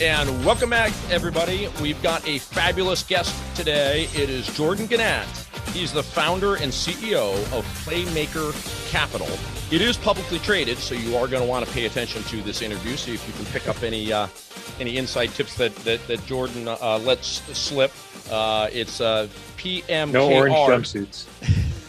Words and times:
and 0.00 0.46
welcome 0.46 0.70
back, 0.70 0.92
everybody. 1.10 1.68
We've 1.82 2.02
got 2.02 2.26
a 2.26 2.38
fabulous 2.38 3.02
guest 3.02 3.34
today. 3.54 4.04
It 4.14 4.30
is 4.30 4.46
Jordan 4.56 4.86
Gnat. 4.90 5.26
He's 5.74 5.92
the 5.92 6.02
founder 6.02 6.54
and 6.54 6.72
CEO 6.72 7.34
of 7.52 7.66
Playmaker 7.84 8.54
Capital. 8.90 9.28
It 9.70 9.82
is 9.82 9.98
publicly 9.98 10.38
traded, 10.38 10.78
so 10.78 10.94
you 10.94 11.16
are 11.16 11.28
going 11.28 11.42
to 11.42 11.48
want 11.48 11.66
to 11.66 11.72
pay 11.72 11.84
attention 11.84 12.22
to 12.24 12.40
this 12.40 12.62
interview. 12.62 12.96
See 12.96 13.12
if 13.12 13.26
you 13.26 13.34
can 13.34 13.44
pick 13.52 13.68
up 13.68 13.82
any 13.82 14.10
uh, 14.10 14.28
any 14.78 14.96
inside 14.96 15.28
tips 15.34 15.54
that 15.56 15.74
that, 15.76 16.06
that 16.06 16.24
Jordan 16.24 16.66
uh, 16.66 16.98
lets 16.98 17.42
slip. 17.56 17.92
Uh, 18.30 18.68
it's 18.72 19.02
uh, 19.02 19.28
PMKR. 19.58 20.12
No 20.12 20.32
orange 20.32 20.54
jumpsuits. 20.54 21.26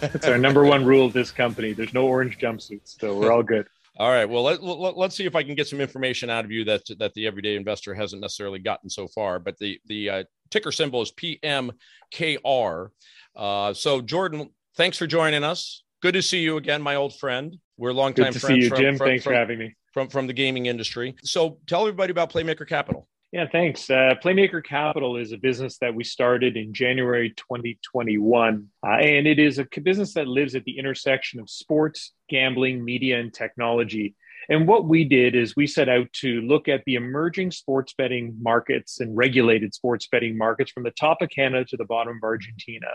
That's 0.01 0.27
our 0.27 0.37
number 0.37 0.65
one 0.65 0.83
rule 0.83 1.05
of 1.05 1.13
this 1.13 1.31
company. 1.31 1.71
There's 1.71 1.93
no 1.93 2.07
orange 2.07 2.39
jumpsuits, 2.39 2.99
so 2.99 3.17
we're 3.17 3.31
all 3.31 3.43
good. 3.43 3.67
All 3.97 4.09
right. 4.09 4.25
Well, 4.25 4.43
let, 4.43 4.63
let, 4.63 4.97
us 4.97 5.15
see 5.15 5.25
if 5.25 5.35
I 5.35 5.43
can 5.43 5.53
get 5.53 5.67
some 5.67 5.81
information 5.81 6.29
out 6.29 6.45
of 6.45 6.51
you 6.51 6.63
that 6.65 6.83
that 6.97 7.13
the 7.13 7.27
everyday 7.27 7.55
investor 7.55 7.93
hasn't 7.93 8.21
necessarily 8.21 8.59
gotten 8.59 8.89
so 8.89 9.07
far. 9.07 9.37
But 9.37 9.57
the 9.57 9.79
the 9.85 10.09
uh, 10.09 10.23
ticker 10.49 10.71
symbol 10.71 11.01
is 11.01 11.11
PMKR. 11.11 12.89
Uh, 13.35 13.73
so, 13.73 14.01
Jordan, 14.01 14.49
thanks 14.77 14.97
for 14.97 15.07
joining 15.07 15.43
us. 15.43 15.83
Good 16.01 16.13
to 16.13 16.21
see 16.21 16.39
you 16.39 16.57
again, 16.57 16.81
my 16.81 16.95
old 16.95 17.15
friend. 17.17 17.57
We're 17.77 17.91
longtime 17.91 18.25
Good 18.27 18.33
to 18.33 18.39
friends. 18.39 18.55
See 18.55 18.63
you, 18.63 18.69
from, 18.69 18.77
Jim. 18.77 18.97
From, 18.97 19.07
thanks 19.07 19.23
from, 19.23 19.33
for 19.33 19.37
having 19.37 19.59
me. 19.59 19.75
From 19.93 20.07
from 20.07 20.25
the 20.25 20.33
gaming 20.33 20.67
industry. 20.67 21.15
So, 21.23 21.57
tell 21.67 21.81
everybody 21.81 22.11
about 22.11 22.31
Playmaker 22.31 22.67
Capital. 22.67 23.09
Yeah, 23.31 23.45
thanks. 23.49 23.89
Uh, 23.89 24.15
Playmaker 24.21 24.61
Capital 24.61 25.15
is 25.15 25.31
a 25.31 25.37
business 25.37 25.77
that 25.77 25.95
we 25.95 26.03
started 26.03 26.57
in 26.57 26.73
January 26.73 27.29
2021. 27.37 28.67
Uh, 28.85 28.89
and 28.89 29.25
it 29.25 29.39
is 29.39 29.57
a 29.57 29.65
business 29.81 30.13
that 30.15 30.27
lives 30.27 30.53
at 30.53 30.65
the 30.65 30.77
intersection 30.77 31.39
of 31.39 31.49
sports, 31.49 32.11
gambling, 32.27 32.83
media, 32.83 33.21
and 33.21 33.33
technology. 33.33 34.15
And 34.49 34.67
what 34.67 34.83
we 34.83 35.05
did 35.05 35.33
is 35.33 35.55
we 35.55 35.65
set 35.65 35.87
out 35.87 36.11
to 36.13 36.41
look 36.41 36.67
at 36.67 36.83
the 36.85 36.95
emerging 36.95 37.51
sports 37.51 37.93
betting 37.97 38.35
markets 38.41 38.99
and 38.99 39.15
regulated 39.15 39.73
sports 39.73 40.07
betting 40.11 40.37
markets 40.37 40.71
from 40.71 40.83
the 40.83 40.91
top 40.91 41.21
of 41.21 41.29
Canada 41.29 41.63
to 41.69 41.77
the 41.77 41.85
bottom 41.85 42.17
of 42.17 42.23
Argentina. 42.23 42.87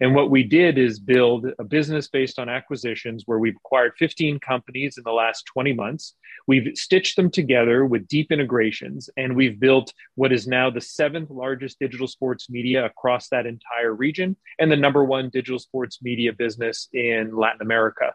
And 0.00 0.14
what 0.14 0.30
we 0.30 0.42
did 0.42 0.78
is 0.78 0.98
build 0.98 1.46
a 1.58 1.64
business 1.64 2.08
based 2.08 2.38
on 2.38 2.48
acquisitions 2.48 3.24
where 3.26 3.38
we've 3.38 3.56
acquired 3.56 3.92
15 3.98 4.40
companies 4.40 4.96
in 4.96 5.04
the 5.04 5.12
last 5.12 5.44
20 5.46 5.74
months. 5.74 6.14
We've 6.46 6.74
stitched 6.74 7.16
them 7.16 7.30
together 7.30 7.84
with 7.84 8.08
deep 8.08 8.32
integrations, 8.32 9.10
and 9.18 9.36
we've 9.36 9.60
built 9.60 9.92
what 10.14 10.32
is 10.32 10.46
now 10.46 10.70
the 10.70 10.80
seventh 10.80 11.28
largest 11.28 11.78
digital 11.78 12.08
sports 12.08 12.48
media 12.48 12.86
across 12.86 13.28
that 13.28 13.44
entire 13.44 13.94
region 13.94 14.36
and 14.58 14.72
the 14.72 14.76
number 14.76 15.04
one 15.04 15.28
digital 15.28 15.58
sports 15.58 15.98
media 16.00 16.32
business 16.32 16.88
in 16.94 17.36
Latin 17.36 17.60
America. 17.60 18.14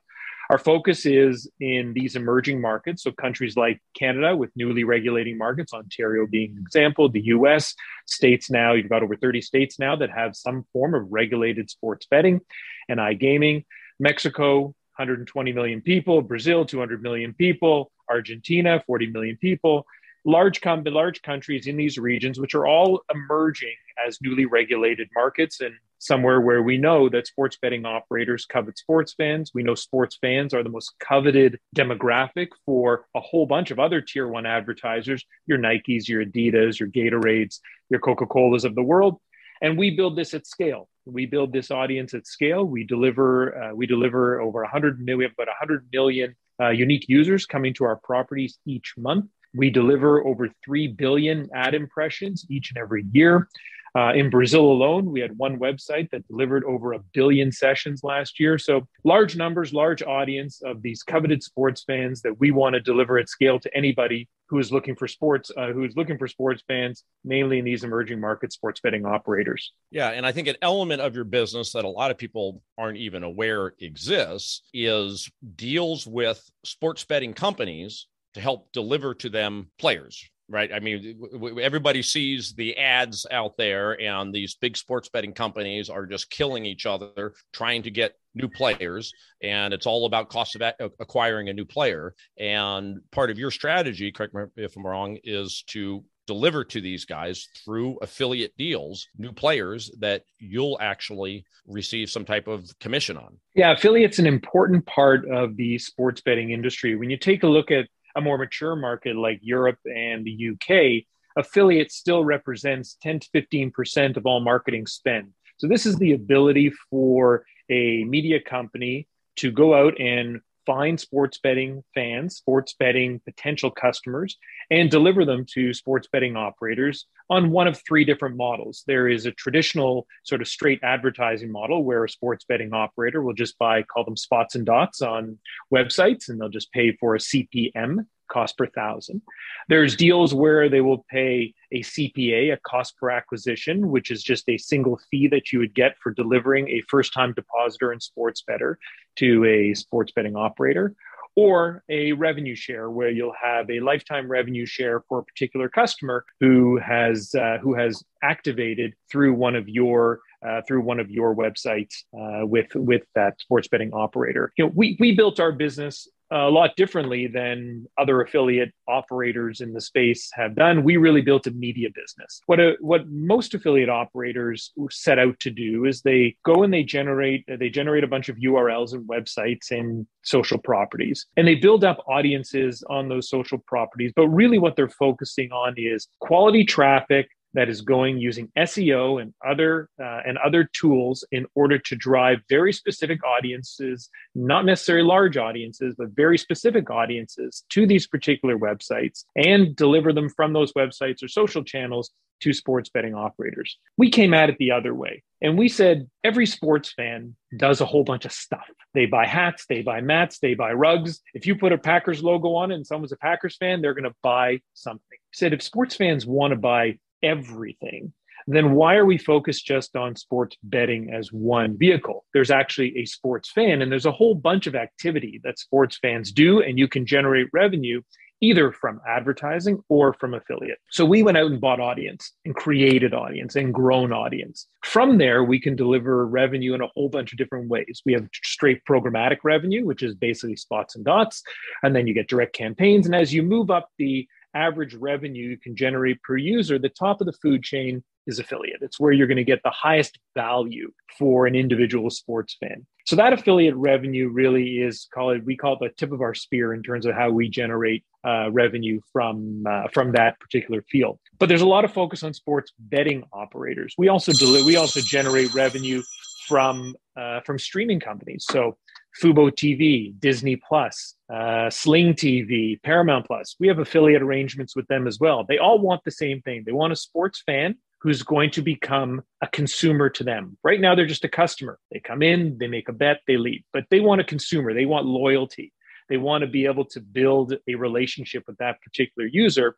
Our 0.49 0.57
focus 0.57 1.05
is 1.05 1.49
in 1.59 1.93
these 1.93 2.15
emerging 2.15 2.61
markets, 2.61 3.03
so 3.03 3.11
countries 3.11 3.57
like 3.57 3.81
Canada 3.97 4.35
with 4.35 4.51
newly 4.55 4.83
regulating 4.83 5.37
markets, 5.37 5.73
Ontario 5.73 6.27
being 6.27 6.51
an 6.51 6.59
example, 6.59 7.09
the 7.09 7.25
US, 7.25 7.73
states 8.05 8.51
now, 8.51 8.73
you've 8.73 8.89
got 8.89 9.03
over 9.03 9.15
30 9.15 9.41
states 9.41 9.79
now 9.79 9.95
that 9.95 10.11
have 10.11 10.35
some 10.35 10.65
form 10.71 10.93
of 10.93 11.11
regulated 11.11 11.69
sports 11.69 12.05
betting 12.09 12.41
and 12.87 12.99
iGaming. 12.99 13.65
Mexico, 13.99 14.61
120 14.97 15.53
million 15.53 15.81
people, 15.81 16.21
Brazil, 16.21 16.65
200 16.65 17.01
million 17.01 17.33
people, 17.33 17.91
Argentina, 18.09 18.83
40 18.85 19.07
million 19.07 19.37
people 19.37 19.85
large, 20.25 20.59
com- 20.59 20.83
large 20.83 21.21
countries 21.21 21.67
in 21.67 21.77
these 21.77 21.97
regions, 21.97 22.39
which 22.39 22.55
are 22.55 22.65
all 22.65 23.01
emerging 23.13 23.75
as 24.05 24.17
newly 24.21 24.45
regulated 24.45 25.07
markets 25.15 25.61
and 25.61 25.73
somewhere 26.05 26.41
where 26.41 26.61
we 26.61 26.77
know 26.77 27.09
that 27.09 27.27
sports 27.27 27.57
betting 27.61 27.85
operators 27.85 28.45
covet 28.45 28.77
sports 28.77 29.13
fans. 29.13 29.51
We 29.53 29.63
know 29.63 29.75
sports 29.75 30.17
fans 30.21 30.53
are 30.53 30.63
the 30.63 30.69
most 30.69 30.93
coveted 30.99 31.59
demographic 31.75 32.49
for 32.65 33.05
a 33.15 33.19
whole 33.19 33.45
bunch 33.45 33.71
of 33.71 33.79
other 33.79 34.01
tier 34.01 34.27
one 34.27 34.45
advertisers 34.45 35.25
your 35.45 35.57
Nikes, 35.57 36.07
your 36.07 36.25
Adidas, 36.25 36.79
your 36.79 36.89
Gatorades, 36.89 37.59
your 37.89 37.99
Coca 37.99 38.25
Colas 38.25 38.63
of 38.63 38.75
the 38.75 38.83
world. 38.83 39.19
And 39.61 39.77
we 39.77 39.91
build 39.91 40.17
this 40.17 40.33
at 40.33 40.45
scale. 40.45 40.89
We 41.05 41.25
build 41.25 41.53
this 41.53 41.71
audience 41.71 42.13
at 42.13 42.27
scale. 42.27 42.65
We 42.65 42.83
deliver. 42.83 43.63
Uh, 43.63 43.75
we 43.75 43.87
deliver 43.87 44.41
over 44.41 44.61
100 44.61 44.99
million. 44.99 45.17
We 45.17 45.23
have 45.25 45.33
about 45.33 45.47
100 45.47 45.87
million 45.91 46.35
uh, 46.59 46.69
unique 46.69 47.05
users 47.07 47.45
coming 47.45 47.73
to 47.75 47.85
our 47.85 47.95
properties 47.97 48.57
each 48.65 48.93
month. 48.97 49.25
We 49.53 49.69
deliver 49.69 50.25
over 50.25 50.49
3 50.65 50.87
billion 50.89 51.49
ad 51.53 51.73
impressions 51.73 52.45
each 52.49 52.71
and 52.71 52.77
every 52.77 53.05
year. 53.11 53.47
Uh, 53.95 54.11
in 54.13 54.29
Brazil 54.29 54.65
alone, 54.65 55.09
we 55.09 55.21
had 55.21 55.37
one 55.37 55.57
website 55.57 56.09
that 56.09 56.27
delivered 56.27 56.65
over 56.65 56.93
a 56.93 56.99
billion 57.13 57.49
sessions 57.49 58.03
last 58.03 58.41
year. 58.41 58.57
So, 58.57 58.85
large 59.05 59.37
numbers, 59.37 59.73
large 59.73 60.03
audience 60.03 60.61
of 60.65 60.81
these 60.81 61.01
coveted 61.01 61.41
sports 61.41 61.83
fans 61.87 62.21
that 62.23 62.37
we 62.37 62.51
want 62.51 62.73
to 62.73 62.81
deliver 62.81 63.17
at 63.17 63.29
scale 63.29 63.57
to 63.59 63.77
anybody 63.77 64.27
who 64.49 64.59
is 64.59 64.69
looking 64.69 64.97
for 64.97 65.07
sports, 65.07 65.49
uh, 65.55 65.71
who 65.71 65.85
is 65.85 65.95
looking 65.95 66.17
for 66.17 66.27
sports 66.27 66.61
fans, 66.67 67.05
mainly 67.23 67.57
in 67.57 67.63
these 67.63 67.85
emerging 67.85 68.19
market 68.19 68.51
sports 68.51 68.81
betting 68.81 69.05
operators. 69.05 69.71
Yeah, 69.91 70.09
and 70.09 70.25
I 70.25 70.33
think 70.33 70.49
an 70.49 70.57
element 70.61 71.01
of 71.01 71.15
your 71.15 71.23
business 71.23 71.71
that 71.71 71.85
a 71.85 71.89
lot 71.89 72.11
of 72.11 72.17
people 72.17 72.61
aren't 72.77 72.97
even 72.97 73.23
aware 73.23 73.73
exists 73.79 74.61
is 74.73 75.31
deals 75.55 76.05
with 76.05 76.43
sports 76.65 77.05
betting 77.05 77.33
companies 77.33 78.07
to 78.33 78.41
help 78.41 78.73
deliver 78.73 79.13
to 79.15 79.29
them 79.29 79.69
players 79.79 80.29
right? 80.49 80.71
I 80.71 80.79
mean 80.79 81.19
everybody 81.61 82.01
sees 82.01 82.53
the 82.53 82.77
ads 82.77 83.25
out 83.31 83.57
there 83.57 83.99
and 83.99 84.33
these 84.33 84.55
big 84.55 84.77
sports 84.77 85.09
betting 85.09 85.33
companies 85.33 85.89
are 85.89 86.05
just 86.05 86.29
killing 86.29 86.65
each 86.65 86.85
other 86.85 87.33
trying 87.53 87.83
to 87.83 87.91
get 87.91 88.13
new 88.33 88.49
players 88.49 89.11
and 89.41 89.73
it's 89.73 89.87
all 89.87 90.05
about 90.05 90.29
cost 90.29 90.55
of 90.55 90.91
acquiring 90.99 91.49
a 91.49 91.53
new 91.53 91.65
player. 91.65 92.13
And 92.37 92.99
part 93.11 93.31
of 93.31 93.39
your 93.39 93.51
strategy 93.51 94.11
correct 94.11 94.33
me 94.33 94.43
if 94.57 94.75
i'm 94.75 94.85
wrong 94.85 95.17
is 95.23 95.63
to 95.67 96.03
deliver 96.27 96.63
to 96.63 96.81
these 96.81 97.05
guys 97.05 97.47
through 97.63 97.97
affiliate 98.01 98.55
deals 98.57 99.07
new 99.17 99.31
players 99.31 99.91
that 99.99 100.23
you'll 100.39 100.77
actually 100.81 101.45
receive 101.67 102.09
some 102.09 102.25
type 102.25 102.47
of 102.47 102.67
commission 102.79 103.17
on. 103.17 103.37
Yeah 103.55 103.71
affiliates 103.71 104.19
an 104.19 104.27
important 104.27 104.85
part 104.85 105.27
of 105.29 105.55
the 105.55 105.77
sports 105.79 106.21
betting 106.21 106.51
industry. 106.51 106.95
When 106.95 107.09
you 107.09 107.17
take 107.17 107.43
a 107.43 107.47
look 107.47 107.71
at 107.71 107.87
a 108.15 108.21
more 108.21 108.37
mature 108.37 108.75
market 108.75 109.15
like 109.15 109.39
Europe 109.41 109.79
and 109.85 110.25
the 110.25 110.49
UK, 110.51 111.05
affiliate 111.37 111.91
still 111.91 112.23
represents 112.23 112.97
10 113.01 113.19
to 113.19 113.29
15% 113.29 114.17
of 114.17 114.25
all 114.25 114.39
marketing 114.39 114.87
spend. 114.87 115.31
So, 115.57 115.67
this 115.67 115.85
is 115.85 115.95
the 115.97 116.13
ability 116.13 116.71
for 116.89 117.45
a 117.69 118.03
media 118.03 118.39
company 118.41 119.07
to 119.37 119.51
go 119.51 119.73
out 119.73 119.99
and 119.99 120.41
find 120.65 120.99
sports 120.99 121.39
betting 121.41 121.83
fans, 121.93 122.37
sports 122.37 122.75
betting 122.77 123.21
potential 123.23 123.71
customers, 123.71 124.37
and 124.71 124.89
deliver 124.89 125.25
them 125.25 125.45
to 125.53 125.73
sports 125.73 126.07
betting 126.11 126.35
operators 126.35 127.05
on 127.29 127.51
one 127.51 127.67
of 127.67 127.81
three 127.87 128.05
different 128.05 128.35
models. 128.35 128.83
There 128.87 129.07
is 129.07 129.25
a 129.25 129.31
traditional 129.31 130.07
sort 130.23 130.41
of 130.41 130.47
straight 130.47 130.79
advertising 130.83 131.51
model 131.51 131.83
where 131.83 132.03
a 132.03 132.09
sports 132.09 132.45
betting 132.47 132.73
operator 132.73 133.21
will 133.21 133.33
just 133.33 133.57
buy, 133.57 133.83
call 133.83 134.03
them 134.03 134.17
spots 134.17 134.55
and 134.55 134.65
dots 134.65 135.01
on 135.01 135.39
websites, 135.73 136.29
and 136.29 136.39
they'll 136.39 136.49
just 136.49 136.71
pay 136.71 136.95
for 136.97 137.15
a 137.15 137.19
CPM 137.19 138.05
cost 138.27 138.57
per 138.57 138.67
thousand. 138.67 139.21
There's 139.69 139.95
deals 139.95 140.33
where 140.33 140.69
they 140.69 140.81
will 140.81 141.05
pay 141.09 141.53
a 141.71 141.81
CPA, 141.81 142.53
a 142.53 142.57
cost 142.57 142.97
per 142.97 143.09
acquisition, 143.09 143.89
which 143.89 144.11
is 144.11 144.23
just 144.23 144.47
a 144.49 144.57
single 144.57 144.99
fee 145.11 145.27
that 145.27 145.51
you 145.51 145.59
would 145.59 145.73
get 145.73 145.95
for 146.01 146.11
delivering 146.11 146.69
a 146.69 146.83
first 146.87 147.13
time 147.13 147.33
depositor 147.33 147.91
and 147.91 148.01
sports 148.01 148.41
better 148.41 148.79
to 149.17 149.45
a 149.45 149.73
sports 149.73 150.11
betting 150.11 150.35
operator. 150.35 150.95
Or 151.35 151.83
a 151.89 152.13
revenue 152.13 152.55
share, 152.55 152.89
where 152.89 153.09
you'll 153.09 153.33
have 153.41 153.69
a 153.69 153.81
lifetime 153.81 154.29
revenue 154.29 154.65
share 154.65 155.03
for 155.09 155.19
a 155.19 155.23
particular 155.23 155.67
customer 155.67 156.23
who 156.39 156.77
has 156.77 157.35
uh, 157.35 157.57
who 157.61 157.73
has 157.75 158.03
activated 158.23 158.93
through 159.11 159.33
one 159.33 159.55
of 159.55 159.67
your 159.67 160.21
uh, 160.47 160.61
through 160.67 160.81
one 160.81 160.99
of 160.99 161.09
your 161.09 161.35
websites 161.35 162.03
uh, 162.17 162.45
with 162.45 162.73
with 162.75 163.03
that 163.15 163.39
sports 163.41 163.67
betting 163.67 163.91
operator. 163.93 164.53
You 164.57 164.65
know, 164.65 164.71
we 164.75 164.95
we 164.99 165.13
built 165.13 165.39
our 165.39 165.51
business 165.51 166.07
a 166.31 166.49
lot 166.49 166.75
differently 166.75 167.27
than 167.27 167.85
other 167.97 168.21
affiliate 168.21 168.73
operators 168.87 169.61
in 169.61 169.73
the 169.73 169.81
space 169.81 170.29
have 170.33 170.55
done. 170.55 170.83
We 170.83 170.97
really 170.97 171.21
built 171.21 171.47
a 171.47 171.51
media 171.51 171.89
business. 171.93 172.41
What 172.47 172.59
a, 172.59 172.75
what 172.79 173.07
most 173.07 173.53
affiliate 173.53 173.89
operators 173.89 174.71
set 174.89 175.19
out 175.19 175.39
to 175.41 175.51
do 175.51 175.85
is 175.85 176.01
they 176.01 176.35
go 176.43 176.63
and 176.63 176.73
they 176.73 176.83
generate 176.83 177.45
they 177.47 177.69
generate 177.69 178.03
a 178.03 178.07
bunch 178.07 178.29
of 178.29 178.37
URLs 178.37 178.93
and 178.93 179.07
websites 179.07 179.71
and 179.71 180.07
social 180.23 180.57
properties 180.57 181.27
and 181.37 181.47
they 181.47 181.55
build 181.55 181.83
up 181.83 182.03
audiences 182.07 182.83
on 182.89 183.07
those 183.09 183.29
social 183.29 183.59
properties. 183.67 184.11
But 184.15 184.27
really 184.27 184.57
what 184.57 184.75
they're 184.75 184.89
focusing 184.89 185.51
on 185.51 185.75
is 185.77 186.07
quality 186.19 186.65
traffic 186.65 187.29
that 187.55 187.69
is 187.69 187.81
going 187.81 188.17
using 188.17 188.51
SEO 188.57 189.21
and 189.21 189.33
other 189.45 189.89
uh, 189.99 190.19
and 190.25 190.37
other 190.37 190.69
tools 190.73 191.25
in 191.31 191.45
order 191.55 191.79
to 191.79 191.95
drive 191.95 192.39
very 192.49 192.71
specific 192.71 193.23
audiences, 193.23 194.09
not 194.35 194.65
necessarily 194.65 195.07
large 195.07 195.37
audiences, 195.37 195.95
but 195.97 196.09
very 196.15 196.37
specific 196.37 196.89
audiences 196.91 197.63
to 197.69 197.87
these 197.87 198.05
particular 198.05 198.57
websites 198.57 199.23
and 199.35 199.75
deliver 199.75 200.13
them 200.13 200.29
from 200.29 200.53
those 200.53 200.73
websites 200.73 201.23
or 201.23 201.27
social 201.27 201.63
channels 201.63 202.11
to 202.41 202.53
sports 202.53 202.89
betting 202.89 203.15
operators. 203.15 203.77
We 203.97 204.09
came 204.09 204.33
at 204.33 204.49
it 204.49 204.57
the 204.59 204.71
other 204.71 204.93
way. 204.93 205.23
And 205.41 205.57
we 205.57 205.69
said 205.69 206.09
every 206.23 206.45
sports 206.45 206.91
fan 206.91 207.35
does 207.57 207.81
a 207.81 207.85
whole 207.85 208.03
bunch 208.03 208.25
of 208.25 208.31
stuff. 208.31 208.67
They 208.93 209.05
buy 209.05 209.25
hats, 209.25 209.65
they 209.67 209.81
buy 209.81 210.01
mats, 210.01 210.39
they 210.39 210.53
buy 210.53 210.73
rugs. 210.73 211.21
If 211.33 211.45
you 211.45 211.55
put 211.55 211.71
a 211.71 211.77
Packers 211.77 212.23
logo 212.23 212.55
on 212.55 212.71
it 212.71 212.75
and 212.75 212.87
someone's 212.87 213.11
a 213.11 213.17
Packers 213.17 213.55
fan, 213.57 213.81
they're 213.81 213.93
going 213.93 214.09
to 214.09 214.15
buy 214.23 214.61
something. 214.73 215.01
We 215.11 215.17
said 215.33 215.53
if 215.53 215.61
sports 215.61 215.95
fans 215.95 216.25
want 216.25 216.51
to 216.51 216.57
buy 216.57 216.97
everything, 217.25 218.13
then 218.47 218.73
why 218.73 218.95
are 218.95 219.05
we 219.05 219.17
focused 219.17 219.65
just 219.65 219.95
on 219.95 220.15
sports 220.15 220.55
betting 220.61 221.11
as 221.11 221.33
one 221.33 221.77
vehicle? 221.77 222.25
There's 222.33 222.51
actually 222.51 222.97
a 222.97 223.05
sports 223.05 223.51
fan, 223.51 223.81
and 223.81 223.91
there's 223.91 224.05
a 224.05 224.11
whole 224.11 224.35
bunch 224.35 224.67
of 224.67 224.75
activity 224.75 225.41
that 225.43 225.57
sports 225.57 225.97
fans 226.01 226.31
do, 226.31 226.61
and 226.61 226.77
you 226.77 226.87
can 226.87 227.05
generate 227.05 227.47
revenue 227.53 228.01
either 228.41 228.71
from 228.71 228.99
advertising 229.07 229.81
or 229.89 230.13
from 230.13 230.33
affiliate. 230.33 230.77
So 230.91 231.05
we 231.05 231.23
went 231.23 231.37
out 231.37 231.49
and 231.49 231.59
bought 231.59 231.79
audience 231.79 232.33
and 232.43 232.53
created 232.53 233.13
audience 233.13 233.55
and 233.55 233.73
grown 233.73 234.11
audience. 234.11 234.67
From 234.83 235.17
there, 235.17 235.43
we 235.43 235.59
can 235.59 235.75
deliver 235.75 236.27
revenue 236.27 236.73
in 236.73 236.81
a 236.81 236.87
whole 236.87 237.09
bunch 237.09 237.31
of 237.31 237.37
different 237.37 237.69
ways. 237.69 238.01
We 238.05 238.13
have 238.13 238.27
straight 238.43 238.81
programmatic 238.87 239.37
revenue, 239.43 239.85
which 239.85 240.03
is 240.03 240.15
basically 240.15 240.57
spots 240.57 240.95
and 240.95 241.05
dots, 241.05 241.41
and 241.81 241.95
then 241.95 242.07
you 242.07 242.13
get 242.13 242.27
direct 242.27 242.53
campaigns. 242.53 243.05
And 243.05 243.15
as 243.15 243.33
you 243.33 243.41
move 243.41 243.71
up 243.71 243.89
the 243.97 244.27
average 244.55 244.95
revenue 244.95 245.49
you 245.49 245.57
can 245.57 245.75
generate 245.75 246.21
per 246.23 246.37
user, 246.37 246.79
the 246.79 246.89
top 246.89 247.21
of 247.21 247.27
the 247.27 247.33
food 247.33 247.63
chain 247.63 248.03
is 248.27 248.39
affiliate. 248.39 248.79
It's 248.81 248.99
where 248.99 249.11
you're 249.11 249.27
going 249.27 249.37
to 249.37 249.43
get 249.43 249.61
the 249.63 249.69
highest 249.69 250.17
value 250.33 250.91
for 251.19 251.45
an 251.45 251.55
individual 251.55 252.09
sports 252.09 252.57
fan. 252.59 252.85
So 253.05 253.15
that 253.17 253.33
affiliate 253.33 253.75
revenue 253.75 254.29
really 254.29 254.79
is 254.79 255.07
call 255.13 255.29
it 255.29 255.45
we 255.45 255.55
call 255.55 255.73
it 255.73 255.79
the 255.79 255.89
tip 255.89 256.11
of 256.11 256.21
our 256.21 256.33
spear 256.33 256.73
in 256.73 256.81
terms 256.81 257.05
of 257.05 257.13
how 257.13 257.29
we 257.29 257.49
generate 257.49 258.03
uh, 258.25 258.49
revenue 258.51 258.99
from 259.13 259.63
uh, 259.69 259.89
from 259.93 260.13
that 260.13 260.39
particular 260.39 260.83
field. 260.89 261.19
But 261.37 261.49
there's 261.49 261.61
a 261.61 261.67
lot 261.67 261.85
of 261.85 261.93
focus 261.93 262.23
on 262.23 262.33
sports 262.33 262.71
betting 262.79 263.23
operators. 263.31 263.93
We 263.97 264.07
also 264.07 264.31
deliver 264.33 264.65
we 264.65 264.77
also 264.77 265.01
generate 265.01 265.53
revenue 265.53 266.01
from 266.47 266.95
uh, 267.15 267.41
from 267.41 267.59
streaming 267.59 267.99
companies. 267.99 268.45
So 268.49 268.77
Fubo 269.21 269.49
TV, 269.49 270.13
Disney 270.19 270.55
Plus, 270.55 271.15
uh, 271.33 271.69
Sling 271.69 272.13
TV, 272.13 272.81
Paramount 272.83 273.25
Plus. 273.25 273.55
We 273.59 273.67
have 273.67 273.79
affiliate 273.79 274.21
arrangements 274.21 274.75
with 274.75 274.87
them 274.87 275.07
as 275.07 275.19
well. 275.19 275.45
They 275.47 275.57
all 275.57 275.79
want 275.79 276.03
the 276.03 276.11
same 276.11 276.41
thing. 276.41 276.63
They 276.65 276.71
want 276.71 276.93
a 276.93 276.97
sports 276.97 277.41
fan 277.45 277.75
who's 278.01 278.23
going 278.23 278.51
to 278.51 278.61
become 278.61 279.21
a 279.41 279.47
consumer 279.47 280.09
to 280.09 280.23
them. 280.23 280.57
Right 280.63 280.79
now, 280.79 280.93
they're 280.93 281.05
just 281.05 281.23
a 281.23 281.29
customer. 281.29 281.79
They 281.91 281.99
come 281.99 282.21
in, 282.21 282.57
they 282.59 282.67
make 282.67 282.89
a 282.89 282.93
bet, 282.93 283.21
they 283.25 283.37
leave. 283.37 283.63
But 283.73 283.85
they 283.89 283.99
want 283.99 284.21
a 284.21 284.25
consumer. 284.25 284.73
They 284.73 284.85
want 284.85 285.05
loyalty. 285.05 285.71
They 286.07 286.17
want 286.17 286.41
to 286.43 286.47
be 286.47 286.65
able 286.65 286.85
to 286.85 286.99
build 286.99 287.55
a 287.67 287.75
relationship 287.75 288.43
with 288.47 288.57
that 288.57 288.81
particular 288.81 289.27
user 289.27 289.75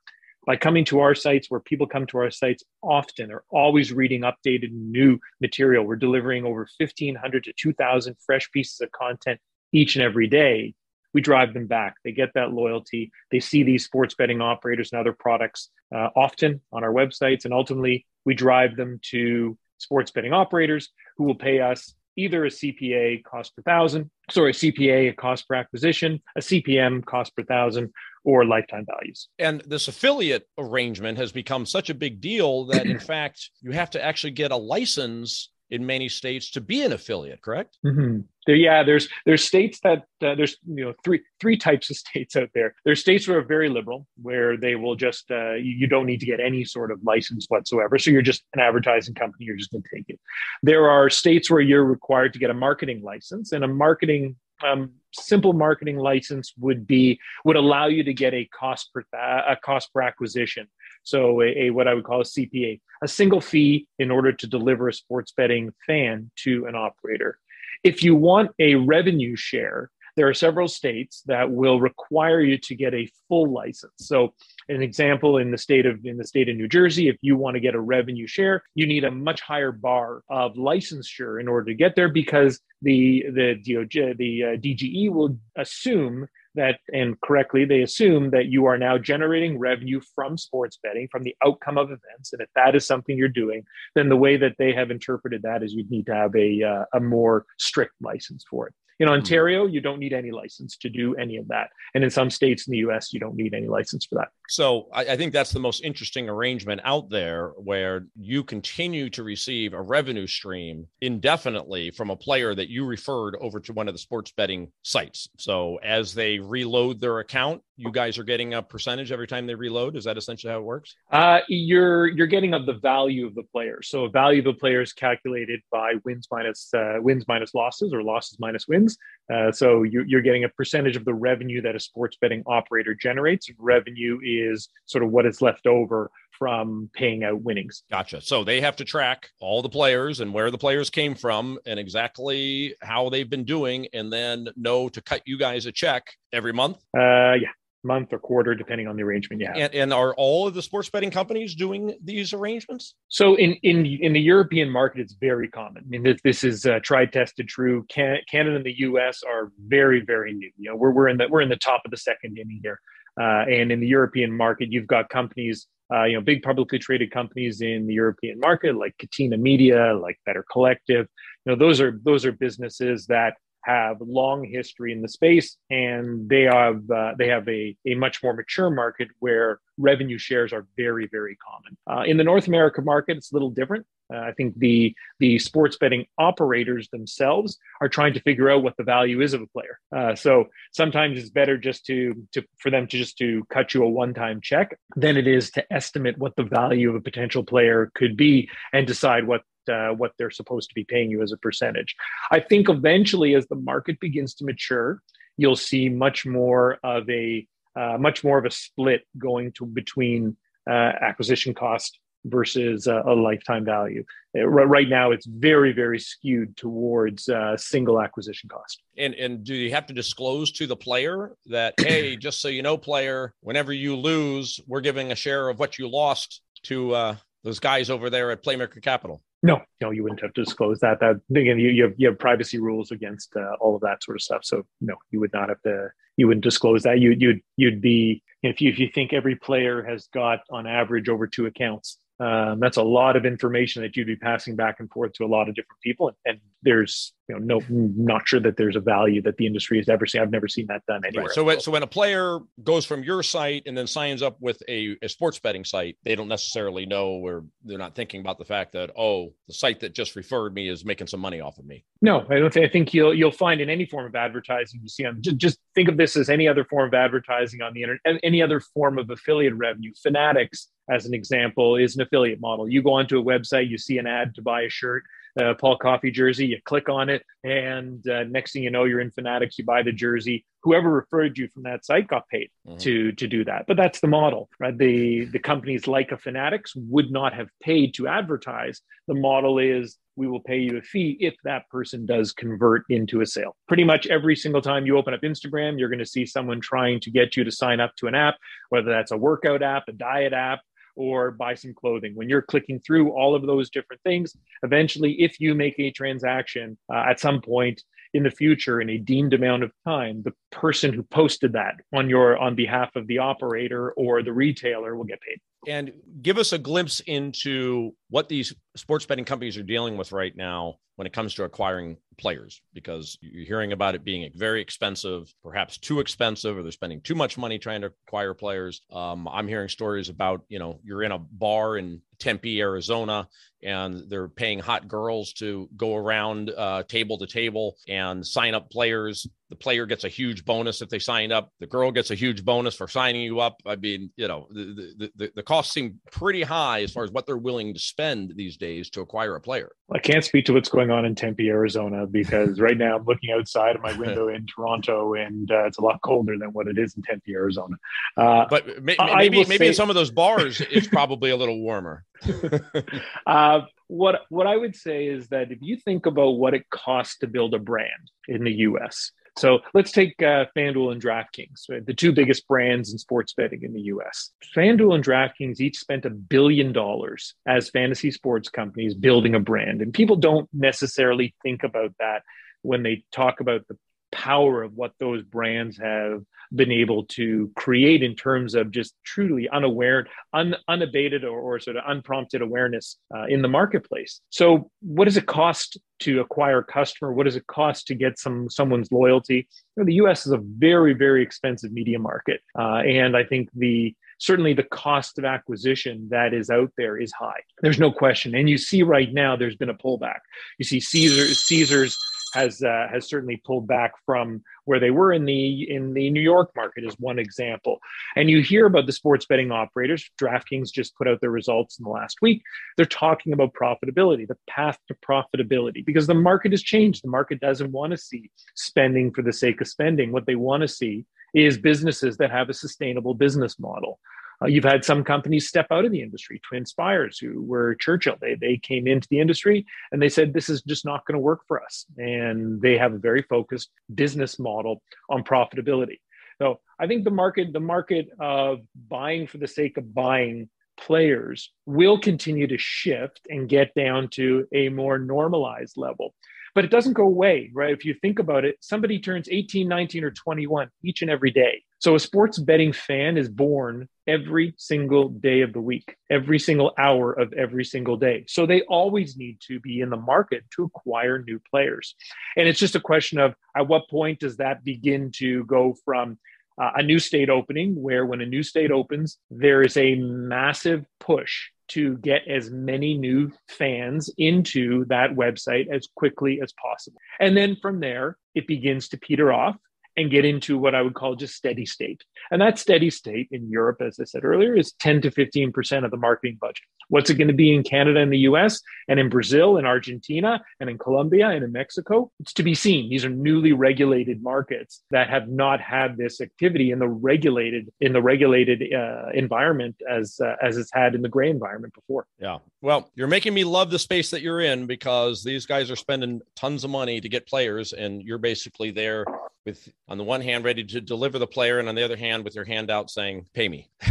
by 0.48 0.56
coming 0.56 0.86
to 0.86 1.02
our 1.02 1.14
sites 1.14 1.52
where 1.52 1.60
people 1.60 1.86
come 1.86 2.08
to 2.08 2.18
our 2.20 2.32
sites 2.32 2.64
often 2.82 3.32
are 3.32 3.44
always 3.52 3.92
reading 3.92 4.22
updated 4.22 4.72
new 4.72 5.20
material. 5.42 5.86
We're 5.86 5.98
delivering 5.98 6.46
over 6.46 6.66
1500 6.80 7.44
to 7.44 7.54
2000 7.54 8.16
fresh 8.26 8.50
pieces 8.52 8.80
of 8.80 8.90
content 8.94 9.42
each 9.74 9.98
and 9.98 10.04
every 10.04 10.28
day. 10.28 10.74
We 11.14 11.20
drive 11.20 11.54
them 11.54 11.68
back. 11.68 11.96
They 12.06 12.14
get 12.14 12.34
that 12.36 12.54
loyalty. 12.54 13.12
They 13.30 13.42
see 13.42 13.64
these 13.64 13.84
sports 13.84 14.16
betting 14.16 14.42
operators 14.42 14.92
and 14.92 15.02
other 15.02 15.14
products 15.14 15.70
uh, 15.94 16.10
often 16.16 16.62
on 16.72 16.84
our 16.84 16.94
websites 16.94 17.44
and 17.44 17.54
ultimately 17.54 18.06
we 18.26 18.34
drive 18.34 18.78
them 18.78 19.00
to 19.12 19.58
sports 19.80 20.12
betting 20.12 20.34
operators 20.34 20.90
who 21.18 21.26
will 21.26 21.36
pay 21.36 21.60
us 21.60 21.94
either 22.18 22.46
a 22.46 22.50
CPA 22.50 23.24
cost 23.24 23.56
per 23.56 23.62
thousand, 23.62 24.10
sorry, 24.30 24.50
a 24.50 24.54
CPA 24.54 25.10
a 25.10 25.14
cost 25.14 25.48
per 25.48 25.56
acquisition, 25.56 26.22
a 26.36 26.42
CPM 26.42 27.06
cost 27.06 27.36
per 27.36 27.44
thousand, 27.44 27.94
or 28.28 28.44
lifetime 28.44 28.86
values. 28.86 29.30
And 29.40 29.62
this 29.62 29.88
affiliate 29.88 30.50
arrangement 30.58 31.18
has 31.18 31.32
become 31.32 31.66
such 31.66 31.90
a 31.90 31.94
big 31.94 32.20
deal 32.20 32.66
that, 32.66 32.86
in 32.86 33.00
fact, 33.14 33.52
you 33.62 33.72
have 33.72 33.90
to 33.92 34.04
actually 34.04 34.32
get 34.32 34.52
a 34.52 34.58
license 34.58 35.50
in 35.70 35.86
many 35.86 36.10
states 36.10 36.52
to 36.52 36.62
be 36.62 36.82
an 36.82 36.94
affiliate 36.94 37.42
correct 37.42 37.78
mm-hmm. 37.86 38.20
there, 38.46 38.56
yeah 38.56 38.84
there's 38.84 39.10
there's 39.26 39.44
states 39.44 39.82
that 39.84 40.04
uh, 40.22 40.34
there's 40.34 40.56
you 40.66 40.86
know 40.86 40.94
three 41.04 41.20
three 41.42 41.58
types 41.58 41.90
of 41.90 41.98
states 42.06 42.38
out 42.38 42.48
there 42.56 42.74
there's 42.86 43.02
states 43.02 43.26
that 43.26 43.36
are 43.36 43.42
very 43.42 43.68
liberal 43.68 44.08
where 44.22 44.56
they 44.56 44.76
will 44.76 44.96
just 44.96 45.30
uh, 45.30 45.56
you, 45.56 45.74
you, 45.80 45.86
don't 45.86 46.06
need 46.06 46.22
to 46.22 46.26
get 46.26 46.40
any 46.40 46.64
sort 46.64 46.90
of 46.90 47.04
license 47.04 47.48
whatsoever 47.50 47.98
so 47.98 48.10
you're 48.10 48.22
just 48.22 48.44
an 48.54 48.62
advertising 48.62 49.14
company 49.14 49.44
you're 49.44 49.58
just 49.58 49.70
going 49.70 49.84
to 49.84 49.90
take 49.94 50.06
it 50.08 50.18
there 50.64 50.90
are 50.90 51.10
states 51.10 51.52
where 51.52 51.60
you're 51.60 51.84
required 51.84 52.32
to 52.32 52.40
get 52.40 52.50
a 52.50 52.54
marketing 52.54 53.02
license 53.04 53.52
and 53.52 53.66
a 53.66 53.68
marketing 53.68 54.38
um, 54.64 54.92
simple 55.14 55.54
marketing 55.54 55.98
license 55.98 56.54
would 56.58 56.88
be 56.88 57.20
would 57.46 57.56
allow 57.56 57.88
you 57.88 58.04
to 58.04 58.14
get 58.14 58.34
a 58.34 58.46
cost 58.46 58.92
per 58.94 59.04
a 59.14 59.58
cost 59.64 59.94
per 59.94 60.02
acquisition. 60.02 60.68
So 61.04 61.42
a, 61.42 61.46
a, 61.46 61.70
what 61.70 61.88
I 61.88 61.94
would 61.94 62.04
call 62.04 62.22
a 62.22 62.26
CPA, 62.26 62.82
a 63.02 63.08
single 63.08 63.42
fee 63.42 63.88
in 63.98 64.12
order 64.12 64.34
to 64.34 64.48
deliver 64.48 64.90
a 64.90 64.94
sports 64.94 65.32
betting 65.32 65.74
fan 65.86 66.32
to 66.44 66.66
an 66.66 66.76
operator. 66.76 67.40
If 67.84 68.04
you 68.04 68.16
want 68.16 68.52
a 68.60 68.76
revenue 68.76 69.36
share, 69.36 69.92
there 70.18 70.28
are 70.28 70.34
several 70.34 70.68
states 70.68 71.22
that 71.28 71.50
will 71.50 71.80
require 71.80 72.42
you 72.42 72.58
to 72.58 72.76
get 72.76 72.94
a 72.96 73.08
full 73.30 73.54
license. 73.54 73.94
So 73.98 74.34
an 74.68 74.82
example 74.82 75.38
in 75.38 75.52
the 75.52 75.58
state 75.60 75.86
of 75.86 76.04
in 76.04 76.18
the 76.18 76.26
state 76.26 76.50
of 76.50 76.58
New 76.58 76.68
Jersey, 76.68 77.08
if 77.08 77.18
you 77.22 77.38
want 77.38 77.54
to 77.54 77.62
get 77.62 77.76
a 77.76 77.80
revenue 77.80 78.26
share, 78.28 78.64
you 78.74 78.88
need 78.88 79.04
a 79.04 79.12
much 79.12 79.42
higher 79.42 79.72
bar 79.72 80.24
of 80.30 80.56
licensure 80.56 81.40
in 81.40 81.48
order 81.48 81.68
to 81.68 81.76
get 81.76 81.96
there 81.96 82.10
because 82.10 82.60
the 82.82 83.26
the 83.32 83.62
DOJ 83.64 84.18
the 84.18 84.44
uh, 84.44 84.48
DGE 84.58 85.12
will 85.12 85.38
assume 85.56 86.28
that 86.56 86.80
and 86.92 87.22
correctly 87.22 87.66
they 87.66 87.84
assume 87.84 88.32
that 88.32 88.48
you 88.48 88.66
are 88.66 88.80
now 88.80 88.98
generating 88.98 89.60
revenue 89.60 90.02
from 90.16 90.36
sports 90.36 90.80
betting 90.82 91.08
from 91.12 91.24
the 91.24 91.36
outcome 91.46 91.78
of 91.78 91.92
events 91.92 92.34
and 92.34 92.42
if 92.42 92.50
that 92.56 92.76
is 92.76 92.86
something 92.86 93.16
you're 93.16 93.30
doing 93.30 93.64
then 93.94 94.10
the 94.10 94.16
way 94.16 94.38
that 94.38 94.56
they 94.58 94.74
have 94.74 94.90
interpreted 94.90 95.44
that 95.44 95.62
is 95.62 95.74
you'd 95.74 95.92
need 95.92 96.08
to 96.08 96.16
have 96.16 96.36
a 96.36 96.64
uh, 96.64 96.86
a 96.94 97.00
more 97.00 97.46
strict 97.60 97.94
license 98.02 98.44
for 98.50 98.68
it 98.68 98.74
in 99.00 99.08
hmm. 99.08 99.14
Ontario, 99.14 99.66
you 99.66 99.82
don't 99.82 100.00
need 100.00 100.14
any 100.14 100.32
license 100.32 100.78
to 100.78 100.90
do 100.90 101.16
any 101.16 101.38
of 101.38 101.48
that. 101.50 101.70
And 101.94 102.04
in 102.04 102.10
some 102.10 102.30
states 102.30 102.68
in 102.68 102.72
the 102.72 102.80
US, 102.90 103.14
you 103.14 103.20
don't 103.20 103.36
need 103.36 103.54
any 103.54 103.68
license 103.68 104.06
for 104.06 104.16
that. 104.16 104.30
So 104.48 104.88
I, 104.94 105.06
I, 105.06 105.18
think 105.18 105.34
that's 105.34 105.52
the 105.52 105.60
most 105.60 105.84
interesting 105.84 106.30
arrangement 106.30 106.82
out 106.84 107.10
there 107.10 107.50
where 107.58 108.08
you 108.16 108.44
continue 108.44 109.10
to 109.12 109.24
receive 109.24 109.74
a 109.74 109.82
revenue 109.82 110.28
stream 110.28 110.88
indefinitely 111.02 111.92
from 111.92 112.10
a 112.10 112.16
player 112.16 112.56
that 112.56 112.70
you 112.70 112.86
referred 112.86 113.36
over 113.42 113.60
to 113.60 113.74
one 113.74 113.88
of 113.88 113.94
the 113.94 114.00
sports 114.00 114.32
betting 114.32 114.72
sites. 114.84 115.30
So 115.38 115.78
as 115.84 116.14
they 116.14 116.40
reload 116.40 117.02
their 117.02 117.20
account, 117.20 117.62
you 117.78 117.92
guys 117.92 118.18
are 118.18 118.24
getting 118.24 118.56
a 118.56 118.62
percentage 118.62 119.12
every 119.12 119.28
time 119.28 119.46
they 119.46 119.54
reload. 119.54 119.96
Is 119.96 120.04
that 120.06 120.18
essentially 120.18 120.52
how 120.52 120.60
it 120.60 120.64
works? 120.64 120.96
Uh, 121.12 121.40
you're 121.48 122.08
you're 122.08 122.28
getting 122.28 122.54
of 122.54 122.66
the 122.66 122.74
value 122.74 123.28
of 123.28 123.36
the 123.36 123.44
player. 123.44 123.82
So 123.84 124.06
a 124.06 124.10
value 124.10 124.40
of 124.40 124.46
the 124.46 124.54
player 124.54 124.82
is 124.82 124.94
calculated 124.94 125.62
by 125.72 125.94
wins 126.04 126.28
minus 126.32 126.74
uh, 126.74 126.96
wins 127.00 127.26
minus 127.28 127.54
losses 127.54 127.94
or 127.94 128.02
losses 128.02 128.40
minus 128.40 128.68
wins. 128.68 128.98
Uh, 129.32 129.52
so 129.52 129.84
you, 129.84 130.04
you're 130.08 130.22
getting 130.22 130.46
a 130.46 130.50
percentage 130.50 130.96
of 130.96 131.06
the 131.06 131.14
revenue 131.14 131.62
that 131.62 131.76
a 131.76 131.80
sports 131.80 132.18
betting 132.20 132.44
operator 132.48 132.96
generates. 132.96 133.48
Revenue 133.60 134.20
is 134.24 134.37
sort 134.86 135.04
of 135.04 135.12
what 135.12 135.26
is 135.26 135.42
left 135.42 135.68
over 135.68 136.12
from 136.38 136.90
paying 136.94 137.24
out 137.24 137.42
winnings. 137.42 137.84
Gotcha. 137.90 138.22
So 138.22 138.44
they 138.44 138.62
have 138.62 138.76
to 138.78 138.86
track 138.86 139.30
all 139.40 139.62
the 139.62 139.70
players 139.70 140.20
and 140.20 140.34
where 140.34 140.52
the 140.52 140.58
players 140.58 140.90
came 140.90 141.16
from 141.16 141.58
and 141.66 141.80
exactly 141.80 142.76
how 142.82 143.10
they've 143.10 143.30
been 143.30 143.44
doing, 143.44 143.88
and 143.94 144.12
then 144.14 144.48
know 144.56 144.90
to 144.90 145.02
cut 145.02 145.22
you 145.26 145.38
guys 145.38 145.66
a 145.66 145.72
check 145.72 146.04
every 146.32 146.54
month. 146.54 146.78
Uh, 146.96 147.34
yeah, 147.34 147.50
month 147.84 148.14
or 148.14 148.20
quarter, 148.20 148.54
depending 148.54 148.88
on 148.88 148.96
the 148.96 149.04
arrangement 149.04 149.42
you 149.42 149.48
have. 149.48 149.56
And, 149.56 149.74
and, 149.74 149.94
are 149.94 150.14
all 150.16 150.48
of 150.48 150.54
the 150.54 150.62
sports 150.62 150.90
betting 150.90 151.10
companies 151.10 151.56
doing 151.56 151.98
these 152.04 152.34
arrangements? 152.34 152.96
So 153.08 153.36
in 153.36 153.54
in 153.64 153.86
in 153.86 154.14
the 154.14 154.20
European 154.20 154.70
market, 154.70 155.02
it's 155.02 155.14
very 155.14 155.48
common. 155.48 155.84
I 155.86 155.88
mean, 155.88 156.04
this, 156.04 156.20
this 156.24 156.44
is 156.44 156.66
uh, 156.66 156.80
tried, 156.84 157.14
tested, 157.14 157.48
true. 157.48 157.86
Can, 157.90 158.18
Canada 158.30 158.58
and 158.58 158.66
the 158.66 158.78
U.S. 158.80 159.22
are 159.28 159.52
very, 159.68 160.02
very 160.02 160.34
new. 160.34 160.52
You 160.58 160.72
know, 160.72 160.76
we're 160.76 160.92
we're 160.92 161.08
in 161.08 161.18
the 161.18 161.28
we're 161.28 161.42
in 161.42 161.50
the 161.50 161.56
top 161.56 161.82
of 161.86 161.92
the 161.92 161.98
second 161.98 162.38
inning 162.38 162.60
here. 162.62 162.80
Uh, 163.20 163.46
and 163.50 163.72
in 163.72 163.80
the 163.80 163.88
European 163.88 164.32
market, 164.32 164.72
you've 164.72 164.88
got 164.88 165.10
companies, 165.10 165.68
uh, 165.94 166.04
you 166.04 166.14
know, 166.14 166.22
big 166.22 166.44
publicly 166.44 166.78
traded 166.78 167.12
companies 167.12 167.62
in 167.62 167.88
the 167.88 167.94
European 167.94 168.40
market 168.40 168.76
like 168.76 168.96
Catena 169.00 169.38
Media, 169.38 169.96
like 169.96 170.20
Better 170.26 170.46
Collective. 170.52 171.08
You 171.46 171.52
know, 171.52 171.58
those 171.58 171.82
are 171.82 172.00
those 172.04 172.26
are 172.26 172.32
businesses 172.32 173.08
that 173.08 173.36
have 173.64 173.98
long 174.00 174.44
history 174.44 174.92
in 174.92 175.02
the 175.02 175.10
space, 175.10 175.58
and 175.70 176.30
they 176.30 176.44
have 176.44 176.90
uh, 176.90 177.14
they 177.18 177.28
have 177.28 177.48
a, 177.48 177.76
a 177.86 177.96
much 177.96 178.22
more 178.22 178.34
mature 178.34 178.70
market 178.70 179.10
where 179.20 179.60
revenue 179.78 180.18
shares 180.18 180.54
are 180.54 180.66
very, 180.76 181.08
very 181.08 181.38
common. 181.38 181.78
Uh, 181.90 182.04
in 182.04 182.18
the 182.18 182.24
North 182.24 182.48
America 182.48 182.82
market, 182.82 183.18
it's 183.18 183.32
a 183.32 183.36
little 183.36 183.50
different. 183.50 183.86
Uh, 184.14 184.20
I 184.20 184.32
think 184.32 184.58
the 184.58 184.96
the 185.20 185.38
sports 185.40 185.78
betting 185.78 186.06
operators 186.18 186.88
themselves 186.90 187.58
are 187.82 187.90
trying 187.90 188.14
to 188.14 188.22
figure 188.22 188.50
out 188.50 188.64
what 188.64 188.78
the 188.78 188.84
value 188.84 189.22
is 189.22 189.34
of 189.34 189.42
a 189.42 189.48
player. 189.48 189.80
Uh, 189.94 190.16
so 190.16 190.46
sometimes 190.72 191.20
it's 191.20 191.30
better 191.30 191.58
just 191.58 191.86
to 191.88 192.16
to 192.32 192.44
for 192.58 192.70
them 192.70 192.88
to 192.88 192.98
just 192.98 193.18
to 193.18 193.44
cut 193.50 193.74
you 193.74 193.84
a 193.84 193.90
one 193.90 194.14
time 194.14 194.40
check 194.42 194.78
than 194.96 195.18
it 195.18 195.28
is 195.28 195.52
to 195.52 195.74
estimate 195.74 196.18
what 196.18 196.36
the 196.38 196.44
value 196.44 196.90
of 196.90 196.96
a 196.96 197.02
potential 197.02 197.44
player 197.44 197.92
could 197.96 198.16
be 198.16 198.50
and 198.72 198.88
decide 198.88 199.28
what 199.28 199.42
uh, 199.70 199.90
what 199.90 200.14
they're 200.18 200.32
supposed 200.32 200.70
to 200.70 200.76
be 200.76 200.86
paying 200.86 201.12
you 201.12 201.22
as 201.22 201.34
a 201.34 201.38
percentage. 201.38 201.96
I 202.32 202.40
think 202.40 202.70
eventually, 202.70 203.36
as 203.36 203.48
the 203.48 203.56
market 203.56 204.00
begins 204.00 204.34
to 204.36 204.46
mature, 204.46 205.02
you'll 205.36 205.58
see 205.58 205.90
much 205.90 206.26
more 206.26 206.78
of 206.84 207.10
a 207.10 207.46
uh, 207.78 207.98
much 207.98 208.24
more 208.24 208.38
of 208.38 208.46
a 208.46 208.52
split 208.52 209.02
going 209.18 209.52
to 209.54 209.66
between 209.66 210.36
uh, 210.70 210.92
acquisition 211.02 211.54
cost 211.54 212.00
versus 212.26 212.88
a, 212.88 213.04
a 213.06 213.14
lifetime 213.14 213.64
value. 213.64 214.04
Uh, 214.38 214.46
right 214.46 214.90
now, 214.90 215.12
it's 215.12 215.26
very, 215.26 215.72
very 215.72 216.00
skewed 216.00 216.58
towards 216.58 217.30
uh, 217.30 217.56
single 217.56 218.02
acquisition 218.02 218.50
cost. 218.50 218.82
And 218.98 219.14
and 219.14 219.44
do 219.44 219.56
you 219.56 219.72
have 219.72 219.86
to 219.88 219.94
disclose 219.94 220.52
to 220.54 220.68
the 220.68 220.76
player 220.76 221.36
that 221.46 221.76
hey, 221.80 222.16
just 222.16 222.42
so 222.42 222.48
you 222.48 222.62
know, 222.62 222.78
player, 222.78 223.34
whenever 223.42 223.72
you 223.72 223.96
lose, 223.96 224.60
we're 224.68 224.82
giving 224.82 225.12
a 225.12 225.16
share 225.16 225.50
of 225.50 225.60
what 225.60 225.78
you 225.78 225.90
lost 225.90 226.42
to 226.64 226.94
uh, 226.94 227.16
those 227.44 227.60
guys 227.60 227.90
over 227.90 228.10
there 228.10 228.32
at 228.32 228.44
Playmaker 228.44 228.82
Capital? 228.82 229.22
No, 229.44 229.62
no, 229.82 229.92
you 229.92 230.04
wouldn't 230.04 230.22
have 230.22 230.34
to 230.34 230.44
disclose 230.44 230.80
that. 230.80 231.00
That 231.00 231.22
again, 231.30 231.60
you, 231.60 231.70
you 231.70 231.84
have 231.84 231.94
you 231.98 232.08
have 232.08 232.20
privacy 232.20 232.60
rules 232.60 232.92
against 232.92 233.36
uh, 233.36 233.56
all 233.60 233.76
of 233.76 233.82
that 233.82 234.04
sort 234.04 234.18
of 234.18 234.22
stuff. 234.22 234.44
So 234.44 234.66
no, 234.82 234.96
you 235.12 235.20
would 235.20 235.34
not 235.34 235.50
have 235.50 235.62
to. 235.62 235.90
You 236.16 236.28
wouldn't 236.28 236.44
disclose 236.44 236.84
that. 236.84 237.00
You 237.00 237.16
you'd 237.18 237.42
you'd 237.56 237.82
be 237.82 238.24
if 238.42 238.62
you 238.62 238.72
if 238.72 238.80
you 238.80 238.90
think 238.94 239.14
every 239.14 239.36
player 239.36 239.84
has 239.84 240.08
got 240.08 240.40
on 240.50 240.66
average 240.66 241.08
over 241.08 241.28
two 241.28 241.46
accounts 241.46 242.00
um, 242.20 242.60
that's 242.60 242.78
a 242.78 242.84
lot 242.84 243.16
of 243.16 243.26
information 243.26 243.84
that 243.84 243.96
you'd 243.96 244.08
be 244.08 244.16
passing 244.16 244.56
back 244.56 244.78
and 244.80 244.90
forth 244.90 245.14
to 245.14 245.26
a 245.26 245.28
lot 245.28 245.50
of 245.50 245.56
different 245.56 245.80
people. 245.82 246.08
And, 246.08 246.18
and, 246.26 246.40
there's, 246.64 247.14
you 247.28 247.40
know, 247.40 247.60
no, 247.60 247.66
not 247.70 248.28
sure 248.28 248.40
that 248.40 248.56
there's 248.56 248.76
a 248.76 248.80
value 248.80 249.22
that 249.24 249.38
the 249.38 249.46
industry 249.46 249.78
has 249.78 249.90
ever 249.90 250.06
seen. 250.06 250.22
I've 250.22 250.32
never 250.32 250.48
seen 250.48 250.68
that 250.68 250.86
done 250.86 251.04
anywhere. 251.06 251.26
Right. 251.26 251.36
So, 251.36 251.44
when, 251.44 251.60
so 251.60 251.72
when 251.72 251.84
a 251.84 251.88
player 251.88 252.40
goes 252.64 252.86
from 252.86 253.04
your 253.04 253.22
site 253.22 253.64
and 253.66 253.78
then 253.78 253.86
signs 253.86 254.22
up 254.22 254.38
with 254.40 254.62
a, 254.70 254.98
a 255.02 255.10
sports 255.10 255.38
betting 255.38 255.66
site, 255.66 255.98
they 256.04 256.16
don't 256.16 256.30
necessarily 256.30 256.86
know 256.86 257.10
or 257.10 257.46
they're 257.66 257.78
not 257.78 257.96
thinking 257.96 258.22
about 258.22 258.38
the 258.38 258.46
fact 258.46 258.74
that, 258.74 258.92
oh, 258.98 259.34
the 259.48 259.54
site 259.54 259.82
that 259.82 259.94
just 259.94 260.16
referred 260.16 260.54
me 260.54 260.70
is 260.70 260.86
making 260.86 261.08
some 261.08 261.20
money 261.20 261.42
off 261.42 261.58
of 261.58 261.66
me. 261.66 261.84
No, 262.02 262.26
I 262.30 262.40
don't 262.40 262.54
think, 262.54 262.66
I 262.66 262.70
think 262.70 262.94
you'll, 262.94 263.14
you'll 263.14 263.32
find 263.32 263.60
in 263.60 263.70
any 263.70 263.86
form 263.86 264.06
of 264.06 264.16
advertising 264.16 264.80
you 264.82 264.88
see 264.88 265.06
on, 265.06 265.22
just, 265.22 265.38
just 265.38 265.60
think 265.76 265.90
of 265.90 265.98
this 265.98 266.16
as 266.16 266.30
any 266.30 266.48
other 266.48 266.64
form 266.64 266.88
of 266.88 266.94
advertising 266.94 267.62
on 267.62 267.74
the 267.74 267.84
internet, 267.84 268.20
any 268.24 268.42
other 268.42 268.62
form 268.62 268.98
of 268.98 269.10
affiliate 269.10 269.56
revenue. 269.56 269.92
Fanatics 270.02 270.70
as 270.90 271.06
an 271.06 271.14
example, 271.14 271.76
is 271.76 271.96
an 271.96 272.02
affiliate 272.02 272.40
model. 272.40 272.70
You 272.70 272.82
go 272.82 272.94
onto 272.94 273.20
a 273.20 273.24
website, 273.24 273.70
you 273.70 273.78
see 273.78 273.98
an 273.98 274.08
ad 274.08 274.36
to 274.36 274.42
buy 274.42 274.62
a 274.62 274.70
shirt, 274.70 275.04
uh, 275.38 275.54
Paul 275.56 275.78
Coffee 275.78 276.12
jersey, 276.12 276.48
you 276.48 276.60
click 276.64 276.90
on 276.90 277.10
it, 277.10 277.24
and 277.44 278.08
uh, 278.10 278.24
next 278.24 278.54
thing 278.54 278.64
you 278.64 278.72
know, 278.72 278.86
you're 278.86 279.00
in 279.00 279.12
Fanatics, 279.12 279.58
you 279.58 279.66
buy 279.66 279.84
the 279.84 279.92
jersey. 279.92 280.46
Whoever 280.64 280.90
referred 280.90 281.38
you 281.38 281.48
from 281.54 281.64
that 281.64 281.86
site 281.86 282.08
got 282.08 282.28
paid 282.28 282.50
mm-hmm. 282.68 282.78
to 282.80 283.12
to 283.14 283.28
do 283.28 283.46
that. 283.46 283.66
But 283.68 283.78
that's 283.78 284.00
the 284.00 284.08
model, 284.08 284.50
right? 284.60 284.78
The 284.78 285.26
the 285.26 285.40
companies 285.40 285.88
like 285.88 286.12
a 286.12 286.18
Fanatics 286.18 286.74
would 286.76 287.12
not 287.12 287.34
have 287.34 287.50
paid 287.62 287.94
to 287.96 288.08
advertise. 288.08 288.82
The 289.08 289.16
model 289.16 289.60
is 289.60 289.98
we 290.16 290.28
will 290.28 290.42
pay 290.42 290.58
you 290.58 290.78
a 290.78 290.82
fee 290.82 291.16
if 291.20 291.36
that 291.44 291.70
person 291.70 292.06
does 292.06 292.34
convert 292.34 292.84
into 292.90 293.22
a 293.22 293.26
sale. 293.26 293.56
Pretty 293.68 293.84
much 293.84 294.08
every 294.08 294.36
single 294.36 294.62
time 294.62 294.86
you 294.86 294.98
open 294.98 295.14
up 295.14 295.22
Instagram, 295.22 295.78
you're 295.78 295.90
going 295.90 296.00
to 296.00 296.06
see 296.06 296.26
someone 296.26 296.60
trying 296.60 297.00
to 297.02 297.12
get 297.12 297.38
you 297.38 297.44
to 297.44 297.52
sign 297.52 297.80
up 297.80 297.96
to 297.98 298.08
an 298.08 298.16
app, 298.16 298.36
whether 298.70 298.90
that's 298.90 299.12
a 299.12 299.18
workout 299.18 299.62
app, 299.62 299.84
a 299.88 299.92
diet 299.92 300.34
app, 300.34 300.60
or 300.98 301.32
buy 301.32 301.56
some 301.56 301.74
clothing. 301.74 302.16
When 302.16 302.28
you're 302.28 302.42
clicking 302.42 302.80
through 302.80 303.12
all 303.12 303.36
of 303.36 303.46
those 303.46 303.70
different 303.70 304.02
things, 304.04 304.36
eventually, 304.64 305.14
if 305.22 305.40
you 305.40 305.56
make 305.56 305.76
a 305.80 305.92
transaction 305.92 306.78
uh, 306.94 307.06
at 307.10 307.20
some 307.20 307.42
point 307.42 307.82
in 308.14 308.24
the 308.24 308.32
future 308.32 308.82
in 308.82 308.90
a 308.90 308.98
deemed 308.98 309.34
amount 309.34 309.64
of 309.64 309.72
time, 309.86 310.24
the 310.24 310.34
person 310.52 310.94
who 310.94 311.04
posted 311.04 311.54
that 311.54 311.76
on 311.94 312.10
your 312.10 312.38
on 312.38 312.56
behalf 312.56 312.96
of 312.96 313.06
the 313.08 313.20
operator 313.20 313.92
or 313.92 314.24
the 314.24 314.34
retailer 314.34 314.96
will 314.96 315.06
get 315.06 315.22
paid. 315.22 315.40
And 315.68 315.92
give 316.22 316.38
us 316.38 316.54
a 316.54 316.58
glimpse 316.58 317.02
into 317.02 317.94
what 318.10 318.30
these 318.30 318.56
sports 318.78 319.06
betting 319.06 319.26
companies 319.26 319.58
are 319.58 319.64
dealing 319.64 319.98
with 319.98 320.12
right 320.12 320.36
now 320.36 320.76
when 320.98 321.06
it 321.06 321.14
comes 321.14 321.36
to 321.36 321.44
acquiring 321.44 321.98
players 322.18 322.62
because 322.74 323.18
you're 323.22 323.46
hearing 323.46 323.72
about 323.72 323.94
it 323.94 324.04
being 324.04 324.30
very 324.36 324.62
expensive, 324.62 325.32
perhaps 325.44 325.78
too 325.78 326.00
expensive, 326.00 326.58
or 326.58 326.64
they're 326.64 326.72
spending 326.72 327.02
too 327.02 327.14
much 327.16 327.38
money 327.38 327.60
trying 327.60 327.82
to 327.82 327.94
acquire 328.08 328.34
players. 328.34 328.82
Um, 328.92 329.28
I'm 329.28 329.48
hearing 329.48 329.70
stories 329.70 330.10
about, 330.10 330.44
you 330.50 330.58
know, 330.58 330.80
you're 330.84 331.04
in 331.04 331.12
a 331.12 331.20
bar 331.20 331.78
in 331.78 332.02
Tempe, 332.20 332.60
Arizona, 332.60 333.28
and 333.64 334.10
they're 334.10 334.28
paying 334.28 334.58
hot 334.58 334.88
girls 334.88 335.34
to 335.34 335.70
go 335.78 335.96
around 335.96 336.52
uh, 336.58 336.82
table 336.84 337.20
to 337.20 337.28
table 337.28 337.76
and 337.88 338.26
sign 338.26 338.56
up 338.56 338.72
players. 338.72 339.28
The 339.50 339.56
player 339.56 339.86
gets 339.86 340.04
a 340.04 340.10
huge 340.10 340.46
bonus 340.46 340.82
if 340.82 340.90
they 340.90 341.00
sign 341.00 341.32
up. 341.32 341.52
The 341.60 341.68
girl 341.68 341.92
gets 341.92 342.10
a 342.10 342.16
huge 342.16 342.44
bonus 342.44 342.76
for 342.76 342.88
signing 342.88 343.22
you 343.22 343.40
up. 343.40 343.62
I 343.66 343.76
mean, 343.76 344.12
you 344.16 344.28
know, 344.28 344.48
the, 344.52 344.96
the, 344.98 345.12
the, 345.16 345.32
the 345.36 345.44
costs 345.44 345.74
seem 345.74 346.00
pretty 346.12 346.42
high 346.42 346.82
as 346.82 346.92
far 346.92 347.04
as 347.04 347.12
what 347.12 347.28
they're 347.28 347.38
willing 347.38 347.74
to 347.76 347.80
spend 347.80 348.34
these 348.36 348.58
days 348.58 348.67
to 348.92 349.02
acquire 349.02 349.36
a 349.36 349.42
player. 349.42 349.72
I 349.92 350.00
can't 350.00 350.24
speak 350.24 350.46
to 350.46 350.54
what's 350.54 350.70
going 350.70 350.92
on 350.92 351.06
in 351.06 351.16
Tempe, 351.16 351.50
Arizona, 351.50 352.06
because 352.06 352.60
right 352.60 352.78
now 352.78 352.98
I'm 352.98 353.06
looking 353.06 353.32
outside 353.32 353.76
of 353.76 353.82
my 353.82 353.94
window 353.98 354.28
in 354.28 354.46
Toronto, 354.56 355.14
and 355.14 355.50
uh, 355.50 355.66
it's 355.66 355.78
a 355.78 355.82
lot 355.82 356.02
colder 356.02 356.38
than 356.38 356.50
what 356.50 356.68
it 356.68 356.78
is 356.78 356.96
in 356.96 357.04
Tempe, 357.04 357.34
Arizona. 357.34 357.76
Uh, 358.16 358.46
but 358.50 358.84
may, 358.84 358.96
maybe 359.16 359.38
maybe 359.46 359.58
say, 359.58 359.68
in 359.68 359.74
some 359.74 359.90
of 359.90 359.96
those 359.96 360.12
bars, 360.12 360.62
it's 360.62 360.88
probably 360.88 361.30
a 361.30 361.38
little 361.38 361.60
warmer. 361.62 362.04
uh, 363.26 363.62
what 363.88 364.22
what 364.30 364.48
I 364.48 364.58
would 364.58 364.76
say 364.76 365.08
is 365.08 365.30
that 365.30 365.52
if 365.52 365.60
you 365.62 365.78
think 365.78 366.06
about 366.06 366.32
what 366.32 366.54
it 366.54 366.70
costs 366.70 367.18
to 367.20 367.28
build 367.28 367.54
a 367.54 367.60
brand 367.60 368.12
in 368.28 368.44
the 368.44 368.52
U.S., 368.52 369.12
so 369.38 369.60
let's 369.74 369.92
take 369.92 370.22
uh, 370.22 370.46
FanDuel 370.56 370.92
and 370.92 371.02
DraftKings, 371.02 371.86
the 371.86 371.94
two 371.94 372.12
biggest 372.12 372.48
brands 372.48 372.92
in 372.92 372.98
sports 372.98 373.34
betting 373.34 373.64
in 373.64 373.74
the 373.74 373.82
US. 373.82 374.32
FanDuel 374.56 374.96
and 374.96 375.04
DraftKings 375.04 375.60
each 375.60 375.78
spent 375.78 376.06
a 376.06 376.10
billion 376.10 376.74
dollars 376.74 377.36
as 377.46 377.70
fantasy 377.70 378.12
sports 378.12 378.50
companies 378.50 378.94
building 378.94 379.36
a 379.36 379.40
brand. 379.40 379.82
And 379.82 379.94
people 379.94 380.16
don't 380.16 380.50
necessarily 380.54 381.36
think 381.44 381.64
about 381.64 381.94
that 382.00 382.24
when 382.62 382.84
they 382.84 383.04
talk 383.12 383.40
about 383.40 383.68
the 383.68 383.78
power 384.12 384.64
of 384.64 384.74
what 384.74 384.94
those 385.00 385.24
brands 385.24 385.78
have 385.78 386.22
been 386.54 386.72
able 386.72 387.06
to 387.06 387.52
create 387.56 388.04
in 388.04 388.16
terms 388.16 388.56
of 388.56 388.72
just 388.72 388.94
truly 389.04 389.50
unaware, 389.50 390.08
un, 390.34 390.56
unabated, 390.68 391.24
or, 391.24 391.40
or, 391.40 391.60
sort 391.60 391.76
of 391.76 391.84
unprompted 391.88 392.42
awareness 392.42 392.98
uh, 393.16 393.26
in 393.26 393.42
the 393.42 393.48
marketplace. 393.48 394.22
So, 394.30 394.72
what 394.82 395.06
does 395.06 395.18
it 395.18 395.26
cost 395.26 395.78
to 396.00 396.22
acquire 396.22 396.60
a 396.60 396.64
customer? 396.64 397.12
What 397.12 397.26
does 397.26 397.36
it 397.36 397.48
cost 397.48 397.88
to 397.88 397.96
get 397.96 398.18
some 398.20 398.50
someone's 398.50 398.92
loyalty? 398.92 399.48
You 399.76 399.84
know, 399.84 399.86
the 399.86 399.96
U.S. 399.96 400.26
is 400.26 400.32
a 400.32 400.42
very, 400.42 400.94
very 400.94 401.22
expensive 401.22 401.72
media 401.72 402.00
market, 402.00 402.42
uh, 402.58 402.78
and 402.78 403.18
I 403.18 403.24
think 403.24 403.50
the 403.54 403.94
certainly 404.20 404.54
the 404.54 404.64
cost 404.64 405.20
of 405.20 405.26
acquisition 405.26 406.08
that 406.10 406.34
is 406.34 406.50
out 406.50 406.72
there 406.78 406.98
is 406.98 407.12
high. 407.12 407.42
There's 407.62 407.80
no 407.80 407.92
question, 407.92 408.36
and 408.36 408.50
you 408.50 408.58
see 408.58 408.84
right 408.84 409.14
now 409.14 409.36
there's 409.36 409.58
been 409.58 409.70
a 409.70 409.76
pullback. 409.76 410.20
You 410.58 410.66
see 410.66 410.80
Caesar, 410.80 411.34
Caesars 411.34 411.98
has 412.38 412.62
uh, 412.62 412.88
has 412.92 413.08
certainly 413.08 413.42
pulled 413.46 413.68
back 413.68 413.94
from 414.06 414.44
where 414.66 414.80
they 414.80 414.92
were 414.92 415.12
in 415.12 415.26
the 415.26 415.70
in 415.70 415.94
the 415.94 416.10
New 416.10 416.22
York 416.22 416.52
market 416.56 416.84
is 416.84 416.94
one 417.00 417.20
example. 417.20 417.80
And 418.16 418.30
you 418.30 418.42
hear 418.42 418.66
about 418.66 418.86
the 418.86 418.92
sports 418.92 419.26
betting 419.26 419.52
operators. 419.52 420.10
DraftKings 420.22 420.72
just 420.72 420.96
put 420.96 421.08
out 421.08 421.20
their 421.22 421.32
results 421.32 421.80
in 421.80 421.84
the 421.84 421.90
last 421.90 422.18
week. 422.22 422.44
They're 422.76 422.86
talking 422.86 423.34
about 423.34 423.54
profitability, 423.54 424.28
the 424.28 424.38
path 424.48 424.78
to 424.88 424.96
profitability, 424.96 425.86
because 425.86 426.08
the 426.08 426.14
market 426.14 426.52
has 426.52 426.62
changed. 426.62 427.04
The 427.04 427.10
market 427.10 427.40
doesn't 427.40 427.72
want 427.72 427.92
to 427.92 427.98
see 427.98 428.30
spending 428.56 429.12
for 429.12 429.22
the 429.22 429.34
sake 429.34 429.62
of 429.62 429.68
spending. 429.68 430.12
What 430.12 430.26
they 430.26 430.36
want 430.36 430.62
to 430.62 430.68
see 430.68 431.06
is 431.34 431.58
businesses 431.58 432.18
that 432.18 432.32
have 432.32 432.50
a 432.50 432.54
sustainable 432.54 433.14
business 433.14 433.60
model. 433.60 434.00
Uh, 434.42 434.48
you've 434.48 434.64
had 434.64 434.86
some 434.86 435.04
companies 435.04 435.48
step 435.48 435.68
out 435.72 435.86
of 435.86 435.92
the 435.92 436.02
industry. 436.02 436.40
TwinSpires, 436.52 437.20
who 437.20 437.44
were 437.44 437.76
Churchill, 437.76 438.16
they 438.22 438.36
they 438.36 438.58
came 438.58 438.88
into 438.88 439.08
the 439.10 439.20
industry 439.20 439.66
and 439.92 440.02
they 440.02 440.10
said 440.10 440.34
this 440.34 440.50
is 440.50 440.62
just 440.62 440.86
not 440.86 441.06
going 441.06 441.16
to 441.16 441.20
work 441.20 441.42
for 441.48 441.64
us, 441.64 441.86
and 441.98 442.62
they 442.62 442.78
have 442.78 442.94
a 442.94 443.00
very 443.00 443.24
focused 443.24 443.70
business 443.94 444.40
model 444.40 444.82
on 445.10 445.24
profitability. 445.24 446.00
So 446.40 446.60
I 446.80 446.88
think 446.88 447.04
the 447.04 447.12
market 447.12 447.54
the 447.54 447.60
market 447.60 448.10
of 448.20 448.60
buying 448.90 449.28
for 449.28 449.38
the 449.38 449.48
sake 449.48 449.78
of 449.78 449.94
buying 449.94 450.50
players 450.80 451.52
will 451.66 452.00
continue 452.00 452.46
to 452.46 452.58
shift 452.60 453.22
and 453.30 453.50
get 453.50 453.74
down 453.74 454.10
to 454.10 454.48
a 454.54 454.70
more 454.70 455.00
normalized 455.00 455.76
level 455.76 456.14
but 456.58 456.66
it 456.66 456.72
doesn't 456.72 456.94
go 456.94 457.04
away, 457.04 457.52
right? 457.54 457.72
If 457.72 457.86
you 457.86 457.94
think 457.94 458.18
about 458.18 458.44
it, 458.44 458.58
somebody 458.62 458.98
turns 458.98 459.30
18, 459.30 459.68
19, 459.68 460.04
or 460.04 460.10
21 460.10 460.70
each 460.84 461.04
and 461.04 461.12
every 461.12 461.30
day. 461.30 461.62
So 461.78 461.94
a 461.94 462.00
sports 462.00 462.40
betting 462.40 462.74
fan 462.74 463.16
is 463.16 463.30
born 463.30 463.88
every 464.08 464.54
single 464.58 465.10
day 465.10 465.42
of 465.42 465.54
the 465.54 465.62
week, 465.62 465.96
every 466.10 466.40
single 466.40 466.74
hour 466.78 467.14
of 467.14 467.34
every 467.34 467.66
single 467.66 467.98
day. 467.98 468.26
So 468.28 468.46
they 468.46 468.62
always 468.62 469.18
need 469.18 469.40
to 469.48 469.60
be 469.60 469.82
in 469.82 469.90
the 469.90 469.98
market 469.98 470.44
to 470.56 470.64
acquire 470.64 471.24
new 471.28 471.40
players. 471.52 471.96
And 472.36 472.48
it's 472.48 472.60
just 472.60 472.76
a 472.76 472.80
question 472.80 473.20
of 473.20 473.36
at 473.56 473.68
what 473.68 473.90
point 473.90 474.20
does 474.20 474.38
that 474.38 474.64
begin 474.64 475.12
to 475.18 475.44
go 475.46 475.76
from 475.84 476.18
uh, 476.60 476.72
a 476.76 476.84
new 476.84 477.00
state 477.00 477.30
opening, 477.30 477.80
where 477.82 478.06
when 478.06 478.22
a 478.22 478.26
new 478.26 478.42
state 478.42 478.72
opens, 478.72 479.18
there 479.30 479.62
is 479.62 479.78
a 479.78 479.96
massive 479.96 480.86
push 481.00 481.50
to 481.68 481.98
get 481.98 482.28
as 482.28 482.50
many 482.50 482.98
new 482.98 483.32
fans 483.50 484.10
into 484.18 484.86
that 484.86 485.12
website 485.12 485.68
as 485.70 485.88
quickly 485.96 486.40
as 486.42 486.54
possible. 486.54 487.00
And 487.20 487.36
then 487.36 487.58
from 487.62 487.80
there, 487.80 488.18
it 488.34 488.48
begins 488.48 488.88
to 488.90 488.98
peter 488.98 489.32
off 489.34 489.58
and 489.98 490.12
get 490.12 490.24
into 490.24 490.58
what 490.58 490.76
I 490.76 490.82
would 490.84 490.94
call 490.94 491.16
just 491.16 491.36
steady 491.36 491.66
state. 491.66 492.04
And 492.32 492.40
that 492.42 492.60
steady 492.60 492.92
state 492.92 493.28
in 493.32 493.50
Europe, 493.50 493.82
as 493.82 494.00
I 494.00 494.04
said 494.04 494.24
earlier, 494.24 494.56
is 494.56 494.74
10 494.74 495.02
to 495.02 495.12
15% 495.12 495.84
of 495.84 495.92
the 495.92 495.98
marketing 495.98 496.38
budget. 496.40 496.64
What's 496.90 497.10
it 497.10 497.16
going 497.16 497.28
to 497.28 497.34
be 497.34 497.54
in 497.54 497.64
Canada 497.64 498.00
and 498.00 498.14
the 498.14 498.20
US 498.20 498.62
and 498.88 499.00
in 499.00 499.10
Brazil 499.10 499.58
and 499.58 499.68
Argentina 499.68 500.42
and 500.60 500.70
in 500.70 500.78
Colombia 500.78 501.30
and 501.30 501.44
in 501.44 501.52
Mexico? 501.52 502.12
It's 502.20 502.32
to 502.34 502.44
be 502.44 502.56
seen. 502.56 502.90
These 502.90 503.04
are 503.04 503.10
newly 503.10 503.52
regulated 503.52 504.24
markets 504.24 504.84
that 504.92 505.10
have 505.10 505.28
not 505.28 505.60
had 505.60 505.98
this 505.98 506.22
activity 506.22 506.72
in 506.72 506.80
the 506.80 506.88
regulated 506.88 507.70
in 507.82 507.92
the 507.92 508.02
regulated 508.02 508.64
uh, 508.74 509.10
environment 509.14 509.76
as 509.90 510.20
uh, 510.24 510.36
as 510.42 510.58
it's 510.58 510.72
had 510.72 510.96
in 510.96 511.02
the 511.02 511.10
gray 511.10 511.30
environment 511.30 511.74
before. 511.74 512.06
Yeah. 512.20 512.38
Well, 512.62 512.90
you're 512.96 513.08
making 513.08 513.34
me 513.34 513.44
love 513.44 513.70
the 513.70 513.80
space 513.80 514.12
that 514.12 514.22
you're 514.22 514.42
in 514.42 514.66
because 514.66 515.24
these 515.24 515.46
guys 515.46 515.70
are 515.70 515.76
spending 515.76 516.22
tons 516.36 516.64
of 516.64 516.70
money 516.70 517.02
to 517.02 517.10
get 517.10 517.28
players 517.28 517.74
and 517.74 518.02
you're 518.02 518.18
basically 518.18 518.72
there 518.72 519.06
with 519.48 519.70
on 519.88 519.98
the 519.98 520.04
one 520.04 520.22
hand 520.22 520.44
ready 520.44 520.64
to 520.64 520.82
deliver 520.82 521.18
the 521.18 521.26
player 521.26 521.58
and 521.58 521.70
on 521.70 521.74
the 521.74 521.84
other 521.84 521.96
hand 521.96 522.24
with 522.24 522.36
your 522.36 522.44
hand 522.44 522.70
out 522.70 522.92
saying 522.92 523.26
pay 523.34 523.50
me. 523.50 523.70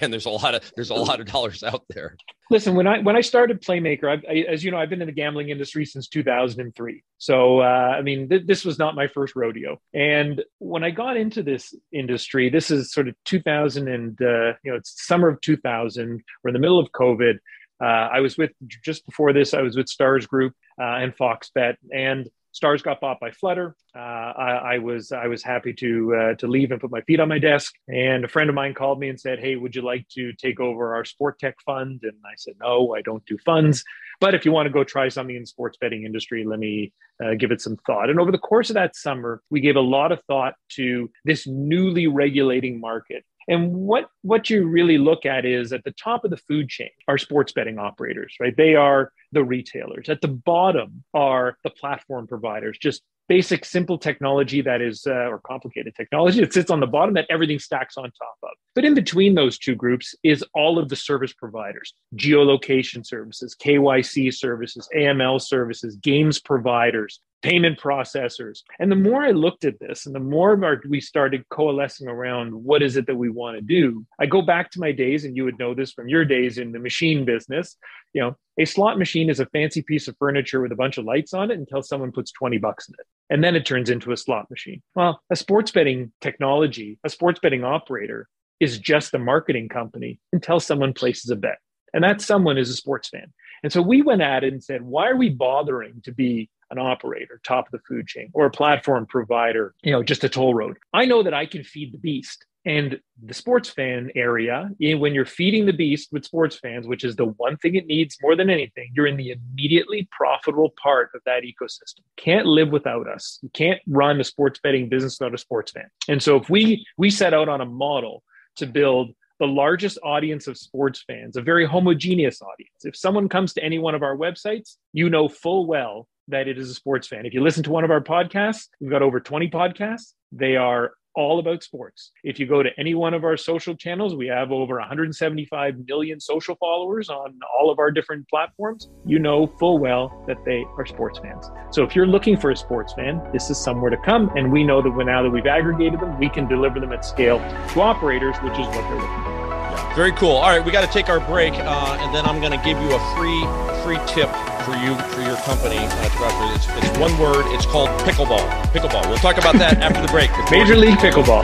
And 0.00 0.10
there's 0.10 0.24
a 0.24 0.30
lot 0.30 0.54
of 0.54 0.72
there's 0.74 0.88
a 0.88 0.94
lot 0.94 1.20
of 1.20 1.26
dollars 1.26 1.62
out 1.62 1.84
there. 1.90 2.16
Listen 2.50 2.74
when 2.74 2.86
i 2.86 3.00
when 3.00 3.14
i 3.14 3.20
started 3.20 3.60
playmaker 3.60 4.08
I, 4.26 4.50
as 4.50 4.64
you 4.64 4.70
know 4.70 4.78
i've 4.78 4.88
been 4.88 5.02
in 5.02 5.06
the 5.06 5.12
gambling 5.12 5.50
industry 5.50 5.84
since 5.84 6.08
2003 6.08 7.04
so 7.18 7.60
uh, 7.60 7.94
i 7.98 8.00
mean 8.00 8.26
th- 8.26 8.46
this 8.46 8.64
was 8.64 8.78
not 8.78 8.94
my 8.94 9.06
first 9.06 9.36
rodeo. 9.36 9.78
And 9.92 10.42
when 10.60 10.82
i 10.82 10.90
got 10.90 11.18
into 11.18 11.42
this 11.42 11.74
industry 11.92 12.48
this 12.48 12.70
is 12.70 12.90
sort 12.90 13.06
of 13.06 13.16
2000 13.26 13.86
and 13.86 14.18
uh, 14.22 14.54
you 14.64 14.70
know 14.70 14.76
it's 14.76 15.06
summer 15.06 15.28
of 15.28 15.38
2000 15.42 16.22
we're 16.42 16.48
in 16.48 16.54
the 16.54 16.58
middle 16.58 16.78
of 16.78 16.90
covid. 16.92 17.34
Uh, 17.78 17.84
i 17.84 18.20
was 18.20 18.38
with 18.38 18.52
just 18.82 19.04
before 19.04 19.34
this 19.34 19.52
i 19.52 19.60
was 19.60 19.76
with 19.76 19.90
stars 19.90 20.26
group 20.26 20.54
uh, 20.80 20.96
and 20.96 21.14
fox 21.16 21.50
bet. 21.54 21.76
And 21.92 22.28
Stars 22.52 22.82
got 22.82 23.00
bought 23.00 23.18
by 23.18 23.30
Flutter. 23.30 23.74
Uh, 23.94 23.98
I, 23.98 24.74
I, 24.74 24.78
was 24.78 25.10
I 25.10 25.26
was 25.26 25.42
happy 25.42 25.72
to 25.74 26.14
uh, 26.14 26.34
to 26.34 26.46
leave 26.46 26.70
and 26.70 26.80
put 26.80 26.90
my 26.90 27.00
feet 27.02 27.18
on 27.18 27.28
my 27.28 27.38
desk. 27.38 27.74
And 27.88 28.24
a 28.24 28.28
friend 28.28 28.48
of 28.48 28.54
mine 28.54 28.74
called 28.74 29.00
me 29.00 29.08
and 29.08 29.18
said, 29.18 29.40
"Hey, 29.40 29.56
would 29.56 29.74
you 29.74 29.82
like 29.82 30.06
to 30.10 30.32
take 30.34 30.60
over 30.60 30.94
our 30.94 31.04
sport 31.04 31.38
tech 31.38 31.56
fund?" 31.64 32.00
And 32.02 32.16
I 32.24 32.34
said, 32.36 32.54
"No, 32.60 32.94
I 32.94 33.02
don't 33.02 33.24
do 33.26 33.38
funds. 33.38 33.84
But 34.20 34.34
if 34.34 34.44
you 34.44 34.52
want 34.52 34.66
to 34.66 34.72
go 34.72 34.84
try 34.84 35.08
something 35.08 35.34
in 35.34 35.42
the 35.42 35.46
sports 35.46 35.78
betting 35.80 36.04
industry, 36.04 36.44
let 36.44 36.58
me 36.58 36.92
uh, 37.24 37.34
give 37.34 37.50
it 37.50 37.60
some 37.60 37.76
thought." 37.86 38.10
And 38.10 38.20
over 38.20 38.30
the 38.30 38.38
course 38.38 38.70
of 38.70 38.74
that 38.74 38.96
summer, 38.96 39.42
we 39.50 39.60
gave 39.60 39.76
a 39.76 39.80
lot 39.80 40.12
of 40.12 40.20
thought 40.26 40.54
to 40.72 41.10
this 41.24 41.46
newly 41.46 42.06
regulating 42.06 42.80
market 42.80 43.24
and 43.48 43.72
what 43.72 44.08
what 44.22 44.50
you 44.50 44.66
really 44.66 44.98
look 44.98 45.26
at 45.26 45.44
is 45.44 45.72
at 45.72 45.84
the 45.84 45.92
top 45.92 46.24
of 46.24 46.30
the 46.30 46.36
food 46.36 46.68
chain 46.68 46.90
are 47.08 47.18
sports 47.18 47.52
betting 47.52 47.78
operators, 47.78 48.34
right? 48.40 48.56
They 48.56 48.74
are 48.74 49.12
the 49.32 49.44
retailers. 49.44 50.08
At 50.08 50.20
the 50.20 50.28
bottom 50.28 51.04
are 51.14 51.56
the 51.64 51.70
platform 51.70 52.26
providers, 52.26 52.78
just 52.80 53.02
basic 53.32 53.64
simple 53.64 53.96
technology 53.96 54.60
that 54.60 54.82
is 54.82 55.06
uh, 55.06 55.32
or 55.32 55.38
complicated 55.38 55.94
technology 55.94 56.38
that 56.38 56.52
sits 56.52 56.70
on 56.70 56.80
the 56.80 56.86
bottom 56.86 57.14
that 57.14 57.24
everything 57.30 57.58
stacks 57.58 57.96
on 57.96 58.04
top 58.04 58.36
of 58.42 58.50
but 58.74 58.84
in 58.84 58.92
between 58.92 59.34
those 59.34 59.56
two 59.56 59.74
groups 59.74 60.14
is 60.22 60.44
all 60.54 60.78
of 60.78 60.90
the 60.90 60.96
service 60.96 61.32
providers 61.32 61.94
geolocation 62.14 63.06
services 63.06 63.56
kyc 63.58 64.34
services 64.34 64.86
aml 64.94 65.40
services 65.40 65.96
games 65.96 66.38
providers 66.38 67.20
payment 67.42 67.78
processors. 67.78 68.60
And 68.78 68.90
the 68.90 68.96
more 68.96 69.22
I 69.22 69.32
looked 69.32 69.64
at 69.64 69.78
this 69.80 70.06
and 70.06 70.14
the 70.14 70.20
more 70.20 70.64
our, 70.64 70.80
we 70.88 71.00
started 71.00 71.48
coalescing 71.48 72.08
around 72.08 72.52
what 72.52 72.82
is 72.82 72.96
it 72.96 73.06
that 73.06 73.16
we 73.16 73.28
want 73.28 73.56
to 73.56 73.62
do, 73.62 74.06
I 74.18 74.26
go 74.26 74.42
back 74.42 74.70
to 74.72 74.80
my 74.80 74.92
days, 74.92 75.24
and 75.24 75.36
you 75.36 75.44
would 75.44 75.58
know 75.58 75.74
this 75.74 75.92
from 75.92 76.08
your 76.08 76.24
days 76.24 76.58
in 76.58 76.72
the 76.72 76.78
machine 76.78 77.24
business. 77.24 77.76
You 78.12 78.22
know, 78.22 78.36
a 78.58 78.64
slot 78.64 78.98
machine 78.98 79.30
is 79.30 79.40
a 79.40 79.46
fancy 79.46 79.82
piece 79.82 80.08
of 80.08 80.16
furniture 80.18 80.60
with 80.60 80.72
a 80.72 80.76
bunch 80.76 80.98
of 80.98 81.04
lights 81.04 81.32
on 81.32 81.50
it 81.50 81.58
until 81.58 81.82
someone 81.82 82.12
puts 82.12 82.32
20 82.32 82.58
bucks 82.58 82.88
in 82.88 82.94
it. 82.98 83.06
And 83.30 83.42
then 83.42 83.56
it 83.56 83.64
turns 83.64 83.88
into 83.88 84.12
a 84.12 84.16
slot 84.16 84.50
machine. 84.50 84.82
Well, 84.94 85.20
a 85.30 85.36
sports 85.36 85.70
betting 85.70 86.12
technology, 86.20 86.98
a 87.04 87.08
sports 87.08 87.40
betting 87.40 87.64
operator 87.64 88.28
is 88.60 88.78
just 88.78 89.14
a 89.14 89.18
marketing 89.18 89.68
company 89.68 90.20
until 90.32 90.60
someone 90.60 90.92
places 90.92 91.30
a 91.30 91.36
bet. 91.36 91.58
And 91.94 92.04
that 92.04 92.20
someone 92.20 92.58
is 92.58 92.70
a 92.70 92.74
sports 92.74 93.08
fan. 93.08 93.32
And 93.62 93.72
so 93.72 93.80
we 93.80 94.02
went 94.02 94.22
at 94.22 94.44
it 94.44 94.52
and 94.52 94.62
said, 94.62 94.82
why 94.82 95.08
are 95.08 95.16
we 95.16 95.28
bothering 95.28 96.00
to 96.04 96.12
be 96.12 96.50
an 96.72 96.78
operator, 96.78 97.40
top 97.44 97.66
of 97.66 97.72
the 97.72 97.80
food 97.86 98.08
chain, 98.08 98.30
or 98.32 98.46
a 98.46 98.50
platform 98.50 99.06
provider, 99.06 99.74
you 99.82 99.92
know, 99.92 100.02
just 100.02 100.24
a 100.24 100.28
toll 100.28 100.54
road. 100.54 100.78
I 100.92 101.04
know 101.04 101.22
that 101.22 101.34
I 101.34 101.46
can 101.46 101.62
feed 101.62 101.92
the 101.92 101.98
beast. 101.98 102.46
And 102.64 103.00
the 103.24 103.34
sports 103.34 103.70
fan 103.70 104.10
area, 104.14 104.70
eh, 104.80 104.94
when 104.94 105.14
you're 105.14 105.24
feeding 105.24 105.66
the 105.66 105.72
beast 105.72 106.10
with 106.12 106.24
sports 106.24 106.56
fans, 106.56 106.86
which 106.86 107.02
is 107.02 107.16
the 107.16 107.26
one 107.26 107.56
thing 107.56 107.74
it 107.74 107.86
needs 107.86 108.16
more 108.22 108.36
than 108.36 108.50
anything, 108.50 108.90
you're 108.94 109.06
in 109.06 109.16
the 109.16 109.32
immediately 109.32 110.08
profitable 110.12 110.72
part 110.80 111.10
of 111.14 111.22
that 111.26 111.42
ecosystem. 111.42 112.00
Can't 112.16 112.46
live 112.46 112.70
without 112.70 113.08
us. 113.08 113.38
You 113.42 113.50
can't 113.52 113.80
run 113.88 114.20
a 114.20 114.24
sports 114.24 114.60
betting 114.62 114.88
business 114.88 115.18
without 115.18 115.34
a 115.34 115.38
sports 115.38 115.72
fan. 115.72 115.88
And 116.08 116.22
so 116.22 116.36
if 116.36 116.48
we 116.48 116.86
we 116.96 117.10
set 117.10 117.34
out 117.34 117.48
on 117.48 117.60
a 117.60 117.66
model 117.66 118.22
to 118.56 118.66
build 118.66 119.12
the 119.40 119.46
largest 119.46 119.98
audience 120.04 120.46
of 120.46 120.56
sports 120.56 121.02
fans, 121.04 121.36
a 121.36 121.42
very 121.42 121.66
homogeneous 121.66 122.40
audience. 122.42 122.84
If 122.84 122.96
someone 122.96 123.28
comes 123.28 123.52
to 123.54 123.64
any 123.64 123.80
one 123.80 123.96
of 123.96 124.02
our 124.02 124.16
websites, 124.16 124.76
you 124.92 125.10
know 125.10 125.28
full 125.28 125.66
well 125.66 126.06
that 126.28 126.46
it 126.46 126.58
is 126.58 126.70
a 126.70 126.74
sports 126.74 127.08
fan. 127.08 127.26
If 127.26 127.34
you 127.34 127.42
listen 127.42 127.64
to 127.64 127.70
one 127.70 127.82
of 127.82 127.90
our 127.90 128.00
podcasts, 128.00 128.68
we've 128.80 128.90
got 128.90 129.02
over 129.02 129.18
20 129.18 129.50
podcasts. 129.50 130.12
They 130.30 130.54
are 130.56 130.92
all 131.14 131.38
about 131.38 131.62
sports. 131.62 132.12
If 132.24 132.38
you 132.38 132.46
go 132.46 132.62
to 132.62 132.70
any 132.78 132.94
one 132.94 133.14
of 133.14 133.24
our 133.24 133.36
social 133.36 133.74
channels, 133.74 134.14
we 134.14 134.26
have 134.28 134.50
over 134.50 134.78
175 134.78 135.74
million 135.86 136.20
social 136.20 136.56
followers 136.56 137.08
on 137.08 137.38
all 137.58 137.70
of 137.70 137.78
our 137.78 137.90
different 137.90 138.28
platforms. 138.28 138.88
You 139.06 139.18
know 139.18 139.46
full 139.46 139.78
well 139.78 140.24
that 140.26 140.44
they 140.44 140.64
are 140.76 140.86
sports 140.86 141.18
fans. 141.18 141.50
So 141.70 141.82
if 141.82 141.94
you're 141.94 142.06
looking 142.06 142.36
for 142.36 142.50
a 142.50 142.56
sports 142.56 142.92
fan, 142.94 143.20
this 143.32 143.50
is 143.50 143.58
somewhere 143.58 143.90
to 143.90 143.98
come. 143.98 144.30
And 144.36 144.52
we 144.52 144.64
know 144.64 144.82
that 144.82 144.90
now 145.04 145.22
that 145.22 145.30
we've 145.30 145.46
aggregated 145.46 146.00
them, 146.00 146.18
we 146.18 146.28
can 146.28 146.48
deliver 146.48 146.80
them 146.80 146.92
at 146.92 147.04
scale 147.04 147.38
to 147.38 147.80
operators, 147.80 148.36
which 148.38 148.54
is 148.54 148.66
what 148.66 148.82
they're 148.82 148.94
looking 148.94 149.24
for. 149.24 149.94
Very 149.94 150.12
cool. 150.12 150.36
All 150.36 150.48
right, 150.48 150.64
we 150.64 150.72
got 150.72 150.86
to 150.86 150.92
take 150.92 151.08
our 151.08 151.20
break, 151.20 151.52
uh, 151.54 151.98
and 152.00 152.14
then 152.14 152.24
I'm 152.24 152.40
going 152.40 152.52
to 152.52 152.64
give 152.64 152.80
you 152.80 152.94
a 152.94 153.14
free 153.16 153.42
free 153.82 153.98
tip 154.06 154.30
for 154.62 154.76
you 154.76 154.96
for 155.10 155.20
your 155.22 155.36
company. 155.38 155.78
Uh, 155.78 156.54
it's, 156.54 156.66
it's, 156.68 156.98
one 156.98 157.16
word. 157.18 157.44
It's 157.54 157.66
called 157.66 157.88
pickleball. 158.00 158.48
Pickleball. 158.72 159.08
We'll 159.08 159.18
talk 159.18 159.38
about 159.38 159.54
that 159.56 159.78
after 159.78 160.00
the 160.00 160.08
break. 160.08 160.30
Major 160.50 160.76
League 160.76 160.98
Pickleball. 160.98 161.42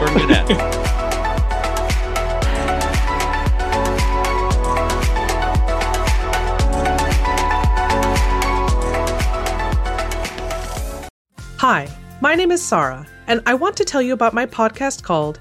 Hi, 11.59 11.89
my 12.21 12.37
name 12.37 12.53
is 12.53 12.65
Sarah, 12.65 13.05
and 13.27 13.43
I 13.45 13.55
want 13.55 13.77
to 13.79 13.85
tell 13.85 14.01
you 14.01 14.13
about 14.13 14.33
my 14.33 14.47
podcast 14.47 15.03
called 15.03 15.41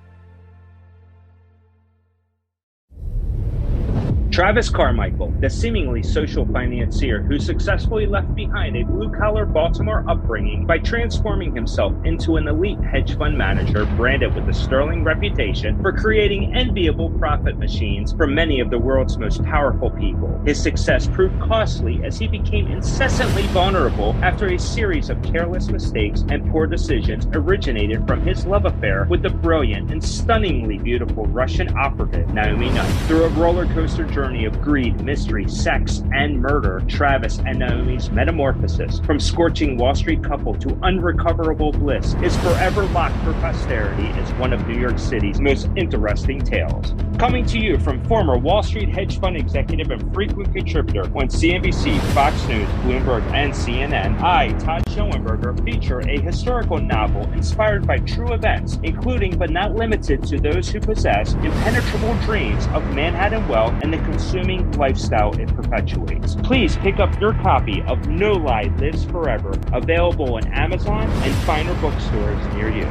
Travis 4.31 4.69
Carmichael, 4.69 5.33
the 5.41 5.49
seemingly 5.49 6.01
social 6.01 6.45
financier 6.45 7.21
who 7.21 7.37
successfully 7.37 8.05
left 8.05 8.33
behind 8.33 8.77
a 8.77 8.83
blue 8.85 9.11
collar 9.11 9.45
Baltimore 9.45 10.05
upbringing 10.07 10.65
by 10.65 10.77
transforming 10.77 11.53
himself 11.53 11.93
into 12.05 12.37
an 12.37 12.47
elite 12.47 12.79
hedge 12.79 13.17
fund 13.17 13.37
manager 13.37 13.85
branded 13.97 14.33
with 14.33 14.47
a 14.47 14.53
sterling 14.53 15.03
reputation 15.03 15.81
for 15.81 15.91
creating 15.91 16.55
enviable 16.55 17.09
profit 17.09 17.57
machines 17.57 18.13
for 18.13 18.25
many 18.25 18.61
of 18.61 18.69
the 18.69 18.79
world's 18.79 19.17
most 19.17 19.43
powerful 19.43 19.89
people. 19.91 20.41
His 20.45 20.63
success 20.63 21.07
proved 21.07 21.37
costly 21.41 22.01
as 22.01 22.17
he 22.17 22.29
became 22.29 22.67
incessantly 22.67 23.43
vulnerable 23.47 24.15
after 24.23 24.47
a 24.47 24.57
series 24.57 25.09
of 25.09 25.21
careless 25.23 25.67
mistakes 25.67 26.23
and 26.29 26.49
poor 26.49 26.67
decisions 26.67 27.27
originated 27.33 28.07
from 28.07 28.25
his 28.25 28.45
love 28.45 28.63
affair 28.63 29.07
with 29.09 29.23
the 29.23 29.29
brilliant 29.29 29.91
and 29.91 30.01
stunningly 30.01 30.77
beautiful 30.77 31.25
Russian 31.25 31.77
operative 31.77 32.33
Naomi 32.33 32.69
Knight. 32.69 32.89
Through 33.07 33.25
a 33.25 33.29
roller 33.29 33.65
coaster 33.73 34.05
journey 34.05 34.20
of 34.21 34.61
greed, 34.61 35.01
mystery, 35.01 35.49
sex, 35.49 36.03
and 36.13 36.39
murder, 36.39 36.83
Travis 36.87 37.39
and 37.39 37.57
Naomi's 37.57 38.11
metamorphosis 38.11 38.99
from 38.99 39.19
scorching 39.19 39.77
Wall 39.77 39.95
Street 39.95 40.23
couple 40.23 40.53
to 40.59 40.77
unrecoverable 40.83 41.71
bliss 41.71 42.13
is 42.21 42.37
forever 42.37 42.85
locked 42.89 43.17
for 43.23 43.33
posterity 43.33 44.07
as 44.19 44.31
one 44.33 44.53
of 44.53 44.67
New 44.67 44.79
York 44.79 44.99
City's 44.99 45.41
most 45.41 45.69
interesting 45.75 46.39
tales. 46.39 46.93
Coming 47.17 47.45
to 47.47 47.59
you 47.59 47.79
from 47.79 48.03
former 48.05 48.37
Wall 48.37 48.61
Street 48.61 48.89
hedge 48.89 49.19
fund 49.19 49.35
executive 49.35 49.89
and 49.89 50.13
frequent 50.13 50.53
contributor 50.53 51.05
on 51.05 51.27
CNBC, 51.27 51.99
Fox 52.13 52.35
News, 52.47 52.69
Bloomberg, 52.83 53.23
and 53.33 53.51
CNN, 53.51 54.21
I, 54.21 54.49
Todd 54.59 54.83
Schoenberger, 54.91 55.63
feature 55.63 56.01
a 56.01 56.19
historical 56.19 56.77
novel 56.77 57.23
inspired 57.31 57.87
by 57.87 57.97
true 57.99 58.33
events, 58.33 58.77
including 58.83 59.37
but 59.37 59.49
not 59.49 59.73
limited 59.73 60.21
to 60.27 60.37
those 60.37 60.69
who 60.69 60.81
possess 60.81 61.33
impenetrable 61.35 62.13
dreams 62.25 62.67
of 62.67 62.83
Manhattan 62.93 63.47
wealth 63.47 63.73
and 63.83 63.93
the 63.93 63.97
consuming 63.99 64.69
lifestyle 64.73 65.31
it 65.39 65.47
perpetuates. 65.55 66.35
Please 66.43 66.75
pick 66.77 66.99
up 66.99 67.19
your 67.21 67.33
copy 67.35 67.81
of 67.83 68.07
No 68.09 68.33
Lie 68.33 68.73
Lives 68.79 69.05
Forever, 69.05 69.53
available 69.71 70.35
on 70.35 70.45
Amazon 70.47 71.09
and 71.09 71.35
finer 71.45 71.73
bookstores 71.81 72.45
near 72.55 72.69
you. 72.69 72.87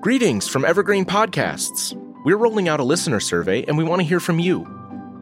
Greetings 0.00 0.46
from 0.46 0.64
Evergreen 0.64 1.04
Podcasts. 1.04 2.00
We're 2.24 2.36
rolling 2.36 2.68
out 2.68 2.78
a 2.78 2.84
listener 2.84 3.18
survey 3.18 3.64
and 3.64 3.76
we 3.76 3.82
want 3.82 4.00
to 4.00 4.06
hear 4.06 4.20
from 4.20 4.38
you. 4.38 4.75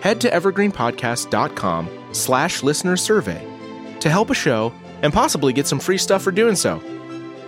Head 0.00 0.20
to 0.22 0.30
evergreenpodcast.com 0.30 1.88
slash 2.12 2.62
listener 2.62 2.96
survey 2.96 3.46
to 4.00 4.10
help 4.10 4.30
a 4.30 4.34
show 4.34 4.72
and 5.02 5.12
possibly 5.12 5.52
get 5.52 5.66
some 5.66 5.78
free 5.78 5.98
stuff 5.98 6.22
for 6.22 6.32
doing 6.32 6.56
so. 6.56 6.82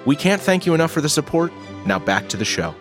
We 0.04 0.16
can't 0.16 0.40
thank 0.40 0.66
you 0.66 0.74
enough 0.74 0.90
for 0.90 1.00
the 1.00 1.08
support. 1.08 1.52
Now 1.86 1.98
back 1.98 2.28
to 2.30 2.36
the 2.36 2.44
show. 2.44 2.74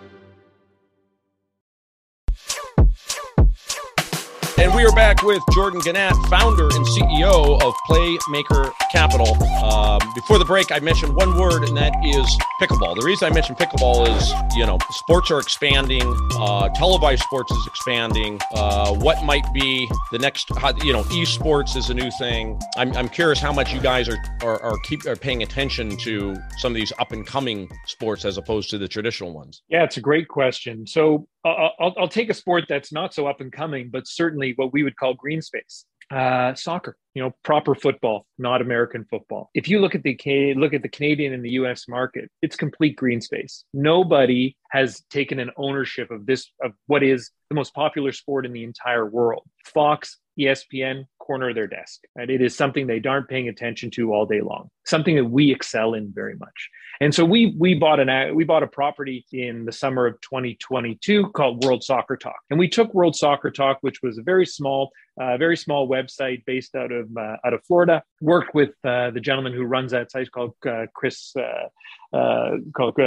And 4.57 4.75
we 4.75 4.85
are 4.85 4.93
back 4.93 5.23
with 5.23 5.41
Jordan 5.53 5.81
Gnat, 5.83 6.13
founder 6.29 6.65
and 6.65 6.85
CEO 6.85 7.61
of 7.61 7.73
Playmaker 7.89 8.71
Capital. 8.91 9.41
Um, 9.63 9.99
before 10.13 10.37
the 10.37 10.45
break, 10.45 10.71
I 10.71 10.79
mentioned 10.79 11.15
one 11.15 11.37
word, 11.37 11.63
and 11.63 11.77
that 11.77 11.93
is 12.03 12.25
pickleball. 12.61 12.99
The 12.99 13.05
reason 13.05 13.31
I 13.31 13.33
mentioned 13.33 13.57
pickleball 13.57 14.07
is, 14.17 14.33
you 14.55 14.65
know, 14.65 14.77
sports 14.89 15.31
are 15.31 15.39
expanding, 15.39 16.01
uh, 16.37 16.69
televised 16.69 17.23
sports 17.23 17.51
is 17.51 17.65
expanding. 17.67 18.39
Uh, 18.53 18.93
what 18.95 19.23
might 19.23 19.45
be 19.53 19.89
the 20.11 20.19
next, 20.19 20.49
you 20.83 20.91
know, 20.91 21.03
esports 21.03 21.77
is 21.77 21.89
a 21.89 21.93
new 21.93 22.11
thing. 22.19 22.59
I'm, 22.77 22.91
I'm 22.97 23.07
curious 23.07 23.39
how 23.39 23.53
much 23.53 23.73
you 23.73 23.79
guys 23.79 24.09
are, 24.09 24.17
are, 24.41 24.61
are 24.61 24.77
keep 24.83 25.05
are 25.05 25.15
paying 25.15 25.43
attention 25.43 25.95
to 25.97 26.35
some 26.57 26.73
of 26.73 26.75
these 26.75 26.91
up 26.99 27.11
and 27.11 27.25
coming 27.25 27.69
sports 27.87 28.25
as 28.25 28.37
opposed 28.37 28.69
to 28.71 28.77
the 28.77 28.87
traditional 28.87 29.33
ones. 29.33 29.63
Yeah, 29.69 29.83
it's 29.83 29.97
a 29.97 30.01
great 30.01 30.27
question. 30.27 30.85
So 30.85 31.27
I'll, 31.43 31.93
I'll, 31.97 32.07
take 32.07 32.29
a 32.29 32.33
sport 32.33 32.65
that's 32.67 32.91
not 32.91 33.13
so 33.13 33.25
up 33.25 33.41
and 33.41 33.51
coming, 33.51 33.89
but 33.89 34.07
certainly 34.07 34.53
what 34.57 34.73
we 34.73 34.83
would 34.83 34.95
call 34.95 35.13
green 35.13 35.41
space. 35.41 35.85
Uh, 36.11 36.53
soccer, 36.55 36.97
you 37.13 37.23
know, 37.23 37.31
proper 37.41 37.73
football, 37.73 38.25
not 38.37 38.61
American 38.61 39.05
football. 39.09 39.49
If 39.53 39.69
you 39.69 39.79
look 39.79 39.95
at 39.95 40.03
the 40.03 40.53
look 40.57 40.73
at 40.73 40.81
the 40.81 40.89
Canadian 40.89 41.31
and 41.31 41.43
the 41.43 41.51
U.S. 41.51 41.85
market, 41.87 42.29
it's 42.41 42.57
complete 42.57 42.97
green 42.97 43.21
space. 43.21 43.63
Nobody 43.73 44.57
has 44.71 45.01
taken 45.09 45.39
an 45.39 45.51
ownership 45.55 46.11
of 46.11 46.25
this 46.25 46.51
of 46.61 46.73
what 46.87 47.01
is 47.01 47.31
the 47.49 47.55
most 47.55 47.73
popular 47.73 48.11
sport 48.11 48.45
in 48.45 48.51
the 48.51 48.65
entire 48.65 49.05
world. 49.05 49.43
Fox, 49.63 50.17
ESPN, 50.39 51.05
corner 51.19 51.49
of 51.49 51.55
their 51.55 51.67
desk. 51.67 52.01
And 52.15 52.29
it 52.29 52.41
is 52.41 52.55
something 52.55 52.87
they 52.87 53.01
aren't 53.07 53.29
paying 53.29 53.47
attention 53.47 53.91
to 53.91 54.13
all 54.13 54.25
day 54.25 54.41
long. 54.41 54.69
Something 54.85 55.15
that 55.15 55.25
we 55.25 55.51
excel 55.51 55.93
in 55.93 56.11
very 56.13 56.35
much. 56.35 56.69
And 56.99 57.15
so 57.15 57.25
we 57.25 57.55
we 57.57 57.73
bought 57.73 57.99
an 57.99 58.35
we 58.35 58.43
bought 58.43 58.61
a 58.61 58.67
property 58.67 59.25
in 59.31 59.65
the 59.65 59.71
summer 59.71 60.05
of 60.05 60.21
2022 60.21 61.29
called 61.29 61.63
World 61.63 61.83
Soccer 61.83 62.15
Talk, 62.15 62.39
and 62.51 62.59
we 62.59 62.69
took 62.69 62.93
World 62.93 63.15
Soccer 63.15 63.49
Talk, 63.49 63.79
which 63.81 64.03
was 64.03 64.19
a 64.19 64.21
very 64.21 64.45
small, 64.45 64.91
uh, 65.19 65.35
very 65.37 65.57
small 65.57 65.89
website 65.89 66.45
based 66.45 66.75
out 66.75 66.91
of 66.91 67.09
uh, 67.17 67.37
out 67.43 67.53
of 67.53 67.63
Florida. 67.65 68.03
Worked 68.21 68.53
with 68.53 68.69
uh, 68.83 69.09
the 69.09 69.19
gentleman 69.19 69.53
who 69.53 69.63
runs 69.63 69.91
that 69.93 70.11
site 70.11 70.29
called 70.31 70.53
uh, 70.63 70.85
Chris 70.93 71.33
uh, 71.35 72.15
uh, 72.15 72.57
called 72.75 72.99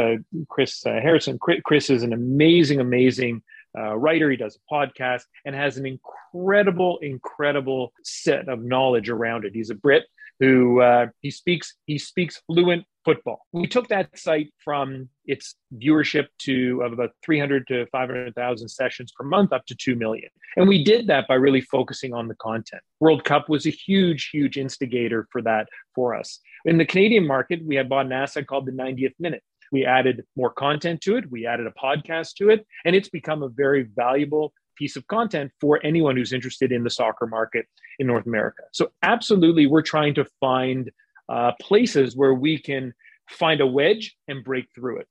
Chris 0.49 0.83
Harrison. 0.85 1.39
Chris 1.39 1.89
is 1.89 2.03
an 2.03 2.13
amazing, 2.13 2.81
amazing 2.81 3.43
uh, 3.79 3.97
writer. 3.97 4.31
He 4.31 4.37
does 4.37 4.57
a 4.57 4.75
podcast 4.75 5.23
and 5.45 5.55
has 5.55 5.77
an 5.77 5.87
incredible, 5.87 6.99
incredible 6.99 7.93
set 8.03 8.49
of 8.49 8.63
knowledge 8.63 9.09
around 9.09 9.45
it. 9.45 9.53
He's 9.55 9.71
a 9.71 9.75
Brit 9.75 10.05
who 10.41 10.81
uh, 10.81 11.07
he 11.21 11.31
speaks 11.31 11.75
he 11.87 11.99
speaks 11.99 12.41
fluent 12.47 12.85
football. 13.05 13.47
We 13.53 13.67
took 13.67 13.89
that 13.89 14.19
site 14.19 14.53
from 14.65 15.09
its 15.27 15.57
viewership 15.75 16.27
to 16.39 16.83
of 16.83 16.93
about 16.93 17.11
300 17.25 17.67
to 17.69 17.87
500,000 17.87 18.69
sessions 18.69 19.13
per 19.13 19.25
month 19.25 19.53
up 19.53 19.67
to 19.67 19.75
2 19.75 19.95
million. 19.95 20.31
And 20.57 20.67
we 20.67 20.83
did 20.83 21.07
that 21.09 21.29
by 21.29 21.35
really 21.35 21.61
focusing 21.61 22.15
on 22.15 22.29
the 22.29 22.35
content. 22.37 22.83
World 23.01 23.25
Cup 23.25 23.49
was 23.49 23.67
a 23.67 23.71
huge 23.71 24.31
huge 24.33 24.57
instigator 24.57 25.29
for 25.31 25.43
that 25.43 25.69
for 25.95 26.15
us. 26.15 26.41
In 26.65 26.79
the 26.79 26.87
Canadian 26.87 27.27
market, 27.27 27.65
we 27.65 27.77
had 27.77 27.89
bought 27.89 28.07
an 28.07 28.13
asset 28.13 28.47
called 28.47 28.67
the 28.67 28.73
90th 28.73 29.15
minute. 29.19 29.43
We 29.75 29.85
added 29.85 30.25
more 30.37 30.53
content 30.53 31.01
to 31.01 31.17
it. 31.17 31.29
We 31.33 31.47
added 31.47 31.67
a 31.67 31.73
podcast 31.73 32.35
to 32.35 32.49
it, 32.49 32.65
and 32.85 32.95
it's 32.95 33.09
become 33.09 33.43
a 33.43 33.49
very 33.49 33.83
valuable 33.83 34.53
piece 34.77 34.95
of 34.95 35.05
content 35.09 35.51
for 35.61 35.81
anyone 35.83 36.17
who's 36.17 36.33
interested 36.33 36.71
in 36.71 36.85
the 36.85 36.91
soccer 36.91 37.27
market 37.27 37.67
in 37.99 38.07
North 38.07 38.25
America. 38.25 38.63
So, 38.71 38.93
absolutely, 39.03 39.67
we're 39.67 39.83
trying 39.83 40.15
to 40.15 40.27
find 40.39 40.93
uh, 41.29 41.51
places 41.61 42.15
where 42.15 42.35
we 42.35 42.57
can 42.57 42.95
find 43.29 43.61
a 43.61 43.67
wedge 43.67 44.15
and 44.29 44.45
break 44.45 44.69
through 44.77 44.99
it. 44.99 45.09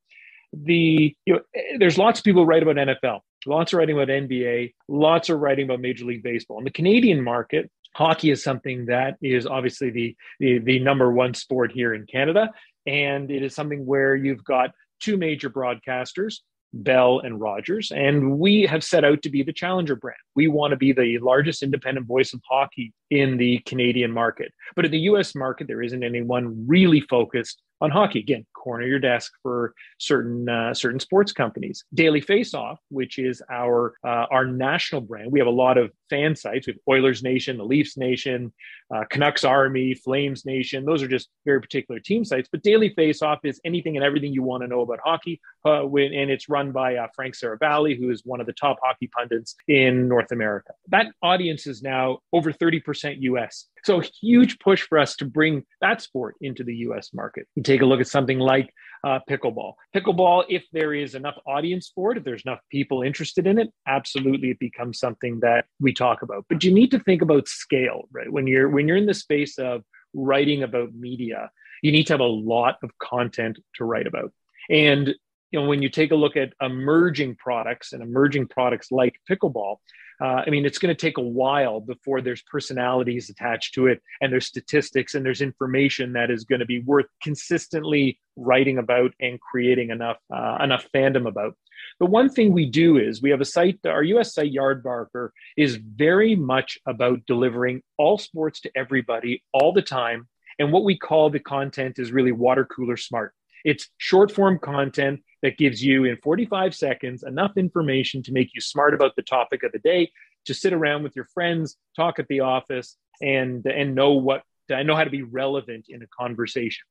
The 0.54 1.14
you 1.26 1.34
know, 1.34 1.42
there's 1.78 1.98
lots 1.98 2.22
of 2.22 2.24
people 2.24 2.46
write 2.46 2.64
about 2.64 2.78
NFL, 2.78 3.20
lots 3.46 3.74
are 3.74 3.78
writing 3.78 3.98
about 3.98 4.08
NBA, 4.08 4.76
lots 4.88 5.30
are 5.30 5.38
writing 5.38 5.66
about 5.66 5.82
Major 5.82 6.06
League 6.06 6.24
Baseball. 6.24 6.60
In 6.60 6.64
the 6.64 6.72
Canadian 6.72 7.22
market, 7.22 7.70
hockey 7.96 8.32
is 8.32 8.42
something 8.42 8.86
that 8.86 9.18
is 9.22 9.46
obviously 9.46 9.90
the, 9.90 10.16
the, 10.40 10.60
the 10.60 10.80
number 10.80 11.12
one 11.12 11.34
sport 11.34 11.72
here 11.72 11.94
in 11.94 12.06
Canada. 12.06 12.50
And 12.86 13.32
it 13.32 13.44
is 13.44 13.56
something 13.56 13.86
where 13.86 14.16
you've 14.16 14.44
got 14.44 14.72
two 15.00 15.18
major 15.18 15.50
broadcasters, 15.50 16.36
Bell 16.74 17.20
and 17.20 17.40
Rogers, 17.40 17.92
and 17.92 18.40
we 18.40 18.64
have 18.64 18.84
set 18.84 19.06
out 19.06 19.22
to 19.22 19.30
be 19.30 19.44
the 19.44 19.54
challenger 19.54 19.96
brand. 19.96 20.18
We 20.36 20.48
want 20.48 20.72
to 20.72 20.78
be 20.78 20.92
the 20.92 21.20
largest 21.20 21.62
independent 21.62 22.08
voice 22.08 22.34
of 22.34 22.42
hockey 22.50 22.94
in 23.12 23.38
the 23.38 23.60
Canadian 23.60 24.12
market. 24.12 24.52
But 24.76 24.86
in 24.86 24.92
the 24.92 25.00
US 25.00 25.36
market, 25.36 25.68
there 25.68 25.84
isn't 25.84 26.04
anyone 26.04 26.66
really 26.68 27.02
focused 27.02 27.62
on 27.84 27.92
hockey. 27.92 28.20
Again, 28.20 28.46
corner 28.56 28.86
your 28.86 29.00
desk 29.00 29.34
for 29.44 29.74
certain 30.00 30.48
uh, 30.48 30.74
certain 30.74 31.00
sports 31.00 31.34
companies. 31.34 31.84
Daily 31.94 32.22
Face 32.22 32.54
Off, 32.54 32.80
which 32.90 33.20
is 33.20 33.44
our 33.52 33.94
uh, 34.06 34.26
our 34.32 34.46
national 34.46 35.02
brand, 35.02 35.32
we 35.32 35.40
have 35.40 35.48
a 35.48 35.52
lot 35.52 35.78
of 35.78 35.92
fan 36.10 36.36
sites. 36.36 36.66
We 36.66 36.74
have 36.74 36.80
Oilers 36.88 37.22
Nation, 37.24 37.58
the 37.58 37.66
Leafs 37.66 37.98
Nation, 37.98 38.54
uh, 38.96 39.04
Canucks 39.10 39.44
Army, 39.44 39.94
Flames 39.94 40.46
Nation. 40.46 40.86
Those 40.86 41.04
are 41.04 41.08
just 41.10 41.28
very 41.46 41.60
particular 41.60 42.00
team 42.00 42.24
sites. 42.24 42.48
But 42.50 42.64
Daily 42.64 42.90
Face 42.90 43.22
Off 43.22 43.40
is 43.44 43.60
anything 43.66 43.98
and 43.98 44.06
everything 44.06 44.34
you 44.34 44.44
want 44.44 44.64
to 44.64 44.68
know 44.68 44.82
about 44.82 45.00
hockey, 45.04 45.42
uh, 45.66 45.82
when, 45.82 46.14
and 46.14 46.32
it's 46.32 46.48
run 46.48 46.72
by 46.72 46.96
uh, 46.96 47.08
Frank 47.14 47.36
Seravalli, 47.36 48.00
who 48.00 48.10
is 48.10 48.22
one 48.24 48.40
of 48.40 48.48
the 48.48 48.54
top 48.54 48.78
hockey 48.82 49.08
pundits 49.08 49.56
in 49.68 50.08
North 50.08 50.32
America. 50.32 50.72
That 50.88 51.08
audience 51.22 51.68
is 51.68 51.82
now 51.84 52.20
over 52.32 52.54
thirty 52.54 52.80
percent 52.80 53.18
U.S. 53.24 53.68
So, 53.84 54.02
huge 54.22 54.60
push 54.60 54.82
for 54.82 54.98
us 54.98 55.16
to 55.18 55.26
bring 55.26 55.64
that 55.82 56.02
sport 56.02 56.36
into 56.42 56.64
the 56.64 56.76
US 56.88 57.14
market. 57.14 57.48
You 57.56 57.64
take 57.64 57.82
a 57.82 57.86
look 57.86 58.00
at 58.00 58.08
something 58.08 58.40
like 58.40 58.74
uh, 59.04 59.20
pickleball. 59.30 59.74
Pickleball, 59.96 60.46
if 60.50 60.64
there 60.72 60.94
is 60.94 61.16
enough 61.16 61.38
audience 61.46 61.92
for 61.94 62.12
it, 62.12 62.18
if 62.18 62.24
there's 62.24 62.44
enough 62.46 62.62
people 62.72 63.02
interested 63.02 63.46
in 63.46 63.60
it, 63.60 63.70
absolutely 63.88 64.52
it 64.52 64.60
becomes 64.60 65.00
something 65.00 65.40
that 65.42 65.66
we 65.80 65.94
talk 65.94 66.22
about. 66.22 66.46
But 66.48 66.64
you 66.64 66.74
need 66.74 66.92
to 66.92 67.00
think 67.00 67.22
about 67.22 67.48
scale, 67.48 68.08
right? 68.12 68.32
When 68.32 68.48
you're 68.48 68.70
when 68.70 68.88
you're 68.88 68.98
in 68.98 69.06
the 69.06 69.14
space 69.14 69.58
of 69.58 69.84
writing 70.14 70.64
about 70.64 70.94
media, 70.94 71.52
you 71.82 71.92
need 71.92 72.08
to 72.08 72.14
have 72.14 72.22
a 72.22 72.26
lot 72.26 72.78
of 72.84 72.98
content 73.00 73.60
to 73.76 73.86
write 73.86 74.08
about. 74.08 74.32
And 74.70 75.14
you 75.52 75.60
know, 75.60 75.68
when 75.68 75.84
you 75.84 75.90
take 75.90 76.12
a 76.12 76.16
look 76.16 76.36
at 76.36 76.54
emerging 76.62 77.36
products 77.36 77.94
and 77.94 78.02
emerging 78.02 78.48
products 78.48 78.92
like 78.92 79.20
pickleball, 79.30 79.78
uh, 80.22 80.44
I 80.46 80.50
mean, 80.50 80.66
it's 80.66 80.78
going 80.78 80.94
to 80.96 81.00
take 81.00 81.18
a 81.18 81.22
while 81.22 81.80
before 81.80 82.22
there's 82.22 82.42
personalities 82.44 83.30
attached 83.30 83.74
to 83.76 83.88
it 83.88 84.02
and 84.22 84.32
there's 84.32 84.46
statistics 84.46 85.16
and 85.16 85.26
there's 85.26 85.42
information 85.42 86.14
that 86.14 86.32
is 86.32 86.44
going 86.44 86.60
to 86.60 86.66
be 86.66 86.82
worth 86.82 87.08
consistently 87.22 88.20
writing 88.36 88.78
about 88.78 89.14
and 89.20 89.40
creating 89.40 89.90
enough 89.90 90.18
uh, 90.34 90.58
enough 90.62 90.88
fandom 90.94 91.28
about. 91.28 91.56
The 92.00 92.06
one 92.06 92.30
thing 92.30 92.52
we 92.52 92.66
do 92.66 92.98
is 92.98 93.22
we 93.22 93.30
have 93.30 93.42
a 93.42 93.46
site, 93.46 93.80
our 93.86 94.04
US 94.04 94.34
site, 94.34 94.54
Yardbarker, 94.54 95.30
is 95.58 95.76
very 95.76 96.36
much 96.36 96.78
about 96.88 97.26
delivering 97.28 97.82
all 97.98 98.18
sports 98.18 98.62
to 98.62 98.72
everybody 98.76 99.44
all 99.54 99.74
the 99.74 99.82
time. 99.82 100.28
And 100.60 100.72
what 100.72 100.84
we 100.84 100.98
call 100.98 101.30
the 101.30 101.40
content 101.40 102.00
is 102.00 102.12
really 102.12 102.32
water 102.32 102.66
cooler 102.66 102.98
smart. 102.98 103.34
It's 103.64 103.90
short 103.98 104.32
form 104.32 104.60
content 104.60 105.22
that 105.44 105.58
gives 105.58 105.84
you 105.84 106.06
in 106.06 106.18
45 106.24 106.74
seconds 106.74 107.22
enough 107.22 107.52
information 107.58 108.24
to 108.24 108.32
make 108.32 108.50
you 108.56 108.62
smart 108.62 108.96
about 108.96 109.16
the 109.16 109.22
topic 109.22 109.62
of 109.62 109.72
the 109.72 109.80
day, 109.80 110.12
to 110.46 110.54
sit 110.54 110.74
around 110.74 111.04
with 111.04 111.16
your 111.16 111.28
friends, 111.34 111.78
talk 111.96 112.18
at 112.18 112.28
the 112.28 112.40
office, 112.40 112.98
and, 113.22 113.64
and 113.68 113.94
know 113.94 114.14
what 114.14 114.42
I 114.74 114.82
know 114.82 114.96
how 114.96 115.04
to 115.04 115.10
be 115.10 115.22
relevant 115.22 115.86
in 115.90 116.02
a 116.02 116.08
conversation. 116.08 116.86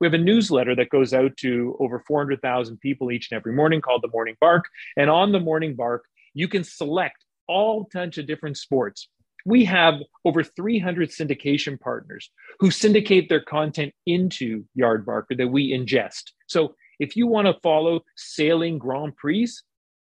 We 0.00 0.06
have 0.06 0.14
a 0.14 0.18
newsletter 0.18 0.76
that 0.76 0.90
goes 0.90 1.12
out 1.12 1.36
to 1.38 1.76
over 1.80 2.02
400,000 2.06 2.78
people 2.78 3.10
each 3.10 3.30
and 3.30 3.36
every 3.36 3.52
morning 3.52 3.80
called 3.80 4.02
the 4.02 4.10
Morning 4.12 4.36
Bark. 4.40 4.66
And 4.96 5.10
on 5.10 5.32
the 5.32 5.40
Morning 5.40 5.74
Bark, 5.74 6.04
you 6.34 6.46
can 6.46 6.62
select 6.62 7.24
all 7.48 7.86
kinds 7.86 8.16
of 8.16 8.26
different 8.26 8.58
sports 8.58 9.08
we 9.46 9.64
have 9.64 9.94
over 10.24 10.42
300 10.42 11.08
syndication 11.08 11.80
partners 11.80 12.30
who 12.58 12.70
syndicate 12.72 13.28
their 13.28 13.40
content 13.40 13.94
into 14.04 14.64
Yard 14.74 15.06
Yardbarker 15.06 15.38
that 15.38 15.46
we 15.46 15.70
ingest. 15.70 16.32
So 16.48 16.74
if 16.98 17.16
you 17.16 17.26
want 17.26 17.46
to 17.46 17.60
follow 17.62 18.00
sailing 18.16 18.78
Grand 18.78 19.16
Prix, 19.16 19.50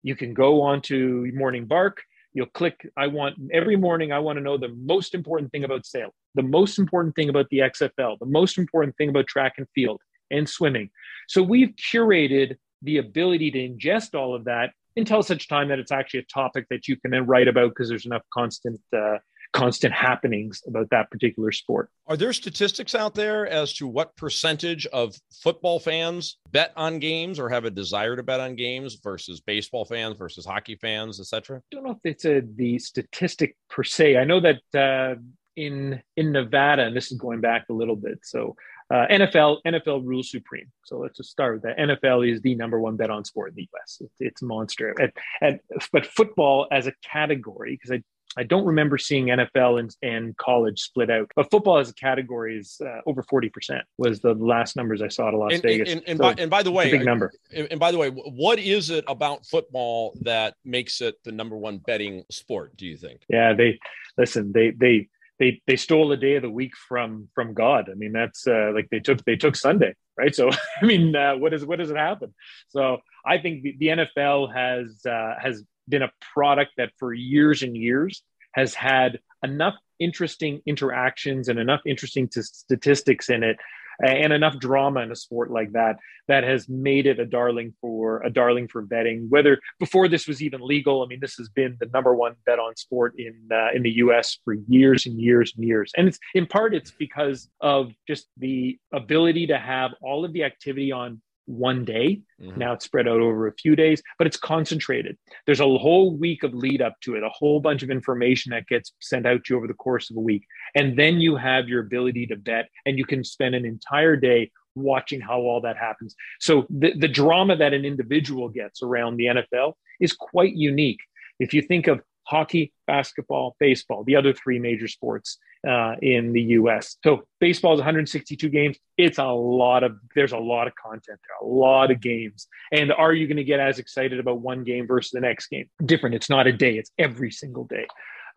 you 0.03 0.15
can 0.15 0.33
go 0.33 0.61
on 0.61 0.81
to 0.83 1.31
Morning 1.33 1.65
Bark. 1.65 2.01
You'll 2.33 2.47
click, 2.47 2.87
I 2.97 3.07
want 3.07 3.35
every 3.51 3.75
morning, 3.75 4.11
I 4.11 4.19
want 4.19 4.37
to 4.37 4.43
know 4.43 4.57
the 4.57 4.69
most 4.69 5.13
important 5.13 5.51
thing 5.51 5.65
about 5.65 5.85
sailing, 5.85 6.11
the 6.35 6.43
most 6.43 6.79
important 6.79 7.15
thing 7.15 7.29
about 7.29 7.49
the 7.49 7.59
XFL, 7.59 8.19
the 8.19 8.25
most 8.25 8.57
important 8.57 8.95
thing 8.97 9.09
about 9.09 9.27
track 9.27 9.53
and 9.57 9.67
field 9.75 10.01
and 10.31 10.47
swimming. 10.47 10.89
So 11.27 11.43
we've 11.43 11.73
curated 11.75 12.55
the 12.81 12.97
ability 12.97 13.51
to 13.51 13.59
ingest 13.59 14.15
all 14.15 14.33
of 14.33 14.45
that 14.45 14.71
until 14.95 15.23
such 15.23 15.47
time 15.47 15.67
that 15.69 15.79
it's 15.79 15.91
actually 15.91 16.21
a 16.21 16.33
topic 16.33 16.67
that 16.69 16.87
you 16.87 16.95
can 16.95 17.11
then 17.11 17.25
write 17.25 17.47
about 17.47 17.69
because 17.69 17.89
there's 17.89 18.05
enough 18.05 18.23
constant 18.33 18.79
uh, 18.95 19.17
constant 19.53 19.93
happenings 19.93 20.61
about 20.67 20.89
that 20.91 21.09
particular 21.11 21.51
sport. 21.51 21.89
Are 22.07 22.17
there 22.17 22.33
statistics 22.33 22.95
out 22.95 23.15
there 23.15 23.47
as 23.47 23.73
to 23.73 23.87
what 23.87 24.15
percentage 24.15 24.85
of 24.87 25.15
football 25.41 25.79
fans 25.79 26.37
bet 26.51 26.71
on 26.75 26.99
games 26.99 27.39
or 27.39 27.49
have 27.49 27.65
a 27.65 27.69
desire 27.69 28.15
to 28.15 28.23
bet 28.23 28.39
on 28.39 28.55
games 28.55 28.97
versus 29.03 29.41
baseball 29.41 29.85
fans 29.85 30.17
versus 30.17 30.45
hockey 30.45 30.75
fans, 30.75 31.19
etc.? 31.19 31.57
I 31.57 31.61
don't 31.75 31.83
know 31.83 31.91
if 31.91 31.97
it's 32.03 32.25
a, 32.25 32.41
the 32.55 32.79
statistic 32.79 33.55
per 33.69 33.83
se. 33.83 34.17
I 34.17 34.23
know 34.23 34.39
that 34.39 34.61
uh, 34.73 35.19
in 35.55 36.01
in 36.15 36.31
Nevada, 36.31 36.83
and 36.83 36.95
this 36.95 37.11
is 37.11 37.17
going 37.17 37.41
back 37.41 37.65
a 37.69 37.73
little 37.73 37.95
bit. 37.95 38.19
So 38.23 38.55
uh, 38.91 39.07
NFL 39.09 39.57
NFL 39.65 40.05
rules 40.05 40.29
supreme. 40.31 40.69
So 40.83 40.97
let's 40.97 41.17
just 41.17 41.29
start 41.29 41.55
with 41.55 41.63
that. 41.63 41.77
NFL 41.77 42.29
is 42.29 42.41
the 42.41 42.55
number 42.55 42.79
one 42.79 42.97
bet 42.97 43.09
on 43.09 43.23
sport 43.23 43.51
in 43.51 43.55
the 43.55 43.69
U.S. 43.73 44.01
It's, 44.01 44.15
it's 44.19 44.41
monster. 44.41 44.93
And, 44.99 45.11
and, 45.41 45.59
but 45.93 46.05
football 46.05 46.67
as 46.71 46.87
a 46.87 46.93
category, 47.01 47.75
because 47.75 47.91
I 47.91 48.03
I 48.37 48.43
don't 48.43 48.65
remember 48.65 48.97
seeing 48.97 49.27
NFL 49.27 49.79
and, 49.79 49.95
and 50.01 50.37
college 50.37 50.79
split 50.79 51.09
out, 51.09 51.29
but 51.35 51.51
football 51.51 51.77
as 51.77 51.89
a 51.89 51.93
category 51.93 52.57
is 52.57 52.79
uh, 52.83 53.01
over 53.05 53.23
40% 53.23 53.81
was 53.97 54.21
the 54.21 54.33
last 54.33 54.75
numbers 54.75 55.01
I 55.01 55.09
saw 55.09 55.27
at 55.27 55.33
Las 55.33 55.53
and, 55.53 55.63
Vegas. 55.63 55.91
And, 55.91 56.03
and, 56.07 56.17
so 56.17 56.23
by, 56.23 56.35
and, 56.37 56.49
by, 56.49 56.63
the 56.63 56.71
way, 56.71 56.91
big 56.91 57.05
number. 57.05 57.31
And 57.53 57.79
by 57.79 57.91
the 57.91 57.97
way, 57.97 58.09
what 58.09 58.59
is 58.59 58.89
it 58.89 59.03
about 59.07 59.45
football 59.45 60.17
that 60.21 60.55
makes 60.63 61.01
it 61.01 61.15
the 61.23 61.31
number 61.31 61.57
one 61.57 61.79
betting 61.79 62.23
sport, 62.31 62.75
do 62.77 62.85
you 62.85 62.95
think? 62.95 63.21
Yeah, 63.27 63.53
they 63.53 63.79
listen, 64.17 64.51
they, 64.53 64.71
they, 64.71 65.09
they, 65.39 65.61
they 65.67 65.75
stole 65.75 66.11
a 66.11 66.17
day 66.17 66.35
of 66.35 66.43
the 66.43 66.49
week 66.49 66.75
from, 66.77 67.27
from 67.33 67.53
God. 67.53 67.89
I 67.91 67.95
mean, 67.95 68.13
that's 68.13 68.47
uh, 68.47 68.71
like 68.73 68.89
they 68.91 68.99
took, 68.99 69.23
they 69.25 69.35
took 69.35 69.55
Sunday, 69.55 69.95
right? 70.17 70.33
So, 70.33 70.49
I 70.81 70.85
mean, 70.85 71.15
uh, 71.15 71.35
what 71.35 71.53
is, 71.53 71.65
what 71.65 71.79
does 71.79 71.89
it 71.89 71.97
happen? 71.97 72.33
So 72.69 72.99
I 73.25 73.39
think 73.39 73.63
the, 73.63 73.75
the 73.77 73.87
NFL 73.87 74.53
has, 74.53 75.05
uh, 75.05 75.33
has 75.41 75.63
been 75.91 76.01
a 76.01 76.11
product 76.33 76.71
that 76.77 76.91
for 76.97 77.13
years 77.13 77.61
and 77.61 77.77
years 77.77 78.23
has 78.53 78.73
had 78.73 79.19
enough 79.43 79.75
interesting 79.99 80.61
interactions 80.65 81.47
and 81.47 81.59
enough 81.59 81.81
interesting 81.85 82.27
t- 82.27 82.41
statistics 82.41 83.29
in 83.29 83.43
it 83.43 83.57
and 84.03 84.33
enough 84.33 84.57
drama 84.57 85.01
in 85.01 85.11
a 85.11 85.15
sport 85.15 85.51
like 85.51 85.71
that 85.73 85.97
that 86.27 86.43
has 86.43 86.67
made 86.67 87.05
it 87.05 87.19
a 87.19 87.25
darling 87.25 87.73
for 87.81 88.21
a 88.23 88.29
darling 88.29 88.67
for 88.67 88.81
betting 88.81 89.27
whether 89.29 89.59
before 89.79 90.07
this 90.07 90.27
was 90.27 90.41
even 90.41 90.61
legal. 90.61 91.03
I 91.03 91.07
mean 91.07 91.19
this 91.19 91.35
has 91.35 91.49
been 91.49 91.77
the 91.79 91.87
number 91.87 92.15
one 92.15 92.33
bet 92.45 92.59
on 92.59 92.75
sport 92.75 93.13
in 93.17 93.47
uh, 93.51 93.67
in 93.73 93.83
the 93.83 93.91
us 93.91 94.39
for 94.43 94.53
years 94.53 95.05
and 95.05 95.19
years 95.19 95.53
and 95.55 95.65
years. 95.65 95.91
And 95.95 96.07
it's 96.07 96.19
in 96.33 96.47
part 96.47 96.73
it's 96.73 96.91
because 96.91 97.49
of 97.59 97.91
just 98.07 98.27
the 98.37 98.79
ability 98.93 99.47
to 99.47 99.57
have 99.57 99.91
all 100.01 100.25
of 100.25 100.33
the 100.33 100.43
activity 100.43 100.91
on 100.91 101.21
one 101.51 101.85
day. 101.85 102.21
Mm-hmm. 102.41 102.59
Now 102.59 102.73
it's 102.73 102.85
spread 102.85 103.07
out 103.07 103.19
over 103.19 103.47
a 103.47 103.53
few 103.53 103.75
days, 103.75 104.01
but 104.17 104.27
it's 104.27 104.37
concentrated. 104.37 105.17
There's 105.45 105.59
a 105.59 105.65
whole 105.65 106.15
week 106.15 106.43
of 106.43 106.53
lead 106.53 106.81
up 106.81 106.95
to 107.01 107.15
it, 107.15 107.23
a 107.23 107.29
whole 107.29 107.59
bunch 107.59 107.83
of 107.83 107.89
information 107.89 108.51
that 108.51 108.67
gets 108.67 108.93
sent 109.01 109.25
out 109.25 109.43
to 109.45 109.53
you 109.53 109.57
over 109.57 109.67
the 109.67 109.73
course 109.73 110.09
of 110.09 110.17
a 110.17 110.21
week. 110.21 110.45
And 110.75 110.97
then 110.97 111.19
you 111.19 111.35
have 111.35 111.67
your 111.67 111.81
ability 111.81 112.27
to 112.27 112.35
bet, 112.35 112.69
and 112.85 112.97
you 112.97 113.05
can 113.05 113.23
spend 113.23 113.55
an 113.55 113.65
entire 113.65 114.15
day 114.15 114.51
watching 114.75 115.19
how 115.19 115.39
all 115.39 115.61
that 115.61 115.77
happens. 115.77 116.15
So 116.39 116.65
the, 116.69 116.93
the 116.97 117.07
drama 117.07 117.57
that 117.57 117.73
an 117.73 117.85
individual 117.85 118.49
gets 118.49 118.81
around 118.81 119.17
the 119.17 119.25
NFL 119.25 119.73
is 119.99 120.13
quite 120.13 120.55
unique. 120.55 121.01
If 121.39 121.53
you 121.53 121.61
think 121.61 121.87
of 121.87 122.01
hockey, 122.31 122.71
basketball, 122.87 123.57
baseball, 123.59 124.05
the 124.05 124.15
other 124.15 124.31
three 124.33 124.57
major 124.57 124.87
sports 124.87 125.37
uh, 125.67 125.95
in 126.01 126.31
the 126.31 126.41
US. 126.59 126.95
So 127.03 127.23
baseball 127.41 127.73
is 127.73 127.79
162 127.79 128.47
games. 128.47 128.77
It's 128.97 129.17
a 129.17 129.25
lot 129.25 129.83
of, 129.83 129.97
there's 130.15 130.31
a 130.31 130.37
lot 130.37 130.65
of 130.65 130.73
content 130.75 131.19
there, 131.27 131.47
a 131.47 131.51
lot 131.53 131.91
of 131.91 131.99
games. 131.99 132.47
And 132.71 132.93
are 132.93 133.13
you 133.13 133.27
going 133.27 133.37
to 133.37 133.43
get 133.43 133.59
as 133.59 133.79
excited 133.79 134.17
about 134.19 134.39
one 134.39 134.63
game 134.63 134.87
versus 134.87 135.11
the 135.11 135.19
next 135.19 135.47
game? 135.47 135.69
Different. 135.85 136.15
It's 136.15 136.29
not 136.29 136.47
a 136.47 136.53
day, 136.53 136.77
it's 136.77 136.91
every 136.97 137.31
single 137.31 137.65
day. 137.65 137.85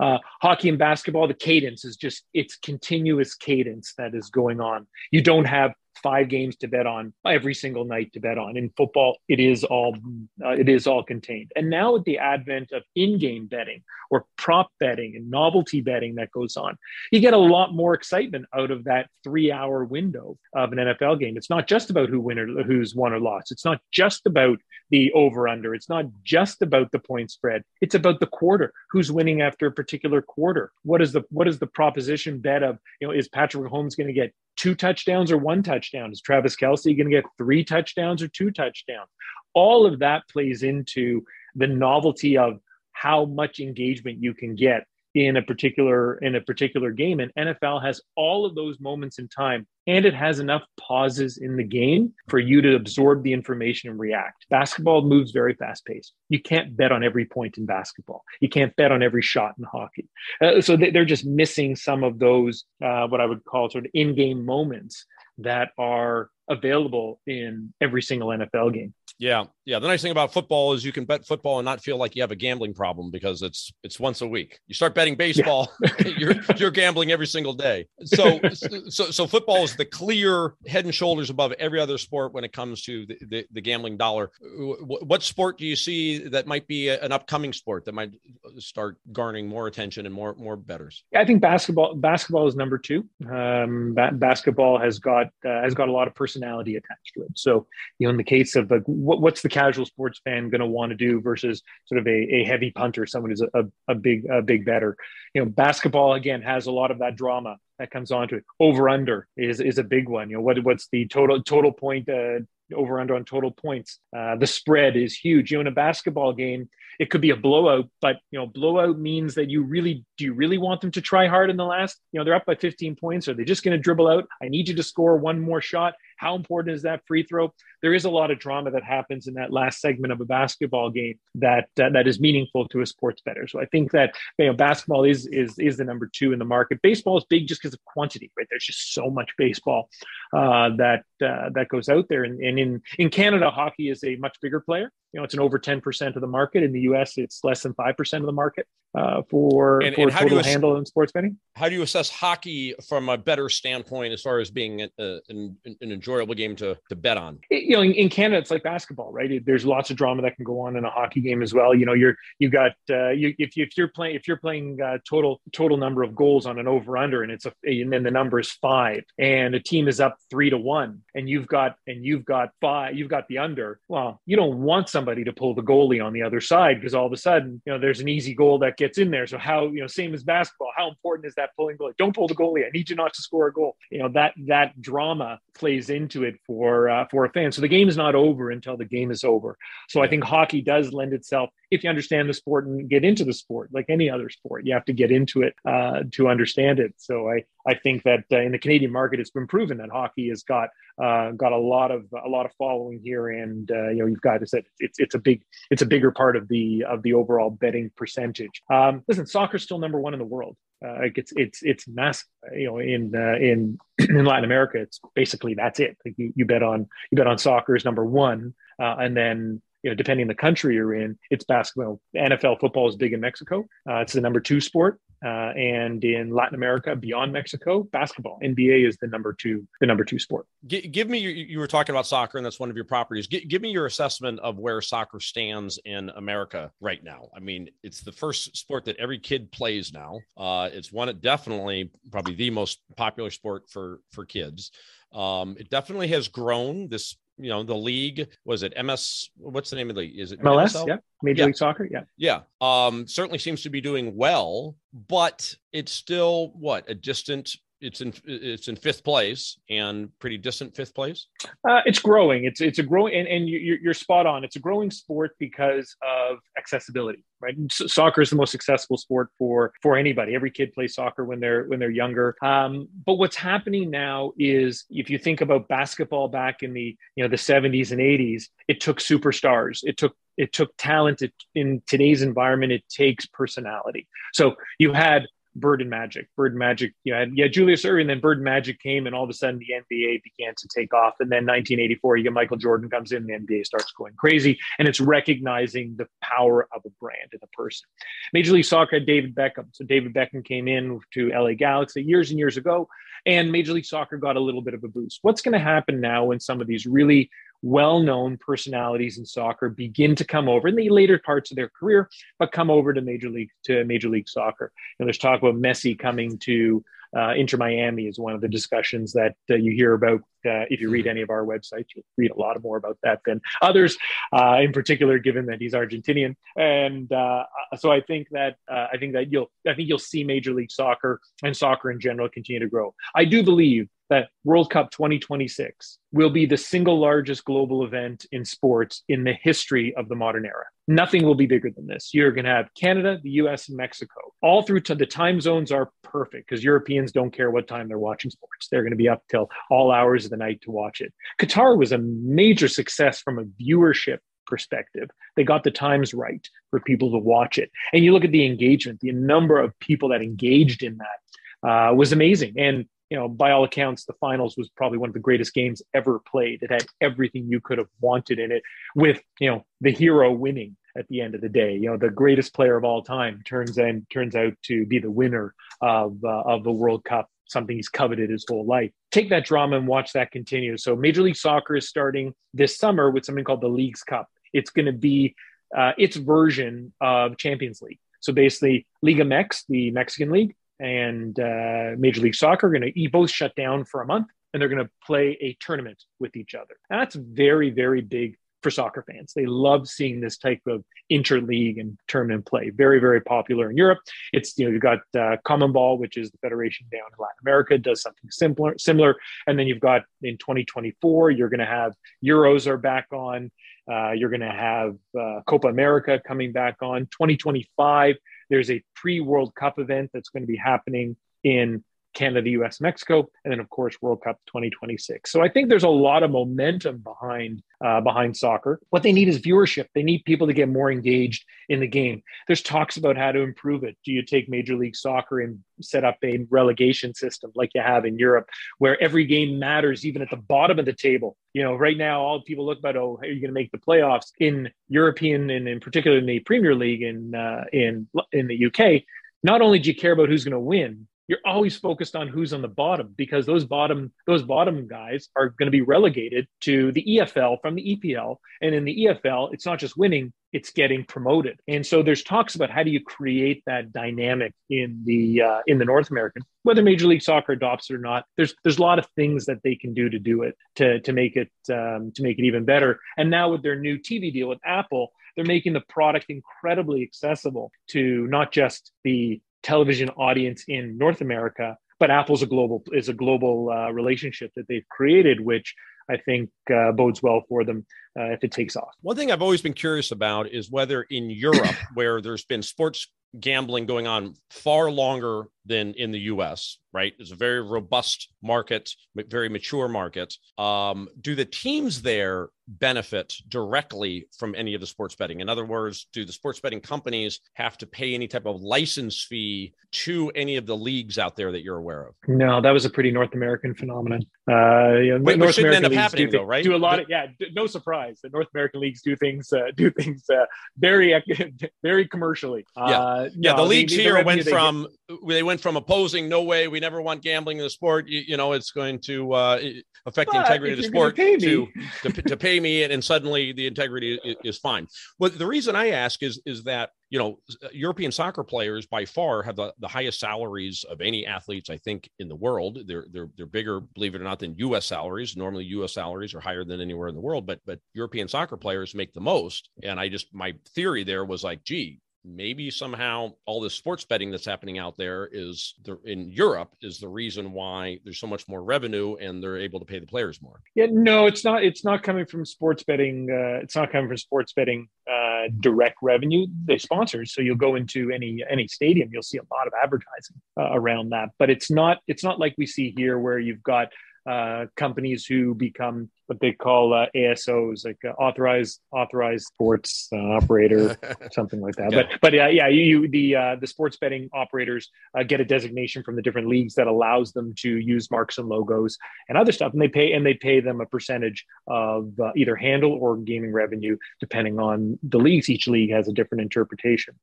Uh, 0.00 0.18
hockey 0.42 0.68
and 0.68 0.78
basketball, 0.78 1.28
the 1.28 1.34
cadence 1.34 1.84
is 1.84 1.96
just, 1.96 2.24
it's 2.34 2.56
continuous 2.56 3.36
cadence 3.36 3.94
that 3.96 4.12
is 4.12 4.28
going 4.28 4.60
on. 4.60 4.88
You 5.12 5.22
don't 5.22 5.44
have 5.44 5.72
five 6.02 6.28
games 6.28 6.56
to 6.56 6.68
bet 6.68 6.86
on 6.86 7.12
every 7.26 7.54
single 7.54 7.84
night 7.84 8.12
to 8.12 8.20
bet 8.20 8.38
on. 8.38 8.56
In 8.56 8.70
football, 8.76 9.18
it 9.28 9.40
is 9.40 9.64
all 9.64 9.96
uh, 10.44 10.50
it 10.50 10.68
is 10.68 10.86
all 10.86 11.02
contained. 11.02 11.52
And 11.56 11.70
now 11.70 11.92
with 11.92 12.04
the 12.04 12.18
advent 12.18 12.72
of 12.72 12.82
in-game 12.94 13.46
betting 13.46 13.82
or 14.10 14.26
prop 14.36 14.70
betting 14.78 15.16
and 15.16 15.30
novelty 15.30 15.80
betting 15.80 16.16
that 16.16 16.30
goes 16.30 16.56
on, 16.56 16.76
you 17.10 17.20
get 17.20 17.34
a 17.34 17.38
lot 17.38 17.74
more 17.74 17.94
excitement 17.94 18.46
out 18.54 18.70
of 18.70 18.84
that 18.84 19.08
three-hour 19.22 19.84
window 19.84 20.38
of 20.54 20.72
an 20.72 20.78
NFL 20.78 21.20
game. 21.20 21.36
It's 21.36 21.50
not 21.50 21.66
just 21.66 21.90
about 21.90 22.08
who 22.08 22.20
win 22.20 22.38
or 22.38 22.62
who's 22.62 22.94
won 22.94 23.12
or 23.12 23.20
lost. 23.20 23.52
It's 23.52 23.64
not 23.64 23.80
just 23.92 24.26
about 24.26 24.58
the 24.90 25.12
over/under. 25.12 25.74
It's 25.74 25.88
not 25.88 26.06
just 26.22 26.62
about 26.62 26.92
the 26.92 26.98
point 26.98 27.30
spread. 27.30 27.62
It's 27.80 27.94
about 27.94 28.20
the 28.20 28.26
quarter. 28.26 28.72
Who's 28.90 29.10
winning 29.10 29.40
after 29.40 29.66
a 29.66 29.72
particular 29.72 30.22
quarter? 30.22 30.70
What 30.82 31.00
is 31.02 31.12
the 31.12 31.22
what 31.30 31.48
is 31.48 31.58
the 31.58 31.66
proposition 31.66 32.40
bet 32.40 32.62
of? 32.62 32.78
You 33.00 33.08
know, 33.08 33.14
is 33.14 33.28
Patrick 33.28 33.64
Mahomes 33.64 33.96
going 33.96 34.08
to 34.08 34.12
get 34.12 34.32
two 34.56 34.74
touchdowns 34.74 35.30
or 35.30 35.38
one 35.38 35.62
touchdown? 35.62 35.83
Is 35.92 36.20
Travis 36.20 36.56
Kelce 36.56 36.96
going 36.96 37.10
to 37.10 37.16
get 37.16 37.24
three 37.38 37.64
touchdowns 37.64 38.22
or 38.22 38.28
two 38.28 38.50
touchdowns? 38.50 39.08
All 39.54 39.86
of 39.86 40.00
that 40.00 40.22
plays 40.28 40.62
into 40.62 41.24
the 41.54 41.66
novelty 41.66 42.36
of 42.36 42.58
how 42.92 43.24
much 43.24 43.60
engagement 43.60 44.22
you 44.22 44.34
can 44.34 44.54
get 44.54 44.84
in 45.14 45.36
a 45.36 45.42
particular 45.42 46.16
in 46.18 46.34
a 46.34 46.40
particular 46.40 46.90
game 46.90 47.20
and 47.20 47.32
NFL 47.38 47.84
has 47.84 48.00
all 48.16 48.44
of 48.44 48.54
those 48.56 48.80
moments 48.80 49.18
in 49.18 49.28
time 49.28 49.66
and 49.86 50.04
it 50.04 50.14
has 50.14 50.40
enough 50.40 50.62
pauses 50.80 51.38
in 51.38 51.56
the 51.56 51.62
game 51.62 52.12
for 52.28 52.38
you 52.38 52.60
to 52.62 52.74
absorb 52.74 53.22
the 53.22 53.32
information 53.32 53.90
and 53.90 53.98
react. 53.98 54.46
Basketball 54.50 55.02
moves 55.02 55.30
very 55.30 55.54
fast 55.54 55.84
paced. 55.84 56.14
You 56.30 56.40
can't 56.40 56.76
bet 56.76 56.90
on 56.90 57.04
every 57.04 57.26
point 57.26 57.58
in 57.58 57.66
basketball. 57.66 58.24
You 58.40 58.48
can't 58.48 58.74
bet 58.76 58.90
on 58.90 59.02
every 59.02 59.22
shot 59.22 59.54
in 59.58 59.64
hockey. 59.64 60.08
Uh, 60.40 60.60
so 60.60 60.76
they're 60.76 61.04
just 61.04 61.26
missing 61.26 61.76
some 61.76 62.02
of 62.02 62.18
those 62.18 62.64
uh, 62.82 63.06
what 63.06 63.20
I 63.20 63.26
would 63.26 63.44
call 63.44 63.70
sort 63.70 63.84
of 63.84 63.90
in-game 63.94 64.44
moments 64.44 65.04
that 65.38 65.70
are 65.78 66.30
available 66.48 67.20
in 67.26 67.72
every 67.80 68.02
single 68.02 68.28
NFL 68.28 68.74
game. 68.74 68.94
Yeah, 69.18 69.44
Yeah, 69.66 69.78
the 69.78 69.88
nice 69.88 70.02
thing 70.02 70.10
about 70.10 70.32
football 70.32 70.74
is 70.74 70.84
you 70.84 70.92
can 70.92 71.06
bet 71.06 71.26
football 71.26 71.58
and 71.58 71.64
not 71.64 71.82
feel 71.82 71.96
like 71.96 72.14
you 72.14 72.22
have 72.22 72.30
a 72.30 72.36
gambling 72.36 72.74
problem 72.74 73.10
because 73.10 73.40
it's 73.40 73.72
it's 73.82 73.98
once 73.98 74.20
a 74.20 74.26
week. 74.26 74.60
You 74.66 74.74
start 74.74 74.94
betting 74.94 75.16
baseball, 75.16 75.72
yeah. 75.82 76.08
you're 76.18 76.34
you're 76.56 76.70
gambling 76.70 77.12
every 77.12 77.26
single 77.26 77.54
day. 77.54 77.86
So 78.04 78.40
so 78.88 79.10
so 79.10 79.26
football 79.26 79.64
is 79.64 79.74
the 79.74 79.86
clear 79.86 80.54
head 80.66 80.84
and 80.84 80.94
shoulders 80.94 81.30
above 81.30 81.52
every 81.52 81.80
other 81.80 81.96
sport 81.96 82.34
when 82.34 82.44
it 82.44 82.52
comes 82.52 82.82
to 82.82 83.06
the, 83.06 83.18
the, 83.28 83.46
the 83.52 83.60
gambling 83.62 83.96
dollar. 83.96 84.30
What 84.42 85.22
sport 85.22 85.56
do 85.56 85.66
you 85.66 85.76
see 85.76 86.28
that 86.28 86.46
might 86.46 86.66
be 86.66 86.90
an 86.90 87.12
upcoming 87.12 87.54
sport 87.54 87.86
that 87.86 87.94
might 87.94 88.12
start 88.58 88.98
garnering 89.12 89.48
more 89.48 89.66
attention 89.66 90.04
and 90.04 90.14
more 90.14 90.34
more 90.34 90.56
betters? 90.56 91.04
I 91.16 91.24
think 91.24 91.40
basketball 91.40 91.94
basketball 91.94 92.46
is 92.48 92.54
number 92.54 92.76
two. 92.76 93.08
Um, 93.30 93.94
ba- 93.94 94.12
basketball 94.12 94.78
has 94.78 94.98
got 94.98 95.28
uh, 95.42 95.62
has 95.62 95.72
got 95.72 95.88
a 95.88 95.92
lot 95.92 96.06
of 96.06 96.14
personality 96.14 96.76
attached 96.76 97.14
to 97.14 97.22
it. 97.22 97.30
So 97.34 97.66
you 97.98 98.06
know, 98.06 98.10
in 98.10 98.18
the 98.18 98.24
case 98.24 98.56
of 98.56 98.70
like 98.70 98.82
what, 98.84 99.22
what's 99.22 99.40
the 99.40 99.53
casual 99.54 99.86
sports 99.86 100.20
fan 100.24 100.50
going 100.50 100.60
to 100.60 100.66
want 100.66 100.90
to 100.90 100.96
do 100.96 101.20
versus 101.20 101.62
sort 101.86 102.00
of 102.00 102.06
a, 102.06 102.10
a 102.10 102.44
heavy 102.44 102.72
punter, 102.72 103.06
someone 103.06 103.30
who's 103.30 103.40
a, 103.40 103.64
a 103.88 103.94
big 103.94 104.26
a 104.26 104.42
big 104.42 104.64
better. 104.64 104.96
You 105.32 105.42
know, 105.42 105.50
basketball 105.50 106.14
again 106.14 106.42
has 106.42 106.66
a 106.66 106.72
lot 106.72 106.90
of 106.90 106.98
that 106.98 107.16
drama 107.16 107.56
that 107.78 107.90
comes 107.90 108.10
onto 108.10 108.36
it. 108.36 108.44
Over 108.58 108.88
under 108.88 109.28
is 109.36 109.60
is 109.60 109.78
a 109.78 109.84
big 109.84 110.08
one. 110.08 110.28
You 110.28 110.36
know, 110.36 110.42
what 110.42 110.62
what's 110.64 110.88
the 110.90 111.06
total 111.06 111.42
total 111.42 111.72
point 111.72 112.08
uh, 112.08 112.40
over 112.74 112.98
under 113.00 113.14
on 113.14 113.24
total 113.24 113.50
points. 113.50 113.98
Uh, 114.16 114.36
the 114.36 114.46
spread 114.46 114.96
is 114.96 115.14
huge. 115.14 115.50
You 115.50 115.58
know, 115.58 115.62
in 115.62 115.66
a 115.66 115.72
basketball 115.72 116.32
game, 116.32 116.68
it 116.98 117.10
could 117.10 117.20
be 117.20 117.30
a 117.30 117.36
blowout, 117.36 117.88
but 118.00 118.16
you 118.30 118.38
know, 118.38 118.46
blowout 118.46 118.98
means 118.98 119.34
that 119.34 119.50
you 119.50 119.62
really 119.62 120.04
do 120.16 120.24
you 120.24 120.34
really 120.34 120.58
want 120.58 120.80
them 120.80 120.92
to 120.92 121.00
try 121.00 121.26
hard 121.26 121.50
in 121.50 121.56
the 121.56 121.64
last? 121.64 121.98
You 122.12 122.18
know, 122.18 122.24
they're 122.24 122.34
up 122.34 122.46
by 122.46 122.54
15 122.54 122.96
points. 122.96 123.28
Are 123.28 123.34
they 123.34 123.44
just 123.44 123.64
going 123.64 123.76
to 123.76 123.82
dribble 123.82 124.08
out? 124.08 124.26
I 124.42 124.48
need 124.48 124.68
you 124.68 124.76
to 124.76 124.82
score 124.82 125.16
one 125.16 125.40
more 125.40 125.60
shot. 125.60 125.94
How 126.16 126.34
important 126.34 126.74
is 126.74 126.82
that 126.82 127.02
free 127.06 127.22
throw? 127.22 127.52
There 127.82 127.94
is 127.94 128.04
a 128.04 128.10
lot 128.10 128.30
of 128.30 128.38
drama 128.38 128.70
that 128.70 128.84
happens 128.84 129.26
in 129.26 129.34
that 129.34 129.52
last 129.52 129.80
segment 129.80 130.12
of 130.12 130.20
a 130.20 130.24
basketball 130.24 130.90
game 130.90 131.18
that 131.36 131.68
uh, 131.80 131.90
that 131.90 132.06
is 132.06 132.20
meaningful 132.20 132.68
to 132.68 132.80
a 132.80 132.86
sports 132.86 133.22
bettor. 133.24 133.46
So 133.46 133.60
I 133.60 133.66
think 133.66 133.92
that 133.92 134.14
you 134.38 134.46
know 134.46 134.52
basketball 134.52 135.04
is 135.04 135.26
is 135.26 135.58
is 135.58 135.76
the 135.76 135.84
number 135.84 136.10
two 136.12 136.32
in 136.32 136.38
the 136.38 136.44
market. 136.44 136.80
Baseball 136.82 137.18
is 137.18 137.24
big 137.24 137.46
just 137.46 137.62
because 137.62 137.74
of 137.74 137.84
quantity, 137.84 138.30
right? 138.36 138.46
There's 138.50 138.64
just 138.64 138.94
so 138.94 139.10
much 139.10 139.30
baseball 139.38 139.88
uh, 140.32 140.70
that 140.76 141.04
uh, 141.24 141.50
that 141.54 141.68
goes 141.68 141.88
out 141.88 142.06
there, 142.08 142.24
and, 142.24 142.40
and 142.40 142.58
in 142.58 142.82
in 142.98 143.10
Canada, 143.10 143.50
hockey 143.50 143.88
is 143.88 144.02
a 144.04 144.16
much 144.16 144.36
bigger 144.40 144.60
player. 144.60 144.90
You 145.14 145.20
know, 145.20 145.24
it's 145.24 145.34
an 145.34 145.38
over 145.38 145.60
10% 145.60 146.16
of 146.16 146.20
the 146.20 146.26
market. 146.26 146.64
In 146.64 146.72
the 146.72 146.80
U.S., 146.80 147.16
it's 147.18 147.44
less 147.44 147.62
than 147.62 147.72
5% 147.74 148.14
of 148.18 148.26
the 148.26 148.32
market 148.32 148.66
uh, 148.96 149.22
for, 149.30 149.80
and, 149.80 149.94
for 149.94 150.02
and 150.02 150.10
total 150.10 150.38
ass- 150.40 150.46
handle 150.46 150.76
in 150.76 150.84
sports 150.84 151.12
betting. 151.12 151.38
How 151.54 151.68
do 151.68 151.76
you 151.76 151.82
assess 151.82 152.08
hockey 152.08 152.74
from 152.88 153.08
a 153.08 153.16
better 153.16 153.48
standpoint 153.48 154.12
as 154.12 154.22
far 154.22 154.40
as 154.40 154.50
being 154.50 154.82
a, 154.82 154.90
a, 154.98 155.20
an, 155.28 155.56
an, 155.64 155.92
enjoyable 155.92 156.34
game 156.34 156.56
to, 156.56 156.76
to 156.88 156.96
bet 156.96 157.16
on? 157.16 157.38
You 157.48 157.76
know, 157.76 157.82
in, 157.82 157.92
in, 157.92 158.08
Canada, 158.08 158.40
it's 158.40 158.50
like 158.50 158.64
basketball, 158.64 159.12
right? 159.12 159.44
There's 159.44 159.64
lots 159.64 159.90
of 159.90 159.96
drama 159.96 160.22
that 160.22 160.34
can 160.34 160.44
go 160.44 160.60
on 160.60 160.76
in 160.76 160.84
a 160.84 160.90
hockey 160.90 161.20
game 161.20 161.42
as 161.42 161.54
well. 161.54 161.74
You 161.74 161.86
know, 161.86 161.92
you're 161.92 162.16
you 162.40 162.50
got 162.50 162.72
uh, 162.90 163.10
you, 163.10 163.34
if, 163.38 163.56
you, 163.56 163.64
if 163.64 163.76
you're 163.76 163.88
playing 163.88 164.16
if 164.16 164.26
you're 164.26 164.36
playing 164.36 164.80
uh, 164.80 164.98
total 165.08 165.40
total 165.52 165.76
number 165.76 166.02
of 166.02 166.14
goals 166.14 166.46
on 166.46 166.58
an 166.58 166.66
over 166.66 166.96
under, 166.96 167.22
and 167.22 167.30
it's 167.30 167.46
a 167.46 167.52
and 167.62 167.92
then 167.92 168.02
the 168.02 168.10
number 168.10 168.40
is 168.40 168.50
five, 168.50 169.04
and 169.18 169.54
a 169.54 169.60
team 169.60 169.86
is 169.86 170.00
up 170.00 170.16
three 170.30 170.50
to 170.50 170.58
one, 170.58 171.02
and 171.14 171.28
you've 171.28 171.46
got 171.46 171.76
and 171.86 172.04
you've 172.04 172.24
got 172.24 172.50
five, 172.60 172.96
you've 172.96 173.10
got 173.10 173.28
the 173.28 173.38
under. 173.38 173.80
Well, 173.88 174.20
you 174.26 174.36
don't 174.36 174.58
want 174.58 174.88
somebody 175.04 175.22
to 175.22 175.32
pull 175.34 175.54
the 175.54 175.62
goalie 175.62 176.02
on 176.02 176.14
the 176.14 176.22
other 176.22 176.40
side 176.40 176.80
because 176.80 176.94
all 176.94 177.04
of 177.04 177.12
a 177.12 177.16
sudden, 177.16 177.60
you 177.66 177.72
know, 177.72 177.78
there's 177.78 178.00
an 178.00 178.08
easy 178.08 178.34
goal 178.34 178.58
that 178.58 178.78
gets 178.78 178.96
in 178.96 179.10
there. 179.10 179.26
So 179.26 179.36
how 179.36 179.66
you 179.66 179.82
know, 179.82 179.86
same 179.86 180.14
as 180.14 180.24
basketball, 180.24 180.70
how 180.74 180.88
important 180.88 181.26
is 181.26 181.34
that 181.34 181.50
pulling 181.56 181.76
goalie? 181.76 181.94
Don't 181.98 182.14
pull 182.14 182.26
the 182.26 182.34
goalie. 182.34 182.64
I 182.66 182.70
need 182.72 182.88
you 182.88 182.96
not 182.96 183.12
to 183.12 183.20
score 183.20 183.48
a 183.48 183.52
goal. 183.52 183.76
You 183.90 183.98
know 183.98 184.08
that 184.14 184.32
that 184.46 184.80
drama 184.80 185.40
plays 185.54 185.90
into 185.90 186.24
it 186.24 186.36
for 186.46 186.88
uh, 186.88 187.04
for 187.10 187.26
a 187.26 187.30
fan. 187.30 187.52
So 187.52 187.60
the 187.60 187.68
game 187.68 187.88
is 187.88 187.98
not 187.98 188.14
over 188.14 188.50
until 188.50 188.78
the 188.78 188.86
game 188.86 189.10
is 189.10 189.24
over. 189.24 189.58
So 189.90 190.02
I 190.02 190.08
think 190.08 190.24
hockey 190.24 190.62
does 190.62 190.90
lend 190.90 191.12
itself 191.12 191.50
if 191.74 191.84
you 191.84 191.90
understand 191.90 192.28
the 192.28 192.34
sport 192.34 192.66
and 192.66 192.88
get 192.88 193.04
into 193.04 193.24
the 193.24 193.32
sport 193.32 193.70
like 193.72 193.86
any 193.88 194.08
other 194.08 194.28
sport. 194.30 194.66
You 194.66 194.74
have 194.74 194.84
to 194.86 194.92
get 194.92 195.10
into 195.10 195.42
it 195.42 195.54
uh, 195.68 196.04
to 196.12 196.28
understand 196.28 196.78
it. 196.80 196.94
So 196.96 197.28
I 197.28 197.44
I 197.66 197.74
think 197.74 198.02
that 198.04 198.24
uh, 198.30 198.40
in 198.40 198.52
the 198.52 198.58
Canadian 198.58 198.92
market, 198.92 199.20
it's 199.20 199.30
been 199.30 199.46
proven 199.46 199.78
that 199.78 199.90
hockey 199.90 200.28
has 200.28 200.42
got 200.42 200.68
uh, 201.02 201.32
got 201.32 201.52
a 201.52 201.58
lot 201.58 201.90
of 201.90 202.06
a 202.24 202.28
lot 202.28 202.46
of 202.46 202.52
following 202.58 203.00
here, 203.02 203.28
and 203.28 203.70
uh, 203.70 203.88
you 203.88 203.98
know 203.98 204.06
you've 204.06 204.20
got 204.20 204.38
to 204.38 204.46
say 204.46 204.62
it's 204.78 204.98
it's 204.98 205.14
a 205.14 205.18
big 205.18 205.42
it's 205.70 205.82
a 205.82 205.86
bigger 205.86 206.10
part 206.10 206.36
of 206.36 206.48
the 206.48 206.84
of 206.84 207.02
the 207.02 207.14
overall 207.14 207.50
betting 207.50 207.90
percentage. 207.96 208.62
Um, 208.70 209.02
listen, 209.08 209.26
soccer's 209.26 209.62
still 209.62 209.78
number 209.78 210.00
one 210.00 210.14
in 210.14 210.18
the 210.18 210.26
world. 210.26 210.56
Uh, 210.84 211.08
it's 211.14 211.32
it's 211.36 211.62
it's 211.62 211.88
massive. 211.88 212.26
You 212.54 212.66
know, 212.66 212.78
in 212.78 213.14
uh, 213.14 213.36
in 213.38 213.78
in 213.98 214.24
Latin 214.24 214.44
America, 214.44 214.78
it's 214.78 215.00
basically 215.14 215.54
that's 215.54 215.80
it. 215.80 215.96
Like 216.04 216.14
you, 216.18 216.32
you 216.36 216.44
bet 216.44 216.62
on 216.62 216.88
you 217.10 217.16
bet 217.16 217.26
on 217.26 217.38
soccer 217.38 217.74
is 217.74 217.84
number 217.84 218.04
one, 218.04 218.54
and 218.78 219.16
then 219.16 219.62
you 219.84 219.90
know, 219.90 219.94
depending 219.94 220.26
the 220.26 220.34
country 220.34 220.74
you're 220.74 220.94
in, 220.94 221.18
it's 221.30 221.44
basketball. 221.44 222.00
NFL 222.16 222.58
football 222.58 222.88
is 222.88 222.96
big 222.96 223.12
in 223.12 223.20
Mexico. 223.20 223.66
Uh, 223.88 223.96
it's 223.96 224.14
the 224.14 224.20
number 224.20 224.40
two 224.40 224.58
sport, 224.58 224.98
uh, 225.22 225.52
and 225.56 226.02
in 226.02 226.30
Latin 226.30 226.54
America, 226.54 226.96
beyond 226.96 227.34
Mexico, 227.34 227.82
basketball. 227.82 228.38
NBA 228.42 228.88
is 228.88 228.96
the 229.02 229.06
number 229.08 229.34
two, 229.34 229.68
the 229.80 229.86
number 229.86 230.02
two 230.02 230.18
sport. 230.18 230.46
G- 230.66 230.88
give 230.88 231.10
me, 231.10 231.18
you 231.18 231.58
were 231.58 231.66
talking 231.66 231.94
about 231.94 232.06
soccer, 232.06 232.38
and 232.38 232.44
that's 232.46 232.58
one 232.58 232.70
of 232.70 232.76
your 232.76 232.86
properties. 232.86 233.26
G- 233.26 233.44
give 233.44 233.60
me 233.60 233.70
your 233.70 233.84
assessment 233.84 234.40
of 234.40 234.58
where 234.58 234.80
soccer 234.80 235.20
stands 235.20 235.78
in 235.84 236.08
America 236.16 236.72
right 236.80 237.04
now. 237.04 237.28
I 237.36 237.40
mean, 237.40 237.68
it's 237.82 238.00
the 238.00 238.12
first 238.12 238.56
sport 238.56 238.86
that 238.86 238.96
every 238.96 239.18
kid 239.18 239.52
plays 239.52 239.92
now. 239.92 240.18
Uh, 240.34 240.70
it's 240.72 240.90
one, 240.90 241.14
definitely 241.20 241.90
probably 242.10 242.34
the 242.34 242.48
most 242.48 242.80
popular 242.96 243.30
sport 243.30 243.64
for 243.68 244.00
for 244.12 244.24
kids. 244.24 244.70
Um, 245.12 245.56
it 245.58 245.70
definitely 245.70 246.08
has 246.08 246.26
grown. 246.26 246.88
This 246.88 247.16
you 247.38 247.48
know 247.48 247.62
the 247.62 247.74
league 247.74 248.28
was 248.44 248.62
it 248.62 248.72
ms 248.84 249.30
what's 249.36 249.70
the 249.70 249.76
name 249.76 249.90
of 249.90 249.96
the 249.96 250.04
is 250.04 250.32
it 250.32 250.40
mls 250.40 250.74
MSL? 250.74 250.86
yeah 250.86 250.96
major 251.22 251.40
yeah. 251.40 251.46
league 251.46 251.56
soccer 251.56 251.88
yeah 251.90 252.02
yeah 252.16 252.40
um 252.60 253.06
certainly 253.06 253.38
seems 253.38 253.62
to 253.62 253.70
be 253.70 253.80
doing 253.80 254.14
well 254.16 254.76
but 255.08 255.54
it's 255.72 255.92
still 255.92 256.52
what 256.54 256.88
a 256.88 256.94
distant 256.94 257.56
it's 257.80 258.00
in 258.00 258.12
it's 258.24 258.68
in 258.68 258.76
fifth 258.76 259.04
place 259.04 259.58
and 259.68 260.08
pretty 260.18 260.38
distant 260.38 260.74
fifth 260.74 260.94
place. 260.94 261.26
Uh, 261.68 261.80
it's 261.84 261.98
growing. 261.98 262.44
It's 262.44 262.60
it's 262.60 262.78
a 262.78 262.82
growing 262.82 263.14
and, 263.14 263.28
and 263.28 263.48
you're, 263.48 263.78
you're 263.78 263.94
spot 263.94 264.26
on. 264.26 264.44
It's 264.44 264.56
a 264.56 264.60
growing 264.60 264.90
sport 264.90 265.36
because 265.38 265.94
of 266.02 266.38
accessibility. 266.56 267.24
Right, 267.40 267.56
soccer 267.70 268.22
is 268.22 268.30
the 268.30 268.36
most 268.36 268.54
accessible 268.54 268.96
sport 268.96 269.28
for 269.38 269.72
for 269.82 269.96
anybody. 269.96 270.34
Every 270.34 270.50
kid 270.50 270.72
plays 270.72 270.94
soccer 270.94 271.24
when 271.24 271.40
they're 271.40 271.64
when 271.64 271.78
they're 271.78 271.90
younger. 271.90 272.36
Um, 272.42 272.88
but 273.04 273.14
what's 273.14 273.36
happening 273.36 273.90
now 273.90 274.32
is 274.38 274.84
if 274.88 275.10
you 275.10 275.18
think 275.18 275.40
about 275.42 275.68
basketball 275.68 276.28
back 276.28 276.62
in 276.62 276.72
the 276.72 276.96
you 277.16 277.24
know 277.24 277.28
the 277.28 277.36
70s 277.36 277.90
and 277.90 278.00
80s, 278.00 278.44
it 278.68 278.80
took 278.80 278.98
superstars. 278.98 279.80
It 279.82 279.98
took 279.98 280.16
it 280.36 280.52
took 280.52 280.74
talent. 280.78 281.22
It, 281.22 281.34
in 281.54 281.82
today's 281.86 282.22
environment, 282.22 282.72
it 282.72 282.84
takes 282.88 283.26
personality. 283.26 284.08
So 284.32 284.54
you 284.78 284.92
had 284.92 285.26
Bird 285.56 285.80
and 285.80 285.90
Magic. 285.90 286.28
Bird 286.36 286.52
and 286.52 286.58
Magic, 286.58 286.94
you 287.04 287.14
had 287.14 287.30
yeah, 287.34 287.48
Julius 287.48 287.84
Erving, 287.84 288.08
then 288.08 288.20
Bird 288.20 288.38
and 288.38 288.44
Magic 288.44 288.80
came, 288.80 289.06
and 289.06 289.14
all 289.14 289.24
of 289.24 289.30
a 289.30 289.34
sudden 289.34 289.58
the 289.58 289.66
NBA 289.66 290.22
began 290.22 290.54
to 290.56 290.68
take 290.68 290.92
off. 290.92 291.14
And 291.20 291.30
then 291.30 291.46
1984, 291.46 292.16
you 292.16 292.22
get 292.24 292.32
Michael 292.32 292.56
Jordan 292.56 292.90
comes 292.90 293.12
in, 293.12 293.26
the 293.26 293.34
NBA 293.34 293.64
starts 293.64 293.92
going 293.92 294.14
crazy, 294.16 294.58
and 294.78 294.88
it's 294.88 295.00
recognizing 295.00 295.96
the 295.96 296.06
power 296.22 296.66
of 296.74 296.82
a 296.84 296.90
brand 297.00 297.30
and 297.32 297.42
a 297.42 297.56
person. 297.56 297.86
Major 298.32 298.52
League 298.52 298.64
Soccer 298.64 298.96
had 298.96 299.06
David 299.06 299.34
Beckham. 299.34 299.66
So 299.72 299.84
David 299.84 300.12
Beckham 300.12 300.44
came 300.44 300.68
in 300.68 301.00
to 301.14 301.30
LA 301.30 301.52
Galaxy 301.52 302.02
years 302.02 302.30
and 302.30 302.38
years 302.38 302.56
ago, 302.56 302.88
and 303.26 303.52
Major 303.52 303.72
League 303.72 303.86
Soccer 303.86 304.16
got 304.16 304.36
a 304.36 304.40
little 304.40 304.62
bit 304.62 304.74
of 304.74 304.84
a 304.84 304.88
boost. 304.88 305.20
What's 305.22 305.40
going 305.40 305.52
to 305.52 305.58
happen 305.58 306.00
now 306.00 306.24
when 306.24 306.40
some 306.40 306.60
of 306.60 306.66
these 306.66 306.86
really 306.86 307.30
well-known 307.64 308.36
personalities 308.36 309.16
in 309.16 309.24
soccer 309.24 309.70
begin 309.70 310.14
to 310.14 310.24
come 310.24 310.48
over 310.48 310.68
in 310.68 310.76
the 310.76 310.90
later 310.90 311.18
parts 311.24 311.50
of 311.50 311.56
their 311.56 311.70
career, 311.70 312.10
but 312.38 312.52
come 312.52 312.70
over 312.70 312.92
to 312.92 313.00
major 313.00 313.30
league 313.30 313.48
to 313.64 313.84
Major 313.84 314.10
League 314.10 314.28
Soccer. 314.28 314.70
And 314.98 315.08
there's 315.08 315.18
talk 315.18 315.40
about 315.40 315.54
Messi 315.54 315.98
coming 315.98 316.38
to 316.40 316.84
uh, 317.16 317.32
Inter 317.34 317.56
Miami 317.56 318.06
is 318.06 318.18
one 318.18 318.34
of 318.34 318.40
the 318.40 318.48
discussions 318.48 319.12
that 319.12 319.34
uh, 319.50 319.54
you 319.54 319.72
hear 319.72 319.94
about. 319.94 320.20
Uh, 320.46 320.66
if 320.68 320.80
you 320.80 320.90
read 320.90 321.06
any 321.06 321.22
of 321.22 321.30
our 321.30 321.44
websites, 321.44 321.86
you'll 321.94 322.04
read 322.18 322.30
a 322.32 322.38
lot 322.38 322.60
more 322.62 322.76
about 322.76 322.98
that 323.02 323.20
than 323.24 323.40
others, 323.62 323.96
uh, 324.32 324.58
in 324.60 324.72
particular, 324.72 325.18
given 325.18 325.46
that 325.46 325.60
he's 325.60 325.72
Argentinian. 325.72 326.34
And 326.58 327.10
uh, 327.12 327.44
so 327.78 327.90
I 327.90 328.00
think 328.02 328.28
that 328.32 328.56
uh, 328.70 328.88
I 328.92 328.98
think 328.98 329.14
that 329.14 329.32
you'll 329.32 329.50
I 329.66 329.74
think 329.74 329.88
you'll 329.88 329.98
see 329.98 330.22
Major 330.24 330.52
League 330.52 330.70
Soccer 330.70 331.20
and 331.42 331.56
soccer 331.56 331.90
in 331.90 332.00
general 332.00 332.28
continue 332.28 332.60
to 332.60 332.68
grow. 332.68 332.94
I 333.14 333.24
do 333.24 333.42
believe 333.42 333.88
that 334.10 334.28
World 334.44 334.70
Cup 334.70 334.90
2026 334.90 335.98
will 336.12 336.30
be 336.30 336.46
the 336.46 336.56
single 336.56 336.98
largest 336.98 337.44
global 337.44 337.84
event 337.84 338.26
in 338.32 338.44
sports 338.44 339.02
in 339.08 339.24
the 339.24 339.34
history 339.42 339.94
of 339.96 340.08
the 340.08 340.14
modern 340.14 340.44
era. 340.44 340.64
Nothing 340.86 341.24
will 341.24 341.34
be 341.34 341.46
bigger 341.46 341.70
than 341.70 341.86
this. 341.86 342.10
You're 342.12 342.32
going 342.32 342.44
to 342.44 342.50
have 342.50 342.68
Canada, 342.74 343.18
the 343.22 343.30
US, 343.30 343.68
and 343.68 343.76
Mexico. 343.76 344.20
All 344.42 344.62
through 344.62 344.80
to 344.80 344.94
the 344.94 345.06
time 345.06 345.40
zones 345.40 345.72
are 345.72 345.90
perfect 346.02 346.48
because 346.48 346.62
Europeans 346.62 347.12
don't 347.12 347.30
care 347.30 347.50
what 347.50 347.66
time 347.66 347.88
they're 347.88 347.98
watching 347.98 348.30
sports. 348.30 348.68
They're 348.70 348.82
going 348.82 348.90
to 348.90 348.96
be 348.96 349.08
up 349.08 349.22
till 349.30 349.50
all 349.70 349.90
hours 349.90 350.24
of 350.24 350.30
the 350.30 350.36
night 350.36 350.60
to 350.62 350.70
watch 350.70 351.00
it. 351.00 351.12
Qatar 351.40 351.78
was 351.78 351.92
a 351.92 351.98
major 351.98 352.68
success 352.68 353.20
from 353.20 353.38
a 353.38 353.44
viewership 353.44 354.18
perspective. 354.46 355.10
They 355.36 355.44
got 355.44 355.64
the 355.64 355.70
times 355.70 356.12
right 356.12 356.46
for 356.70 356.80
people 356.80 357.10
to 357.12 357.18
watch 357.18 357.58
it. 357.58 357.70
And 357.92 358.04
you 358.04 358.12
look 358.12 358.24
at 358.24 358.32
the 358.32 358.44
engagement, 358.44 359.00
the 359.00 359.12
number 359.12 359.58
of 359.58 359.78
people 359.80 360.10
that 360.10 360.22
engaged 360.22 360.82
in 360.82 360.98
that 360.98 361.68
uh, 361.68 361.94
was 361.94 362.12
amazing. 362.12 362.54
And 362.58 362.86
you 363.14 363.20
know, 363.20 363.28
by 363.28 363.52
all 363.52 363.62
accounts, 363.62 364.06
the 364.06 364.12
finals 364.14 364.56
was 364.56 364.68
probably 364.70 364.98
one 364.98 365.08
of 365.08 365.14
the 365.14 365.20
greatest 365.20 365.54
games 365.54 365.80
ever 365.94 366.18
played. 366.18 366.64
It 366.64 366.72
had 366.72 366.84
everything 367.00 367.46
you 367.46 367.60
could 367.60 367.78
have 367.78 367.86
wanted 368.00 368.40
in 368.40 368.50
it, 368.50 368.64
with 368.96 369.22
you 369.38 369.48
know 369.48 369.64
the 369.80 369.92
hero 369.92 370.32
winning 370.32 370.76
at 370.98 371.06
the 371.06 371.20
end 371.20 371.36
of 371.36 371.40
the 371.40 371.48
day. 371.48 371.74
You 371.74 371.90
know, 371.90 371.96
the 371.96 372.10
greatest 372.10 372.52
player 372.54 372.76
of 372.76 372.82
all 372.82 373.02
time 373.04 373.40
turns 373.46 373.78
and 373.78 374.04
turns 374.10 374.34
out 374.34 374.54
to 374.64 374.84
be 374.86 374.98
the 374.98 375.12
winner 375.12 375.54
of 375.80 376.16
uh, 376.24 376.40
of 376.40 376.64
the 376.64 376.72
World 376.72 377.04
Cup, 377.04 377.30
something 377.46 377.76
he's 377.76 377.88
coveted 377.88 378.30
his 378.30 378.44
whole 378.48 378.66
life. 378.66 378.90
Take 379.12 379.30
that 379.30 379.44
drama 379.44 379.76
and 379.76 379.86
watch 379.86 380.12
that 380.14 380.32
continue. 380.32 380.76
So, 380.76 380.96
Major 380.96 381.22
League 381.22 381.36
Soccer 381.36 381.76
is 381.76 381.88
starting 381.88 382.34
this 382.52 382.76
summer 382.76 383.12
with 383.12 383.24
something 383.24 383.44
called 383.44 383.60
the 383.60 383.68
Leagues 383.68 384.02
Cup. 384.02 384.26
It's 384.52 384.70
going 384.70 384.86
to 384.86 384.92
be 384.92 385.36
uh, 385.72 385.92
its 385.96 386.16
version 386.16 386.92
of 387.00 387.38
Champions 387.38 387.80
League. 387.80 388.00
So 388.18 388.32
basically, 388.32 388.88
Liga 389.02 389.22
MX, 389.22 389.66
the 389.68 389.90
Mexican 389.92 390.32
league, 390.32 390.56
and 390.80 391.38
uh, 391.38 391.92
Major 391.96 392.20
League 392.20 392.34
Soccer 392.34 392.66
are 392.66 392.70
going 392.70 392.92
to 392.92 393.10
both 393.10 393.30
shut 393.30 393.54
down 393.54 393.84
for 393.84 394.02
a 394.02 394.06
month, 394.06 394.28
and 394.52 394.60
they're 394.60 394.68
going 394.68 394.84
to 394.84 394.90
play 395.06 395.38
a 395.40 395.56
tournament 395.60 396.02
with 396.18 396.36
each 396.36 396.54
other. 396.54 396.76
And 396.90 397.00
that's 397.00 397.14
very, 397.14 397.70
very 397.70 398.00
big 398.00 398.36
for 398.64 398.70
soccer 398.70 399.04
fans. 399.06 399.34
They 399.34 399.44
love 399.44 399.86
seeing 399.86 400.20
this 400.20 400.38
type 400.38 400.62
of 400.66 400.82
interleague 401.12 401.78
and 401.78 401.98
tournament 402.08 402.46
play. 402.46 402.70
Very, 402.70 402.98
very 402.98 403.20
popular 403.20 403.70
in 403.70 403.76
Europe. 403.76 403.98
It's 404.32 404.58
you 404.58 404.64
know 404.64 404.72
you've 404.72 404.80
got 404.80 405.00
uh, 405.16 405.36
Ball, 405.68 405.98
which 405.98 406.16
is 406.16 406.30
the 406.30 406.38
federation 406.38 406.86
down 406.90 407.02
in 407.12 407.22
Latin 407.22 407.36
America, 407.42 407.78
does 407.78 408.00
something 408.02 408.30
similar. 408.30 408.74
Similar, 408.78 409.16
and 409.46 409.58
then 409.58 409.66
you've 409.66 409.80
got 409.80 410.02
in 410.22 410.38
2024, 410.38 411.30
you're 411.30 411.50
going 411.50 411.60
to 411.60 411.66
have 411.66 411.92
Euros 412.24 412.66
are 412.66 412.78
back 412.78 413.06
on. 413.12 413.52
Uh, 413.90 414.12
you're 414.12 414.30
going 414.30 414.40
to 414.40 414.50
have 414.50 414.96
uh, 415.18 415.42
Copa 415.46 415.68
America 415.68 416.20
coming 416.26 416.50
back 416.50 416.76
on. 416.80 417.02
2025, 417.06 418.16
there's 418.54 418.70
a 418.70 418.80
pre 418.94 419.18
World 419.18 419.52
Cup 419.56 419.80
event 419.80 420.10
that's 420.14 420.28
going 420.28 420.44
to 420.44 420.46
be 420.46 420.56
happening 420.56 421.16
in 421.42 421.82
Canada, 422.14 422.50
US, 422.50 422.80
Mexico, 422.80 423.28
and 423.44 423.52
then 423.52 423.60
of 423.60 423.68
course 423.70 423.96
World 424.00 424.22
Cup 424.22 424.38
2026. 424.46 425.30
So 425.30 425.42
I 425.42 425.48
think 425.48 425.68
there's 425.68 425.84
a 425.84 425.88
lot 425.88 426.22
of 426.22 426.30
momentum 426.30 426.98
behind 426.98 427.62
uh, 427.84 428.00
behind 428.00 428.36
soccer. 428.36 428.80
What 428.90 429.02
they 429.02 429.12
need 429.12 429.28
is 429.28 429.40
viewership. 429.40 429.86
They 429.94 430.02
need 430.02 430.24
people 430.24 430.46
to 430.46 430.52
get 430.52 430.68
more 430.68 430.90
engaged 430.90 431.44
in 431.68 431.80
the 431.80 431.86
game. 431.86 432.22
There's 432.46 432.62
talks 432.62 432.96
about 432.96 433.16
how 433.16 433.32
to 433.32 433.40
improve 433.40 433.84
it. 433.84 433.96
Do 434.04 434.12
you 434.12 434.22
take 434.22 434.48
Major 434.48 434.76
League 434.76 434.96
Soccer 434.96 435.40
and 435.40 435.58
set 435.80 436.04
up 436.04 436.16
a 436.24 436.46
relegation 436.50 437.14
system 437.14 437.52
like 437.54 437.70
you 437.74 437.82
have 437.82 438.04
in 438.04 438.18
Europe, 438.18 438.48
where 438.78 439.00
every 439.02 439.26
game 439.26 439.58
matters, 439.58 440.06
even 440.06 440.22
at 440.22 440.30
the 440.30 440.36
bottom 440.36 440.78
of 440.78 440.86
the 440.86 440.92
table? 440.92 441.36
You 441.52 441.62
know, 441.62 441.74
right 441.74 441.96
now 441.96 442.22
all 442.22 442.42
people 442.42 442.64
look 442.64 442.78
about, 442.78 442.96
oh, 442.96 443.18
are 443.20 443.26
you 443.26 443.40
going 443.40 443.50
to 443.50 443.52
make 443.52 443.70
the 443.70 443.78
playoffs 443.78 444.30
in 444.38 444.70
European 444.88 445.50
and 445.50 445.68
in 445.68 445.80
particular 445.80 446.18
in 446.18 446.26
the 446.26 446.40
Premier 446.40 446.74
League 446.74 447.02
in 447.02 447.34
uh, 447.34 447.64
in 447.72 448.08
in 448.32 448.46
the 448.46 448.66
UK? 448.66 449.02
Not 449.42 449.60
only 449.60 449.78
do 449.78 449.90
you 449.90 449.94
care 449.94 450.12
about 450.12 450.30
who's 450.30 450.44
going 450.44 450.52
to 450.52 450.58
win, 450.58 451.06
you're 451.28 451.38
always 451.44 451.76
focused 451.76 452.14
on 452.16 452.28
who's 452.28 452.52
on 452.52 452.62
the 452.62 452.68
bottom 452.68 453.14
because 453.16 453.46
those 453.46 453.64
bottom 453.64 454.12
those 454.26 454.42
bottom 454.42 454.86
guys 454.86 455.28
are 455.36 455.48
going 455.48 455.66
to 455.66 455.70
be 455.70 455.80
relegated 455.80 456.46
to 456.60 456.92
the 456.92 457.04
EFL 457.04 457.60
from 457.60 457.74
the 457.74 457.96
EPL 457.96 458.36
and 458.60 458.74
in 458.74 458.84
the 458.84 459.06
EFL 459.06 459.52
it's 459.52 459.66
not 459.66 459.78
just 459.78 459.96
winning 459.96 460.32
it's 460.52 460.70
getting 460.70 461.04
promoted. 461.04 461.58
And 461.66 461.84
so 461.84 462.00
there's 462.04 462.22
talks 462.22 462.54
about 462.54 462.70
how 462.70 462.84
do 462.84 462.90
you 462.90 463.02
create 463.02 463.64
that 463.66 463.92
dynamic 463.92 464.52
in 464.70 465.02
the 465.04 465.42
uh, 465.42 465.60
in 465.66 465.78
the 465.78 465.84
North 465.84 466.10
American 466.10 466.42
whether 466.62 466.82
Major 466.82 467.08
League 467.08 467.22
Soccer 467.22 467.52
adopts 467.52 467.90
it 467.90 467.94
or 467.94 467.98
not. 467.98 468.24
There's 468.36 468.54
there's 468.62 468.78
a 468.78 468.82
lot 468.82 468.98
of 469.00 469.06
things 469.16 469.46
that 469.46 469.62
they 469.64 469.74
can 469.74 469.94
do 469.94 470.08
to 470.08 470.18
do 470.18 470.42
it 470.42 470.56
to 470.76 471.00
to 471.00 471.12
make 471.12 471.36
it 471.36 471.50
um, 471.70 472.12
to 472.14 472.22
make 472.22 472.38
it 472.38 472.44
even 472.44 472.64
better. 472.64 473.00
And 473.18 473.30
now 473.30 473.50
with 473.50 473.62
their 473.62 473.78
new 473.78 473.98
TV 473.98 474.32
deal 474.32 474.48
with 474.48 474.60
Apple 474.64 475.12
they're 475.36 475.44
making 475.44 475.72
the 475.72 475.82
product 475.88 476.26
incredibly 476.28 477.02
accessible 477.02 477.72
to 477.88 478.26
not 478.28 478.52
just 478.52 478.92
the 479.02 479.40
television 479.64 480.10
audience 480.10 480.64
in 480.68 480.96
North 480.96 481.20
America, 481.20 481.76
but 481.98 482.10
Apple's 482.10 482.42
a 482.42 482.46
global 482.46 482.84
is 482.92 483.08
a 483.08 483.14
global 483.14 483.70
uh, 483.70 483.90
relationship 483.90 484.52
that 484.56 484.68
they've 484.68 484.88
created, 484.88 485.40
which 485.40 485.74
I 486.08 486.18
think 486.18 486.50
uh, 486.72 486.92
bodes 486.92 487.22
well 487.22 487.42
for 487.48 487.64
them 487.64 487.86
uh, 488.18 488.30
if 488.32 488.44
it 488.44 488.52
takes 488.52 488.76
off. 488.76 488.94
One 489.00 489.16
thing 489.16 489.32
I've 489.32 489.42
always 489.42 489.62
been 489.62 489.72
curious 489.72 490.12
about 490.12 490.48
is 490.48 490.70
whether 490.70 491.02
in 491.02 491.30
Europe, 491.30 491.74
where 491.94 492.20
there's 492.20 492.44
been 492.44 492.62
sports 492.62 493.08
gambling 493.40 493.86
going 493.86 494.06
on 494.06 494.34
far 494.50 494.90
longer 494.90 495.46
than 495.66 495.94
in 495.94 496.10
the 496.10 496.20
US, 496.20 496.78
right? 496.92 497.12
It's 497.18 497.32
a 497.32 497.36
very 497.36 497.62
robust 497.62 498.28
market, 498.42 498.90
very 499.28 499.48
mature 499.48 499.88
market. 499.88 500.34
Um, 500.58 501.08
do 501.20 501.34
the 501.34 501.44
teams 501.44 502.02
there 502.02 502.48
benefit 502.66 503.34
directly 503.48 504.26
from 504.38 504.54
any 504.54 504.74
of 504.74 504.80
the 504.80 504.86
sports 504.86 505.14
betting? 505.14 505.40
In 505.40 505.48
other 505.48 505.64
words, 505.64 506.06
do 506.12 506.24
the 506.24 506.32
sports 506.32 506.60
betting 506.60 506.80
companies 506.80 507.40
have 507.54 507.78
to 507.78 507.86
pay 507.86 508.14
any 508.14 508.26
type 508.26 508.46
of 508.46 508.60
license 508.60 509.24
fee 509.24 509.74
to 509.92 510.30
any 510.34 510.56
of 510.56 510.66
the 510.66 510.76
leagues 510.76 511.18
out 511.18 511.36
there 511.36 511.52
that 511.52 511.62
you're 511.62 511.78
aware 511.78 512.06
of? 512.06 512.14
No, 512.26 512.60
that 512.60 512.70
was 512.70 512.84
a 512.84 512.90
pretty 512.90 513.10
North 513.10 513.34
American 513.34 513.74
phenomenon. 513.74 514.24
Uh, 514.50 514.98
you 514.98 515.18
know, 515.18 515.22
Wait, 515.22 515.38
North 515.38 515.56
American 515.58 515.90
leagues 515.90 516.12
do, 516.12 516.30
though, 516.30 516.42
right? 516.42 516.64
do 516.64 516.74
a 516.74 516.76
lot 516.76 516.98
of 516.98 517.06
yeah. 517.08 517.26
No 517.54 517.66
surprise 517.66 518.20
that 518.22 518.32
North 518.32 518.48
American 518.54 518.80
leagues 518.80 519.00
do 519.02 519.16
things 519.16 519.52
uh, 519.52 519.70
do 519.74 519.90
things 519.90 520.24
uh, 520.30 520.44
very 520.76 521.14
very 521.82 522.06
commercially. 522.06 522.64
Yeah, 522.76 522.82
uh, 522.82 523.28
yeah. 523.34 523.52
No, 523.52 523.56
the 523.56 523.68
leagues 523.68 523.92
the, 523.92 523.98
the 523.98 524.02
here 524.02 524.24
went 524.24 524.46
from 524.46 524.86
they 525.26 525.42
went 525.42 525.60
from 525.60 525.76
opposing 525.76 526.28
no 526.28 526.42
way 526.42 526.66
we 526.68 526.80
never 526.80 527.02
want 527.02 527.22
gambling 527.22 527.58
in 527.58 527.62
the 527.62 527.70
sport 527.70 528.08
you, 528.08 528.22
you 528.26 528.36
know 528.36 528.52
it's 528.52 528.70
going 528.70 528.98
to 528.98 529.32
uh, 529.32 529.60
affect 530.06 530.30
but 530.30 530.32
the 530.32 530.40
integrity 530.40 530.72
of 530.72 530.78
the 530.78 530.84
sport 530.84 531.16
to, 531.16 531.68
to, 532.02 532.22
to 532.22 532.36
pay 532.36 532.58
me 532.58 532.82
and, 532.82 532.92
and 532.92 533.04
suddenly 533.04 533.52
the 533.52 533.66
integrity 533.66 534.18
is, 534.24 534.36
is 534.44 534.58
fine. 534.58 534.86
But 535.18 535.38
the 535.38 535.46
reason 535.46 535.76
i 535.76 535.90
ask 535.90 536.22
is 536.22 536.40
is 536.46 536.64
that 536.64 536.90
you 537.10 537.18
know 537.18 537.38
european 537.72 538.12
soccer 538.12 538.42
players 538.42 538.86
by 538.86 539.04
far 539.04 539.42
have 539.42 539.56
the, 539.56 539.72
the 539.78 539.88
highest 539.88 540.20
salaries 540.20 540.84
of 540.90 541.00
any 541.00 541.26
athletes 541.26 541.70
i 541.70 541.76
think 541.76 542.08
in 542.18 542.28
the 542.28 542.36
world. 542.36 542.78
They're 542.86 543.06
they're 543.12 543.28
they're 543.36 543.46
bigger 543.46 543.80
believe 543.80 544.14
it 544.14 544.20
or 544.20 544.24
not 544.24 544.38
than 544.38 544.56
us 544.58 544.86
salaries. 544.86 545.36
Normally 545.36 545.64
us 545.66 545.94
salaries 545.94 546.34
are 546.34 546.40
higher 546.40 546.64
than 546.64 546.80
anywhere 546.80 547.08
in 547.08 547.14
the 547.14 547.20
world 547.20 547.46
but 547.46 547.60
but 547.66 547.78
european 547.92 548.28
soccer 548.28 548.56
players 548.56 548.94
make 548.94 549.12
the 549.12 549.20
most. 549.20 549.68
And 549.82 550.00
i 550.00 550.08
just 550.08 550.28
my 550.32 550.54
theory 550.74 551.04
there 551.04 551.24
was 551.24 551.44
like 551.44 551.62
gee 551.64 552.00
maybe 552.24 552.70
somehow 552.70 553.32
all 553.46 553.60
this 553.60 553.74
sports 553.74 554.04
betting 554.04 554.30
that's 554.30 554.46
happening 554.46 554.78
out 554.78 554.96
there 554.96 555.28
is 555.30 555.74
the, 555.84 555.98
in 556.04 556.30
Europe 556.30 556.70
is 556.80 556.98
the 556.98 557.08
reason 557.08 557.52
why 557.52 557.98
there's 558.04 558.18
so 558.18 558.26
much 558.26 558.48
more 558.48 558.62
revenue 558.62 559.16
and 559.16 559.42
they're 559.42 559.58
able 559.58 559.78
to 559.78 559.84
pay 559.84 559.98
the 559.98 560.06
players 560.06 560.40
more. 560.40 560.60
Yeah, 560.74 560.86
no, 560.90 561.26
it's 561.26 561.44
not. 561.44 561.62
It's 561.64 561.84
not 561.84 562.02
coming 562.02 562.26
from 562.26 562.44
sports 562.44 562.82
betting. 562.82 563.28
Uh, 563.30 563.60
it's 563.62 563.76
not 563.76 563.92
coming 563.92 564.08
from 564.08 564.16
sports 564.16 564.52
betting 564.52 564.88
uh, 565.10 565.48
direct 565.60 565.96
revenue. 566.02 566.46
They 566.64 566.78
sponsors, 566.78 567.34
so 567.34 567.42
you'll 567.42 567.56
go 567.56 567.74
into 567.74 568.10
any 568.10 568.42
any 568.48 568.68
stadium, 568.68 569.10
you'll 569.12 569.22
see 569.22 569.38
a 569.38 569.54
lot 569.54 569.66
of 569.66 569.72
advertising 569.82 570.40
uh, 570.58 570.70
around 570.72 571.10
that. 571.10 571.30
But 571.38 571.50
it's 571.50 571.70
not. 571.70 571.98
It's 572.06 572.24
not 572.24 572.38
like 572.38 572.54
we 572.56 572.66
see 572.66 572.94
here 572.96 573.18
where 573.18 573.38
you've 573.38 573.62
got 573.62 573.88
uh, 574.26 574.66
companies 574.76 575.26
who 575.26 575.54
become 575.54 576.10
what 576.26 576.40
they 576.40 576.52
call 576.52 576.94
uh, 576.94 577.06
ASOs, 577.14 577.84
like 577.84 577.98
uh, 578.04 578.08
authorized 578.12 578.80
authorized 578.90 579.44
sports 579.46 580.08
uh, 580.12 580.16
operator, 580.16 580.96
something 581.32 581.60
like 581.60 581.76
that. 581.76 581.90
But 581.90 582.08
but 582.22 582.32
yeah, 582.32 582.48
yeah, 582.48 582.68
you, 582.68 582.82
you 582.82 583.08
the 583.08 583.36
uh, 583.36 583.56
the 583.56 583.66
sports 583.66 583.98
betting 583.98 584.30
operators 584.32 584.90
uh, 585.18 585.22
get 585.22 585.40
a 585.40 585.44
designation 585.44 586.02
from 586.02 586.16
the 586.16 586.22
different 586.22 586.48
leagues 586.48 586.74
that 586.74 586.86
allows 586.86 587.32
them 587.32 587.54
to 587.58 587.78
use 587.78 588.10
marks 588.10 588.38
and 588.38 588.48
logos 588.48 588.96
and 589.28 589.36
other 589.36 589.52
stuff, 589.52 589.72
and 589.72 589.82
they 589.82 589.88
pay 589.88 590.12
and 590.12 590.24
they 590.24 590.34
pay 590.34 590.60
them 590.60 590.80
a 590.80 590.86
percentage 590.86 591.44
of 591.66 592.12
either 592.36 592.56
handle 592.56 592.92
or 592.92 593.16
gaming 593.18 593.52
revenue 593.52 593.96
depending 594.20 594.58
on 594.58 594.98
the 595.02 595.18
leagues. 595.18 595.50
Each 595.50 595.68
league 595.68 595.90
has 595.90 596.08
a 596.08 596.12
different 596.12 596.40
interpretation. 596.40 597.14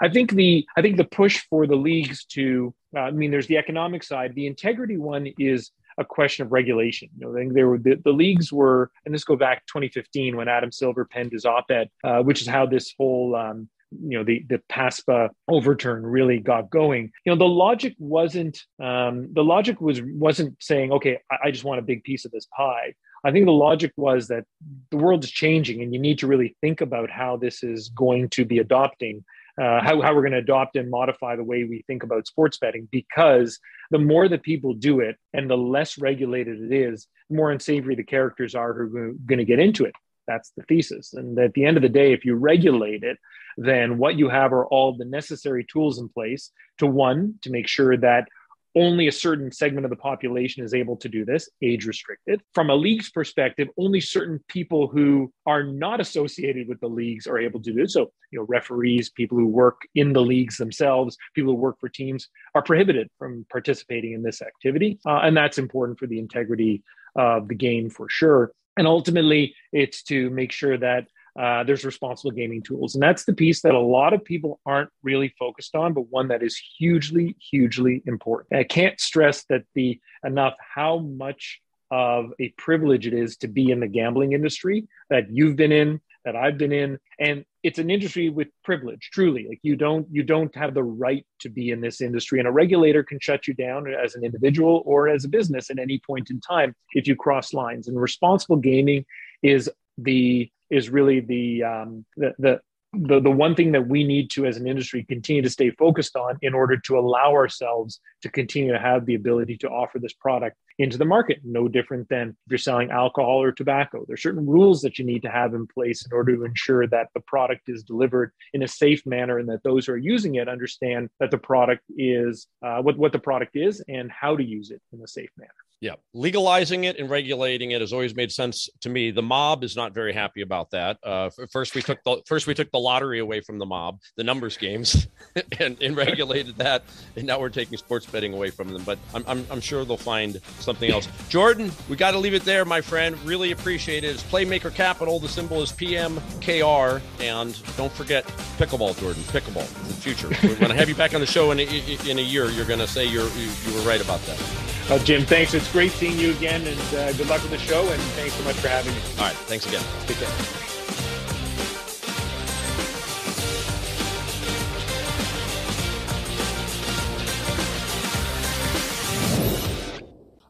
I 0.00 0.08
think 0.08 0.32
the 0.32 0.66
I 0.76 0.82
think 0.82 0.96
the 0.96 1.04
push 1.04 1.44
for 1.50 1.66
the 1.66 1.76
leagues 1.76 2.24
to 2.26 2.74
I 2.96 3.10
mean, 3.10 3.30
there's 3.30 3.46
the 3.46 3.58
economic 3.58 4.02
side. 4.02 4.34
The 4.34 4.46
integrity 4.46 4.96
one 4.96 5.26
is 5.38 5.70
a 5.98 6.04
question 6.04 6.44
of 6.44 6.52
regulation. 6.52 7.08
You 7.18 7.26
know, 7.26 7.32
I 7.32 7.40
think 7.40 7.54
there 7.54 7.68
were 7.68 7.78
the, 7.78 8.00
the, 8.04 8.12
leagues 8.12 8.52
were, 8.52 8.90
and 9.04 9.14
this 9.14 9.24
go 9.24 9.36
back 9.36 9.66
2015 9.66 10.36
when 10.36 10.48
Adam 10.48 10.72
Silver 10.72 11.04
penned 11.04 11.32
his 11.32 11.44
op-ed, 11.44 11.88
uh, 12.04 12.22
which 12.22 12.42
is 12.42 12.48
how 12.48 12.66
this 12.66 12.94
whole 12.98 13.34
um, 13.34 13.68
you 13.90 14.18
know 14.18 14.24
the 14.24 14.44
the 14.48 14.60
PASPA 14.68 15.30
overturn 15.48 16.04
really 16.04 16.38
got 16.38 16.70
going. 16.70 17.12
You 17.24 17.32
know, 17.32 17.38
the 17.38 17.44
logic 17.44 17.94
wasn't 17.98 18.60
um, 18.82 19.32
the 19.32 19.44
logic 19.44 19.80
was 19.80 20.00
wasn't 20.02 20.56
saying, 20.60 20.92
okay, 20.92 21.18
I, 21.30 21.48
I 21.48 21.50
just 21.50 21.64
want 21.64 21.78
a 21.78 21.82
big 21.82 22.02
piece 22.04 22.24
of 22.24 22.32
this 22.32 22.46
pie. 22.56 22.94
I 23.24 23.32
think 23.32 23.46
the 23.46 23.52
logic 23.52 23.92
was 23.96 24.28
that 24.28 24.44
the 24.90 24.96
world 24.96 25.24
is 25.24 25.30
changing, 25.30 25.82
and 25.82 25.92
you 25.92 26.00
need 26.00 26.18
to 26.18 26.26
really 26.26 26.56
think 26.60 26.80
about 26.80 27.10
how 27.10 27.36
this 27.36 27.62
is 27.62 27.88
going 27.90 28.28
to 28.30 28.44
be 28.44 28.58
adopting 28.58 29.24
uh, 29.60 29.80
how, 29.82 30.00
how 30.02 30.14
we're 30.14 30.22
going 30.22 30.32
to 30.32 30.38
adopt 30.38 30.76
and 30.76 30.90
modify 30.90 31.36
the 31.36 31.44
way 31.44 31.64
we 31.64 31.82
think 31.86 32.02
about 32.02 32.26
sports 32.26 32.58
betting 32.58 32.88
because 32.90 33.58
the 33.90 33.98
more 33.98 34.28
that 34.28 34.42
people 34.42 34.74
do 34.74 35.00
it 35.00 35.16
and 35.32 35.48
the 35.48 35.56
less 35.56 35.98
regulated 35.98 36.60
it 36.60 36.72
is, 36.72 37.06
the 37.30 37.36
more 37.36 37.50
unsavory 37.50 37.94
the 37.94 38.04
characters 38.04 38.54
are 38.54 38.74
who 38.74 38.96
are 38.96 39.12
going 39.26 39.38
to 39.38 39.44
get 39.44 39.58
into 39.58 39.84
it. 39.84 39.94
That's 40.26 40.52
the 40.56 40.64
thesis. 40.64 41.14
And 41.14 41.38
at 41.38 41.54
the 41.54 41.64
end 41.64 41.76
of 41.76 41.82
the 41.82 41.88
day, 41.88 42.12
if 42.12 42.24
you 42.24 42.34
regulate 42.34 43.02
it, 43.02 43.18
then 43.56 43.96
what 43.96 44.16
you 44.16 44.28
have 44.28 44.52
are 44.52 44.66
all 44.66 44.96
the 44.96 45.04
necessary 45.04 45.64
tools 45.64 45.98
in 45.98 46.08
place 46.08 46.50
to 46.78 46.86
one, 46.86 47.36
to 47.42 47.50
make 47.50 47.68
sure 47.68 47.96
that 47.96 48.28
only 48.76 49.08
a 49.08 49.12
certain 49.12 49.50
segment 49.50 49.86
of 49.86 49.90
the 49.90 49.96
population 49.96 50.62
is 50.62 50.74
able 50.74 50.96
to 50.98 51.08
do 51.08 51.24
this, 51.24 51.48
age 51.62 51.86
restricted. 51.86 52.42
From 52.54 52.68
a 52.68 52.74
league's 52.74 53.10
perspective, 53.10 53.68
only 53.78 54.00
certain 54.00 54.38
people 54.48 54.86
who 54.86 55.32
are 55.46 55.64
not 55.64 55.98
associated 55.98 56.68
with 56.68 56.78
the 56.80 56.88
leagues 56.88 57.26
are 57.26 57.38
able 57.38 57.60
to 57.62 57.72
do 57.72 57.82
it. 57.82 57.90
So, 57.90 58.12
you 58.30 58.38
know, 58.38 58.46
referees, 58.48 59.10
people 59.10 59.38
who 59.38 59.46
work 59.46 59.80
in 59.94 60.12
the 60.12 60.20
leagues 60.20 60.58
themselves, 60.58 61.16
people 61.34 61.54
who 61.54 61.58
work 61.58 61.80
for 61.80 61.88
teams 61.88 62.28
are 62.54 62.62
prohibited 62.62 63.08
from 63.18 63.46
participating 63.50 64.12
in 64.12 64.22
this 64.22 64.42
activity. 64.42 64.98
Uh, 65.06 65.20
and 65.22 65.34
that's 65.34 65.58
important 65.58 65.98
for 65.98 66.06
the 66.06 66.18
integrity 66.18 66.84
of 67.16 67.48
the 67.48 67.54
game 67.54 67.88
for 67.88 68.08
sure. 68.10 68.52
And 68.76 68.86
ultimately, 68.86 69.54
it's 69.72 70.02
to 70.04 70.28
make 70.30 70.52
sure 70.52 70.76
that 70.76 71.08
uh, 71.38 71.64
there's 71.64 71.84
responsible 71.84 72.30
gaming 72.30 72.62
tools. 72.62 72.94
And 72.94 73.02
that's 73.02 73.24
the 73.24 73.34
piece 73.34 73.62
that 73.62 73.74
a 73.74 73.80
lot 73.80 74.12
of 74.12 74.24
people 74.24 74.60
aren't 74.64 74.90
really 75.02 75.34
focused 75.38 75.74
on, 75.74 75.92
but 75.92 76.08
one 76.10 76.28
that 76.28 76.42
is 76.42 76.58
hugely, 76.78 77.36
hugely 77.50 78.02
important. 78.06 78.48
And 78.50 78.60
I 78.60 78.64
can't 78.64 78.98
stress 79.00 79.44
that 79.50 79.64
the 79.74 80.00
enough 80.24 80.54
how 80.58 80.98
much 80.98 81.60
of 81.90 82.32
a 82.40 82.48
privilege 82.56 83.06
it 83.06 83.14
is 83.14 83.36
to 83.38 83.48
be 83.48 83.70
in 83.70 83.80
the 83.80 83.86
gambling 83.86 84.32
industry 84.32 84.88
that 85.10 85.30
you've 85.30 85.56
been 85.56 85.72
in, 85.72 86.00
that 86.24 86.34
I've 86.34 86.58
been 86.58 86.72
in, 86.72 86.98
and 87.20 87.44
it's 87.62 87.78
an 87.78 87.90
industry 87.90 88.28
with 88.28 88.48
privilege. 88.64 89.10
Truly, 89.12 89.46
like 89.48 89.60
you 89.62 89.76
don't 89.76 90.06
you 90.10 90.24
don't 90.24 90.54
have 90.56 90.74
the 90.74 90.82
right 90.82 91.24
to 91.40 91.48
be 91.48 91.70
in 91.70 91.80
this 91.80 92.00
industry, 92.00 92.40
and 92.40 92.48
a 92.48 92.50
regulator 92.50 93.04
can 93.04 93.20
shut 93.20 93.46
you 93.46 93.54
down 93.54 93.86
as 93.92 94.16
an 94.16 94.24
individual 94.24 94.82
or 94.84 95.08
as 95.08 95.24
a 95.24 95.28
business 95.28 95.70
at 95.70 95.78
any 95.78 96.00
point 96.04 96.30
in 96.30 96.40
time 96.40 96.74
if 96.92 97.06
you 97.06 97.14
cross 97.14 97.54
lines. 97.54 97.86
And 97.86 98.00
responsible 98.00 98.56
gaming 98.56 99.04
is 99.42 99.70
the 99.98 100.50
is 100.70 100.90
really 100.90 101.20
the 101.20 101.64
um, 101.64 102.04
the, 102.16 102.34
the 102.38 102.60
the, 102.98 103.20
the 103.20 103.30
one 103.30 103.54
thing 103.54 103.72
that 103.72 103.88
we 103.88 104.04
need 104.04 104.30
to 104.30 104.46
as 104.46 104.56
an 104.56 104.66
industry 104.66 105.04
continue 105.04 105.42
to 105.42 105.50
stay 105.50 105.70
focused 105.70 106.16
on 106.16 106.38
in 106.42 106.54
order 106.54 106.76
to 106.78 106.98
allow 106.98 107.32
ourselves 107.32 108.00
to 108.22 108.30
continue 108.30 108.72
to 108.72 108.78
have 108.78 109.06
the 109.06 109.14
ability 109.14 109.56
to 109.58 109.68
offer 109.68 109.98
this 109.98 110.12
product 110.14 110.56
into 110.78 110.98
the 110.98 111.04
market. 111.04 111.40
No 111.44 111.68
different 111.68 112.08
than 112.08 112.30
if 112.30 112.50
you're 112.50 112.58
selling 112.58 112.90
alcohol 112.90 113.42
or 113.42 113.52
tobacco. 113.52 114.04
There's 114.06 114.22
certain 114.22 114.46
rules 114.46 114.82
that 114.82 114.98
you 114.98 115.04
need 115.04 115.22
to 115.22 115.30
have 115.30 115.54
in 115.54 115.66
place 115.66 116.06
in 116.06 116.12
order 116.12 116.36
to 116.36 116.44
ensure 116.44 116.86
that 116.88 117.08
the 117.14 117.20
product 117.20 117.68
is 117.68 117.82
delivered 117.82 118.32
in 118.52 118.62
a 118.62 118.68
safe 118.68 119.04
manner 119.06 119.38
and 119.38 119.48
that 119.48 119.62
those 119.62 119.86
who 119.86 119.92
are 119.92 119.98
using 119.98 120.36
it 120.36 120.48
understand 120.48 121.10
that 121.20 121.30
the 121.30 121.38
product 121.38 121.82
is 121.96 122.46
uh, 122.62 122.80
what, 122.80 122.96
what 122.96 123.12
the 123.12 123.18
product 123.18 123.56
is 123.56 123.82
and 123.88 124.10
how 124.10 124.36
to 124.36 124.44
use 124.44 124.70
it 124.70 124.80
in 124.92 125.02
a 125.02 125.08
safe 125.08 125.30
manner 125.36 125.52
yeah, 125.80 125.94
legalizing 126.14 126.84
it 126.84 126.98
and 126.98 127.10
regulating 127.10 127.72
it 127.72 127.82
has 127.82 127.92
always 127.92 128.14
made 128.14 128.32
sense 128.32 128.68
to 128.80 128.88
me. 128.88 129.10
The 129.10 129.22
mob 129.22 129.62
is 129.62 129.76
not 129.76 129.92
very 129.92 130.14
happy 130.14 130.40
about 130.40 130.70
that. 130.70 130.96
Uh, 131.02 131.28
first, 131.52 131.74
we 131.74 131.82
took 131.82 132.02
the 132.02 132.22
first 132.26 132.46
we 132.46 132.54
took 132.54 132.70
the 132.70 132.78
lottery 132.78 133.18
away 133.18 133.40
from 133.40 133.58
the 133.58 133.66
mob, 133.66 134.00
the 134.16 134.24
numbers 134.24 134.56
games, 134.56 135.06
and, 135.60 135.80
and 135.82 135.94
regulated 135.94 136.56
that, 136.56 136.84
and 137.16 137.26
now 137.26 137.38
we're 137.38 137.50
taking 137.50 137.76
sports 137.76 138.06
betting 138.06 138.32
away 138.32 138.48
from 138.48 138.68
them. 138.68 138.84
But 138.84 138.98
I'm, 139.14 139.24
I'm, 139.26 139.46
I'm 139.50 139.60
sure 139.60 139.84
they'll 139.84 139.98
find 139.98 140.40
something 140.60 140.90
else. 140.90 141.08
Jordan, 141.28 141.70
we 141.90 141.96
got 141.96 142.12
to 142.12 142.18
leave 142.18 142.34
it 142.34 142.44
there, 142.44 142.64
my 142.64 142.80
friend. 142.80 143.18
Really 143.24 143.52
appreciate 143.52 144.02
it. 144.02 144.08
It's 144.08 144.22
Playmaker 144.22 144.74
Capital. 144.74 145.18
The 145.18 145.28
symbol 145.28 145.60
is 145.60 145.72
PMKR, 145.72 147.02
and 147.20 147.76
don't 147.76 147.92
forget 147.92 148.24
pickleball, 148.56 148.98
Jordan. 148.98 149.22
Pickleball, 149.24 149.68
the 149.88 149.94
future. 149.94 150.28
We're 150.42 150.56
going 150.56 150.70
to 150.70 150.76
have 150.76 150.88
you 150.88 150.94
back 150.94 151.14
on 151.14 151.20
the 151.20 151.26
show 151.26 151.50
in 151.50 151.60
a, 151.60 151.64
in 152.08 152.18
a 152.18 152.22
year. 152.22 152.46
You're 152.46 152.64
going 152.64 152.80
to 152.80 152.88
say 152.88 153.04
you're 153.04 153.28
you, 153.28 153.50
you 153.66 153.74
were 153.74 153.86
right 153.86 154.00
about 154.00 154.20
that. 154.22 154.65
Uh, 154.88 155.00
Jim, 155.00 155.26
thanks. 155.26 155.52
It's 155.52 155.70
great 155.72 155.90
seeing 155.90 156.16
you 156.16 156.30
again, 156.30 156.64
and 156.64 156.94
uh, 156.94 157.12
good 157.14 157.28
luck 157.28 157.42
with 157.42 157.50
the 157.50 157.58
show. 157.58 157.90
And 157.90 158.00
thanks 158.12 158.34
so 158.34 158.44
much 158.44 158.54
for 158.56 158.68
having 158.68 158.94
me. 158.94 159.00
All 159.18 159.24
right, 159.24 159.34
thanks 159.34 159.66
again. 159.66 159.82
Take 160.06 160.18
care. 160.18 160.28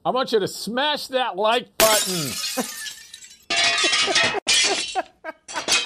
I 0.04 0.10
want 0.10 0.32
you 0.32 0.38
to 0.38 0.46
smash 0.48 1.06
that 1.08 1.36
like 1.36 1.76
button. 1.78 2.30